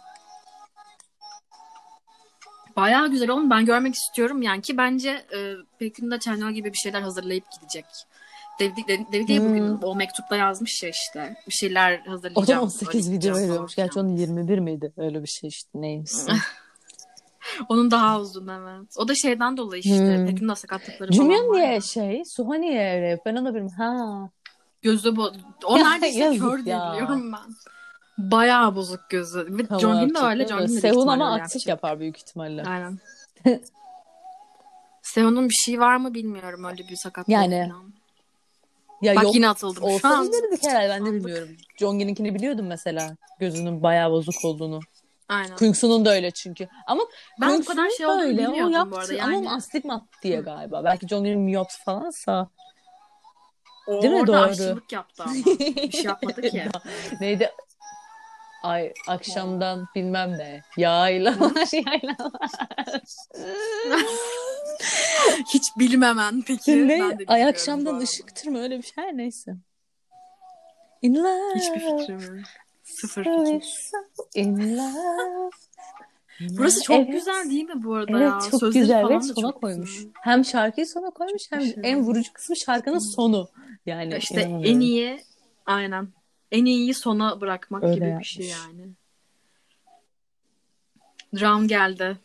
Bayağı 2.76 3.08
güzel 3.10 3.30
oğlum 3.30 3.50
ben 3.50 3.64
görmek 3.64 3.94
istiyorum 3.94 4.42
yani 4.42 4.62
ki 4.62 4.76
bence 4.76 5.10
e, 5.10 5.52
Pekin'de 5.78 6.18
Channel 6.18 6.52
gibi 6.52 6.72
bir 6.72 6.78
şeyler 6.78 7.00
hazırlayıp 7.00 7.44
gidecek. 7.60 7.84
David, 8.60 8.88
David, 9.12 9.28
Hmm. 9.38 9.48
bugün 9.50 9.78
o 9.82 9.94
mektupta 9.94 10.37
yazmış 10.37 10.82
ya 10.82 10.88
işte 10.90 11.37
bir 11.46 11.52
şeyler 11.52 12.00
O 12.02 12.06
da 12.06 12.10
hazırlayacağım. 12.10 12.62
18 12.62 13.08
öyle 13.08 13.18
video 13.18 13.37
veriyormuş. 13.37 13.74
falan 13.74 13.87
Gerçi 13.87 14.00
onun 14.00 14.16
21 14.16 14.58
miydi? 14.58 14.92
Öyle 14.96 15.22
bir 15.22 15.28
şey 15.28 15.48
işte 15.48 15.70
neymiş. 15.74 16.12
Onun 17.68 17.90
daha 17.90 18.20
uzun 18.20 18.48
evet. 18.48 18.88
O 18.96 19.08
da 19.08 19.14
şeyden 19.14 19.56
dolayı 19.56 19.82
işte 19.84 20.18
Hmm. 20.18 20.26
Pekin'de 20.26 20.54
sakatlıkları 20.54 21.12
falan 21.12 21.24
Junior 21.24 21.48
var. 21.48 21.54
niye 21.60 21.80
şey? 21.80 22.22
Suha 22.24 22.54
niye 22.54 23.02
rap? 23.12 23.26
Ben 23.26 23.37
onu 23.37 23.54
bilmiyorum. 23.54 23.72
Ha. 23.78 24.30
Gözü 24.82 25.16
bo 25.16 25.32
O 25.64 25.78
neredeyse 25.78 26.38
kör 26.38 26.64
diye 26.64 26.76
biliyorum 26.76 27.32
ben. 27.32 27.54
Bayağı 28.18 28.77
bozuk 28.77 29.11
gözü. 29.11 29.59
Ve 29.59 29.66
Tamam, 29.66 29.81
Jongin 29.81 30.14
de 30.14 30.18
yapacak 30.18 30.24
öyle. 30.31 30.48
de 30.48 30.68
büyük 30.68 30.81
Sehun 30.81 31.07
ama 31.09 31.35
aktif 31.35 31.40
yapacak. 31.55 31.66
yapar 31.66 32.00
büyük 32.00 32.16
ihtimalle. 32.18 32.62
Aynen. 32.64 32.98
Sehun'un 35.03 35.48
bir 35.48 35.55
şey 35.55 35.81
var 35.81 35.96
mı 35.96 36.14
bilmiyorum 36.14 36.64
öyle 36.64 36.88
bir 36.88 36.96
sakatlığı 36.96 37.33
Yani, 37.33 37.68
falan. 37.70 37.92
Ya 39.03 39.16
Bak 39.16 39.22
yok 39.22 39.35
yine 39.35 39.48
atıldım 39.48 39.83
şu 39.83 39.88
olsa 39.88 40.09
an. 40.09 40.29
verirdik 40.33 40.64
herhalde 40.66 40.88
ben 40.88 41.07
de 41.07 41.12
bilmiyorum. 41.12 41.48
Jonghyun'inkini 41.79 42.35
biliyordum 42.35 42.66
mesela. 42.66 43.16
Gözünün 43.38 43.83
bayağı 43.83 44.11
bozuk 44.11 44.35
olduğunu. 44.44 44.81
Aynen. 45.29 45.57
Kungsu'nun 45.57 46.05
da 46.05 46.11
öyle 46.14 46.31
çünkü. 46.31 46.68
Ama 46.87 47.03
Ben 47.40 47.48
bu 47.48 47.53
Kungsu'nun 47.55 47.77
kadar 47.77 47.90
şey 47.90 48.07
olduğunu 48.07 48.22
öyle, 48.22 48.48
o 48.48 48.53
bilmiyordum 48.53 48.72
yaptı. 48.72 48.90
bu 48.90 48.96
arada. 48.98 49.12
Ama 49.12 49.18
Yani 49.33 49.37
onun 49.37 49.46
astigmat 49.57 50.03
diye 50.22 50.38
Hı. 50.38 50.42
galiba. 50.42 50.85
Belki 50.85 51.09
Jonghyun'un 51.09 51.40
miyop 51.40 51.70
falansa. 51.85 52.48
o 53.87 54.03
Değil 54.03 54.14
mi? 54.14 54.20
orada 54.20 54.33
Doğru. 54.33 54.37
aşçılık 54.40 54.92
yaptı 54.92 55.22
ama. 55.22 55.35
Bir 55.35 55.92
şey 55.92 56.05
yapmadı 56.05 56.42
ki. 56.42 56.64
Neydi? 57.20 57.50
Ay 58.64 58.92
akşamdan 59.09 59.87
bilmem 59.94 60.33
ne. 60.38 60.62
Yaylalar 60.77 61.68
yaylalar. 61.72 62.50
Hiç 65.54 65.62
bilmemen 65.79 66.42
peki. 66.46 66.88
ne? 66.88 67.00
Ben 67.00 67.19
de 67.19 67.25
Ay 67.27 67.44
akşamdan 67.44 67.98
ışıktır 67.98 68.48
mı? 68.48 68.62
Öyle 68.62 68.79
bir 68.79 68.83
şey 68.83 69.04
Her 69.04 69.17
neyse. 69.17 69.54
In 71.02 71.15
love. 71.15 71.54
Hiçbir 71.54 71.81
fikrim 71.81 72.37
yok. 72.37 72.46
Sıfır 72.85 73.25
fikir. 73.25 73.75
In 74.35 74.79
love. 74.79 75.50
Burası 76.40 76.83
çok 76.83 76.96
Evet. 76.96 77.12
güzel 77.12 77.50
değil 77.50 77.65
mi 77.65 77.85
bu 77.85 77.94
arada 77.94 78.12
Evet 78.19 78.33
ya? 78.44 78.50
çok 78.50 78.60
Sözleri 78.60 78.81
güzel 78.83 79.02
falan 79.02 79.17
ve 79.19 79.23
sona 79.23 79.52
çok 79.52 79.60
koymuş. 79.60 79.96
güzel. 79.96 80.10
Hem 80.23 80.44
şarkıyı 80.44 80.87
sona 80.87 81.10
koymuş 81.10 81.42
hem 81.52 81.62
en 81.83 82.02
vurucu 82.02 82.33
kısmı 82.33 82.56
şarkının 82.56 83.15
sonu. 83.17 83.48
Yani 83.87 84.17
İşte 84.17 84.40
en 84.40 84.81
iyi 84.81 85.21
aynen. 85.67 86.08
En 86.55 86.65
iyiyi 86.65 86.94
sona 86.94 87.40
bırakmak 87.40 87.83
Öyle 87.83 87.94
gibi 87.94 88.05
bir 88.05 88.11
yapmış. 88.11 88.29
şey 88.29 88.46
yani. 88.46 88.90
Drum 91.35 91.69
geldi. 91.69 92.19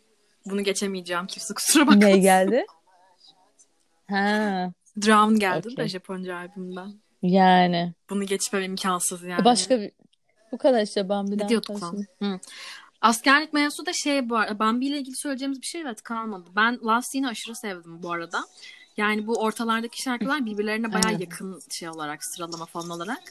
Bunu 0.45 0.63
geçemeyeceğim. 0.63 1.27
Kimse 1.27 1.53
kusura 1.53 1.87
bakmasın. 1.87 2.07
Ne 2.07 2.17
geldi? 2.17 2.65
Ha. 4.09 4.71
Drown 5.01 5.35
geldi 5.35 5.67
okay. 5.73 5.85
de 5.85 5.89
Japonca 5.89 6.37
albümden. 6.37 6.93
Yani. 7.21 7.93
Bunu 8.09 8.25
geçmem 8.25 8.63
imkansız 8.63 9.23
yani. 9.23 9.45
Başka 9.45 9.79
bir... 9.79 9.91
Bu 10.51 10.57
kadar 10.57 10.81
işte 10.81 11.09
Bambi'den. 11.09 11.45
Ne 11.45 11.49
diyorduk 11.49 11.83
lan? 11.83 12.05
Hı. 12.21 12.39
Askerlik 13.01 13.53
mevzusu 13.53 13.85
da 13.85 13.93
şey 13.93 14.29
bu 14.29 14.37
arada. 14.37 14.59
Bambi 14.59 14.87
ile 14.87 14.99
ilgili 14.99 15.15
söyleyeceğimiz 15.15 15.61
bir 15.61 15.67
şey 15.67 15.81
evet 15.81 16.01
kalmadı. 16.01 16.49
Ben 16.55 16.79
Last 16.85 17.07
Scene'i 17.07 17.27
aşırı 17.27 17.55
sevdim 17.55 18.03
bu 18.03 18.11
arada. 18.11 18.41
Yani 18.97 19.27
bu 19.27 19.33
ortalardaki 19.33 20.01
şarkılar 20.01 20.45
birbirlerine 20.45 20.93
baya 20.93 21.17
yakın 21.19 21.59
şey 21.79 21.89
olarak 21.89 22.19
sıralama 22.25 22.65
falan 22.65 22.89
olarak. 22.89 23.23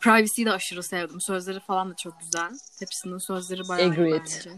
Privacy'yi 0.00 0.46
de 0.46 0.52
aşırı 0.52 0.82
sevdim. 0.82 1.20
Sözleri 1.20 1.60
falan 1.60 1.90
da 1.90 1.96
çok 1.96 2.20
güzel. 2.20 2.52
Hepsinin 2.80 3.18
sözleri 3.18 3.68
bayağı 3.68 3.94
iyi 3.94 4.20
bence. 4.20 4.50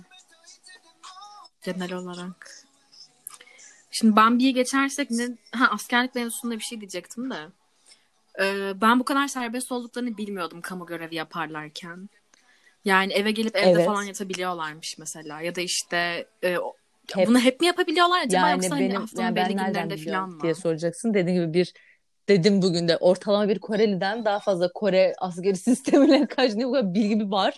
Genel 1.62 1.92
olarak. 1.92 2.64
Şimdi 3.90 4.16
Bambi'ye 4.16 4.50
geçersek 4.50 5.10
ne... 5.10 5.28
Ha 5.52 5.68
askerlik 5.70 6.14
mevzusunda 6.14 6.54
bir 6.54 6.64
şey 6.64 6.80
diyecektim 6.80 7.30
de. 7.30 7.46
Ee, 8.40 8.80
ben 8.80 9.00
bu 9.00 9.04
kadar 9.04 9.28
serbest 9.28 9.72
olduklarını 9.72 10.16
bilmiyordum 10.16 10.60
kamu 10.60 10.86
görevi 10.86 11.14
yaparlarken. 11.14 12.08
Yani 12.84 13.12
eve 13.12 13.30
gelip 13.30 13.56
evde 13.56 13.70
evet. 13.70 13.86
falan 13.86 14.02
yatabiliyorlarmış 14.02 14.98
mesela. 14.98 15.40
Ya 15.40 15.54
da 15.54 15.60
işte 15.60 16.26
e, 16.44 16.56
hep, 17.14 17.28
bunu 17.28 17.40
hep 17.40 17.60
mi 17.60 17.66
yapabiliyorlar 17.66 18.20
acaba 18.20 18.48
yani 18.48 18.52
yoksa 18.52 18.70
hani 18.70 18.80
benim, 18.80 18.90
hani 18.90 19.00
haftanın 19.00 19.26
yani 19.26 19.36
belli 19.36 19.52
günlerinde 19.52 19.96
falan 19.96 20.30
mı? 20.30 20.42
diye 20.42 20.54
soracaksın. 20.54 21.14
Dediğim 21.14 21.42
gibi 21.42 21.54
bir 21.54 21.74
dedim 22.28 22.62
bugün 22.62 22.88
de 22.88 22.96
ortalama 22.96 23.48
bir 23.48 23.58
Koreli'den 23.58 24.24
daha 24.24 24.38
fazla 24.38 24.72
Kore 24.72 25.14
askeri 25.18 25.56
sistemine 25.56 26.26
karşı 26.26 26.56
bu 26.56 26.72
kadar 26.72 26.94
bilgi 26.94 27.30
var. 27.30 27.54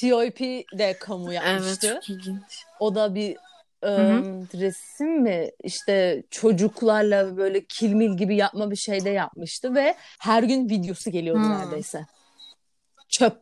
TOP 0.00 0.40
de 0.78 0.96
kamu 1.00 1.32
yapmıştı. 1.32 1.86
Evet 1.86 2.02
çok 2.02 2.10
ilginç. 2.10 2.64
O 2.80 2.94
da 2.94 3.14
bir 3.14 3.36
ım, 3.84 4.48
resim 4.54 5.22
mi 5.22 5.50
işte 5.64 6.22
çocuklarla 6.30 7.36
böyle 7.36 7.64
kilmil 7.64 8.16
gibi 8.16 8.36
yapma 8.36 8.70
bir 8.70 8.76
şeyde 8.76 9.10
yapmıştı 9.10 9.74
ve 9.74 9.94
her 10.20 10.42
gün 10.42 10.68
videosu 10.68 11.10
geliyordu 11.10 11.40
hmm. 11.40 11.58
neredeyse. 11.58 12.06
Çöp. 13.08 13.36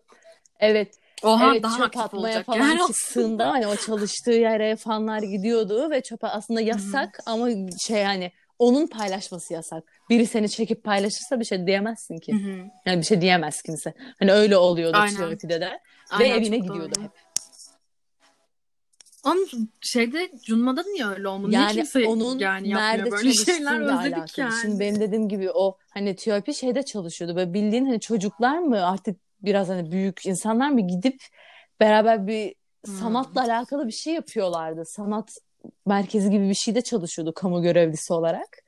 Evet. 0.61 0.95
Oha, 1.23 1.51
evet 1.53 1.63
daha 1.63 1.79
çöp 1.79 1.97
atmaya 1.97 2.43
falan 2.43 2.59
yani. 2.59 2.87
çıktığında 2.87 3.51
hani 3.51 3.67
o 3.67 3.77
çalıştığı 3.77 4.33
yere 4.33 4.77
fanlar 4.77 5.23
gidiyordu 5.23 5.91
ve 5.91 6.03
çöpe 6.03 6.27
aslında 6.27 6.61
yasak 6.61 7.19
hmm. 7.25 7.33
ama 7.33 7.49
şey 7.87 8.03
yani 8.03 8.33
onun 8.59 8.87
paylaşması 8.87 9.55
yasak. 9.55 9.94
Biri 10.11 10.27
seni 10.27 10.49
çekip 10.49 10.85
paylaşırsa 10.85 11.41
bir 11.41 11.45
şey 11.45 11.67
diyemezsin 11.67 12.19
ki. 12.19 12.33
Hı 12.33 12.71
Yani 12.87 13.01
bir 13.01 13.07
şey 13.07 13.21
diyemez 13.21 13.63
kimse. 13.63 13.95
Hani 14.19 14.33
öyle 14.33 14.57
oluyordu 14.57 14.99
TRT'de 15.17 15.61
de. 15.61 15.81
Aynen, 16.11 16.33
ve 16.33 16.37
evine 16.37 16.59
gidiyordu 16.59 16.93
doğru. 16.97 17.05
hep. 17.05 17.11
Ama 19.25 19.41
şeyde 19.81 20.31
Cunma'da 20.47 20.83
niye 20.83 21.07
öyle 21.07 21.29
olmadı? 21.29 21.53
Yani 21.53 21.73
niye 21.73 21.75
kimse 21.75 22.09
onun 22.09 22.39
yani 22.39 22.69
yapmıyor 22.69 23.13
böyle 23.13 23.33
şeyler 23.33 23.81
özledik 23.81 24.39
yani. 24.39 24.53
Şimdi 24.63 24.81
benim 24.81 25.01
dediğim 25.01 25.29
gibi 25.29 25.51
o 25.51 25.77
hani 25.91 26.17
TRP 26.17 26.55
şeyde 26.55 26.83
çalışıyordu. 26.83 27.37
Böyle 27.37 27.55
bildiğin 27.55 27.85
hani 27.85 28.01
çocuklar 28.01 28.59
mı 28.59 28.87
artık 28.87 29.17
biraz 29.43 29.69
hani 29.69 29.93
büyük 29.93 30.27
insanlar 30.27 30.71
mı 30.71 30.81
gidip 30.81 31.21
beraber 31.81 32.27
bir 32.27 32.55
hmm. 32.87 32.95
sanatla 32.95 33.43
alakalı 33.43 33.87
bir 33.87 33.93
şey 33.93 34.15
yapıyorlardı. 34.15 34.85
Sanat 34.85 35.39
merkezi 35.87 36.31
gibi 36.31 36.49
bir 36.49 36.55
şeyde 36.55 36.81
çalışıyordu 36.81 37.35
kamu 37.35 37.63
görevlisi 37.63 38.13
olarak. 38.13 38.64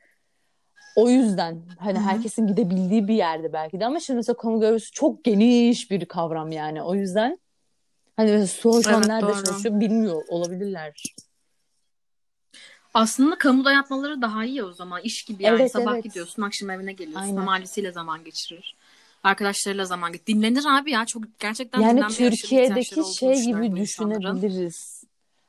O 0.97 1.09
yüzden 1.09 1.63
hani 1.79 1.99
Hı-hı. 1.99 2.07
herkesin 2.07 2.47
gidebildiği 2.47 3.09
bir 3.09 3.15
yerde 3.15 3.53
belki 3.53 3.81
de 3.81 3.87
ama 3.87 4.01
şimdi 4.01 4.17
mesela 4.17 4.37
kamu 4.37 4.61
görevlisi 4.61 4.91
çok 4.91 5.25
geniş 5.25 5.91
bir 5.91 6.05
kavram 6.05 6.53
yani. 6.53 6.83
O 6.83 6.95
yüzden 6.95 7.39
hani 8.17 8.31
mesela 8.31 8.47
su 8.47 8.91
evet, 8.91 9.07
nerede 9.07 9.27
doğru. 9.27 9.45
çalışıyor 9.45 9.81
bilmiyor 9.81 10.23
olabilirler. 10.29 10.93
Aslında 12.95 13.39
kamuda 13.39 13.73
yapmaları 13.73 14.23
daha 14.23 14.45
iyi 14.45 14.65
o 14.65 14.73
zaman. 14.73 15.01
iş 15.03 15.25
gibi 15.25 15.43
yani 15.43 15.61
evet, 15.61 15.73
sabah 15.73 15.95
evet. 15.95 16.05
gidiyorsun 16.05 16.43
akşam 16.43 16.71
evine 16.71 16.93
geliyorsun. 16.93 17.37
Aynen. 17.37 17.47
Ailesiyle 17.47 17.93
zaman 17.93 18.25
geçirir. 18.25 18.77
Arkadaşlarıyla 19.23 19.85
zaman 19.85 20.13
geçirir. 20.13 20.27
Dinlenir 20.27 20.65
abi 20.69 20.91
ya 20.91 21.07
çok 21.07 21.23
gerçekten 21.39 21.81
Yani 21.81 22.07
Türkiye'deki 22.09 23.15
şey 23.19 23.43
gibi 23.43 23.77
düşünebiliriz. 23.77 24.96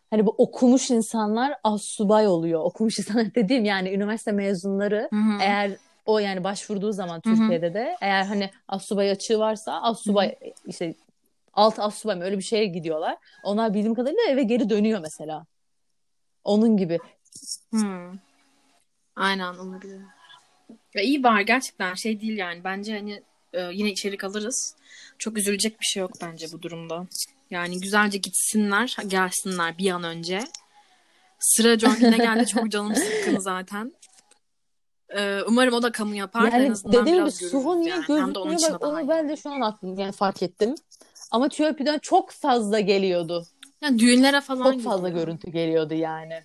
Hani 0.10 0.26
bu 0.26 0.36
okumuş 0.38 0.89
insanlar 0.89 1.55
subay 1.82 2.28
oluyor. 2.28 2.64
Okumuş 2.64 2.99
insanlar 2.99 3.36
dediğim 3.36 3.66
yani 3.66 3.93
üniversite 3.93 4.32
mezunları 4.32 5.10
Hı-hı. 5.12 5.38
eğer 5.41 5.78
o 6.05 6.20
yani 6.20 6.43
başvurduğu 6.43 6.91
zaman 6.91 7.22
Türkiye'de 7.22 7.66
Hı-hı. 7.66 7.74
de 7.74 7.97
eğer 8.01 8.24
hani 8.24 8.51
subay 8.80 9.12
açığı 9.12 9.39
varsa 9.39 9.93
subay 9.93 10.36
işte 10.66 10.93
alt 11.53 11.93
subay 11.93 12.16
mı 12.16 12.24
öyle 12.24 12.38
bir 12.38 12.43
şeye 12.43 12.66
gidiyorlar. 12.66 13.18
Onlar 13.43 13.74
bildiğim 13.74 13.95
kadarıyla 13.95 14.24
eve 14.30 14.43
geri 14.43 14.70
dönüyor 14.70 14.99
mesela. 14.99 15.45
Onun 16.43 16.78
gibi. 16.78 16.99
Hmm. 17.72 18.14
Aynen 19.16 19.53
olabilir. 19.53 20.01
Ya 20.93 21.01
iyi 21.01 21.24
var 21.24 21.41
gerçekten 21.41 21.93
şey 21.93 22.22
değil 22.22 22.38
yani. 22.38 22.64
Bence 22.64 22.97
hani 22.97 23.24
e, 23.53 23.62
yine 23.62 23.91
içerik 23.91 24.24
alırız. 24.24 24.76
Çok 25.18 25.38
üzülecek 25.38 25.80
bir 25.80 25.86
şey 25.86 26.01
yok 26.01 26.12
bence 26.22 26.47
bu 26.51 26.62
durumda. 26.62 27.08
Yani 27.52 27.80
güzelce 27.80 28.18
gitsinler, 28.18 28.98
gelsinler 29.08 29.78
bir 29.78 29.91
an 29.91 30.04
önce. 30.04 30.39
Sıra 31.39 31.80
John 31.80 32.00
geldi. 32.00 32.48
Çok 32.54 32.70
canım 32.70 32.95
sıkkın 32.95 33.39
zaten. 33.39 33.93
Ee, 35.16 35.41
umarım 35.48 35.74
o 35.74 35.84
da 35.84 35.91
kamu 35.91 36.16
yapar. 36.16 36.52
Yani 36.52 36.66
en 36.66 36.72
azından 36.72 37.02
dediğim 37.02 37.20
gibi 37.20 37.32
Suho 37.32 37.80
niye 37.80 37.89
yani. 37.89 38.06
gözükmüyor? 38.08 38.74
Bak, 38.74 38.84
onu 38.84 39.08
ben 39.08 39.30
de 39.30 39.38
şu 39.38 39.50
an 39.50 39.62
aklım 39.62 40.00
yani 40.00 40.12
fark 40.12 40.43
ettim. 40.43 40.76
Ama 41.32 41.50
TRP'den 41.50 42.00
çok 42.00 42.32
fazla 42.32 42.80
geliyordu. 42.80 43.45
Yani 43.82 44.00
düğünlere 44.00 44.41
falan 44.41 44.72
Çok 44.72 44.82
fazla 44.82 45.10
geliyor. 45.10 45.26
görüntü 45.26 45.52
geliyordu 45.52 45.93
yani. 45.93 46.43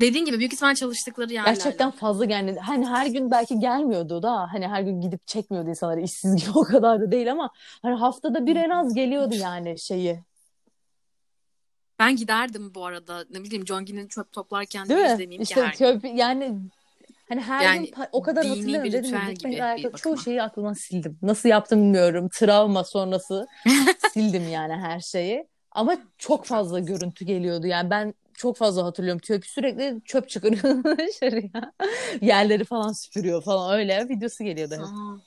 Dediğin 0.00 0.24
gibi 0.24 0.38
büyük 0.38 0.52
ihtimal 0.52 0.74
çalıştıkları 0.74 1.32
yerler. 1.32 1.54
Gerçekten 1.54 1.90
fazla 1.90 2.24
yani 2.24 2.58
hani 2.58 2.86
her 2.86 3.06
gün 3.06 3.30
belki 3.30 3.60
gelmiyordu 3.60 4.22
da 4.22 4.52
hani 4.52 4.68
her 4.68 4.82
gün 4.82 5.00
gidip 5.00 5.26
çekmiyordu 5.26 5.68
insanları 5.68 6.00
işsiz 6.00 6.36
gibi 6.36 6.50
o 6.54 6.62
kadar 6.62 7.00
da 7.00 7.12
değil 7.12 7.32
ama 7.32 7.50
hani 7.82 7.94
haftada 7.94 8.46
bir 8.46 8.56
en 8.56 8.70
az 8.70 8.94
geliyordu 8.94 9.34
yani 9.34 9.78
şeyi. 9.78 10.20
Ben 11.98 12.16
giderdim 12.16 12.74
bu 12.74 12.86
arada. 12.86 13.24
Ne 13.30 13.42
bileyim 13.42 13.66
Jongi'nin 13.66 14.08
çöp 14.08 14.32
toplarken 14.32 14.88
Değil 14.88 15.00
de 15.00 15.04
izlemeyeyim 15.04 15.42
işte 15.42 15.54
ki 15.54 15.62
her 15.62 15.74
çöp, 15.74 16.02
gün. 16.02 16.16
Yani 16.16 16.58
hani 17.28 17.40
her 17.40 17.64
yani, 17.64 17.86
gün 17.86 17.94
o 18.12 18.22
kadar 18.22 18.46
hatırlıyorum 18.46 18.92
dedim 18.92 19.20
gitmekle 19.28 19.92
çoğu 19.96 20.18
şeyi 20.18 20.42
aklımdan 20.42 20.72
sildim. 20.72 21.18
Nasıl 21.22 21.48
yaptım 21.48 21.80
bilmiyorum. 21.80 22.28
Travma 22.32 22.84
sonrası 22.84 23.46
sildim 24.12 24.48
yani 24.48 24.72
her 24.72 25.00
şeyi. 25.00 25.46
Ama 25.72 25.96
çok 26.18 26.44
fazla 26.44 26.78
görüntü 26.78 27.24
geliyordu. 27.24 27.66
Yani 27.66 27.90
ben 27.90 28.14
çok 28.40 28.56
fazla 28.56 28.84
hatırlıyorum. 28.84 29.20
Çöp 29.20 29.46
sürekli 29.46 30.00
çöp 30.04 30.28
çıkarıyor 30.28 30.84
dışarıya. 30.98 31.72
Yerleri 32.20 32.64
falan 32.64 32.92
süpürüyor 32.92 33.42
falan 33.42 33.78
öyle 33.78 34.08
videosu 34.08 34.44
geliyordu 34.44 34.74
hep. 34.74 35.20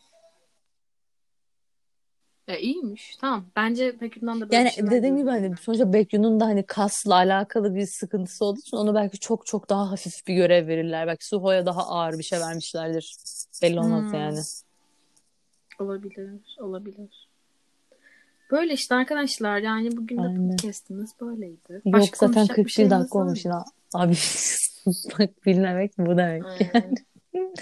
Ya 2.48 2.58
iyiymiş. 2.58 3.18
Tamam. 3.22 3.46
Bence 3.56 4.02
Baekhyun'dan 4.02 4.42
da 4.42 4.50
böyle 4.50 4.56
Yani 4.56 4.92
dediğim 4.92 5.18
gibi 5.18 5.30
hani 5.30 5.58
sonuçta 5.58 5.94
Baekhyun'un 5.94 6.40
da 6.40 6.46
hani 6.46 6.66
kasla 6.66 7.16
alakalı 7.16 7.76
bir 7.76 7.86
sıkıntısı 7.86 8.46
olduğu 8.46 8.60
için 8.60 8.78
ona 8.78 8.96
belki 8.96 9.20
çok 9.20 9.46
çok 9.46 9.70
daha 9.70 9.92
hafif 9.92 10.28
bir 10.28 10.36
görev 10.36 10.68
verirler. 10.68 11.08
Belki 11.08 11.28
Suho'ya 11.28 11.66
daha 11.66 11.88
ağır 11.88 12.18
bir 12.18 12.24
şey 12.24 12.40
vermişlerdir. 12.40 13.16
Belli 13.62 13.80
olmaz 13.80 14.04
hmm. 14.04 14.14
yani. 14.14 14.40
Olabilir. 15.80 16.30
Olabilir. 16.60 17.23
Böyle 18.54 18.74
işte 18.74 18.96
arkadaşlar 18.96 19.58
yani 19.58 19.98
bugün 19.98 20.18
de 20.18 20.52
podcast'imiz 20.52 21.12
böyleydi. 21.22 21.82
Başka 21.86 22.26
Yok 22.26 22.34
zaten 22.34 22.48
41 22.48 22.72
şey 22.72 22.90
dakika 22.90 23.20
olmuş 23.20 23.46
ya. 23.46 23.66
Abi 23.94 24.16
susmak 24.84 25.46
bilmemek 25.46 25.98
bu 25.98 26.18
demek 26.18 26.44
yani. 26.74 26.96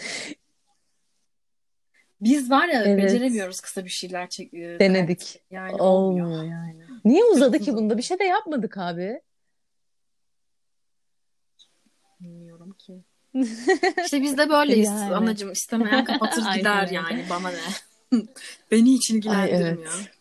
Biz 2.21 2.51
var 2.51 2.67
ya 2.67 2.83
evet. 2.83 3.03
beceremiyoruz 3.03 3.59
kısa 3.59 3.85
bir 3.85 3.89
şeyler 3.89 4.29
çek 4.29 4.53
e, 4.53 4.79
Denedik. 4.79 5.41
Yani 5.51 5.75
olmuyor. 5.75 6.27
olmuyor 6.27 6.43
yani. 6.43 6.83
Niye 7.05 7.23
uzadı 7.23 7.59
ki 7.59 7.73
bunda? 7.73 7.97
Bir 7.97 8.03
şey 8.03 8.19
de 8.19 8.23
yapmadık 8.23 8.77
abi. 8.77 9.21
Bilmiyorum 12.19 12.75
ki. 12.77 13.03
İşte 14.03 14.21
biz 14.21 14.37
de 14.37 14.49
böyleyiz 14.49 14.89
yani. 14.89 15.15
anacığım. 15.15 15.51
istemeyen 15.51 16.05
kapatır 16.05 16.43
gider 16.55 16.87
yani 16.87 17.25
bana 17.29 17.49
ne. 17.49 17.57
Beni 18.71 18.93
hiç 18.93 19.11
ilgilendirmiyor. 19.11 19.65
Ay, 19.65 19.69
evet. 19.69 20.20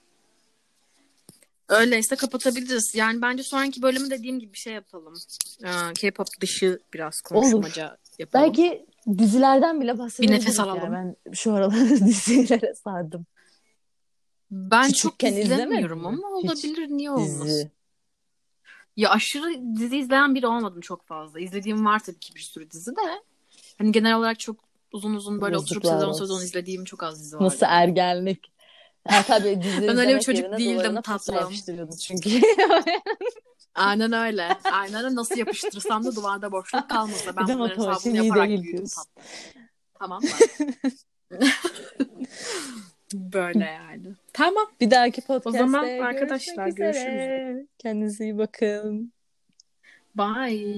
Öyleyse 1.70 2.16
kapatabiliriz. 2.16 2.94
Yani 2.94 3.22
bence 3.22 3.42
sonraki 3.42 3.82
bölümü 3.82 4.10
dediğim 4.10 4.38
gibi 4.38 4.52
bir 4.52 4.58
şey 4.58 4.72
yapalım. 4.72 5.14
Ee, 5.64 5.92
K-pop 5.94 6.26
dışı 6.40 6.80
biraz 6.94 7.20
konuşmaca 7.20 7.88
Olur. 7.88 7.96
yapalım. 8.18 8.44
Belki 8.44 8.86
dizilerden 9.18 9.80
bile 9.80 9.98
bahsedebiliriz. 9.98 10.40
Bir 10.40 10.46
nefes 10.46 10.60
alalım. 10.60 10.92
Yani. 10.94 11.14
Ben 11.26 11.32
şu 11.32 11.52
aralar 11.52 11.88
dizilere 11.90 12.74
sardım. 12.74 13.26
Ben 14.50 14.86
Küçükken 14.86 15.30
çok 15.30 15.38
izlemiyorum 15.38 16.06
ama 16.06 16.28
olabilir. 16.28 16.82
Hiç 16.82 16.90
Niye? 16.90 17.16
Dizi. 17.16 17.70
Ya 18.96 19.10
aşırı 19.10 19.76
dizi 19.76 19.96
izleyen 19.96 20.34
biri 20.34 20.46
olmadım 20.46 20.80
çok 20.80 21.06
fazla. 21.06 21.40
İzlediğim 21.40 21.86
var 21.86 21.98
tabii 21.98 22.18
ki 22.18 22.34
bir 22.34 22.40
sürü 22.40 22.70
dizi 22.70 22.90
de. 22.90 23.22
Hani 23.78 23.92
genel 23.92 24.16
olarak 24.16 24.40
çok 24.40 24.56
uzun 24.92 25.14
uzun 25.14 25.40
böyle 25.40 25.54
Yazıklar 25.54 25.76
oturup 25.76 25.92
sezon 25.92 26.12
sezon 26.12 26.42
izlediğim 26.42 26.84
çok 26.84 27.02
az 27.02 27.20
dizi 27.20 27.36
var. 27.36 27.44
Nasıl 27.44 27.66
ergenlik? 27.68 28.52
Ha 29.08 29.22
tabii 29.22 29.62
dizi 29.62 29.88
Ben 29.88 29.98
öyle 29.98 30.16
bir 30.16 30.20
çocuk 30.20 30.58
değildim 30.58 31.02
tatlım. 31.02 31.52
çünkü. 32.06 32.30
Aynen 33.74 34.12
öyle. 34.12 34.48
Aynen 34.72 35.04
öyle. 35.04 35.14
Nasıl 35.16 35.36
yapıştırsam 35.36 36.04
da 36.04 36.16
duvarda 36.16 36.52
boşluk 36.52 36.90
kalmasa. 36.90 37.36
Ben 37.36 37.48
bunların 37.48 37.76
hesabını 37.92 38.24
yaparak 38.26 38.48
büyüdüm 38.48 38.84
tatlım. 38.84 39.24
Tamam 39.98 40.22
mı? 40.22 40.28
Böyle 43.14 43.64
yani. 43.64 44.06
Tamam. 44.32 44.66
Bir 44.80 44.90
dahaki 44.90 45.20
podcast'te 45.20 45.48
O 45.48 45.52
zaman 45.66 45.86
görüşmek 45.86 46.06
arkadaşlar 46.06 46.66
üzere. 46.68 46.70
görüşürüz. 46.92 47.66
Kendinize 47.78 48.24
iyi 48.24 48.38
bakın. 48.38 49.12
Bye. 50.14 50.74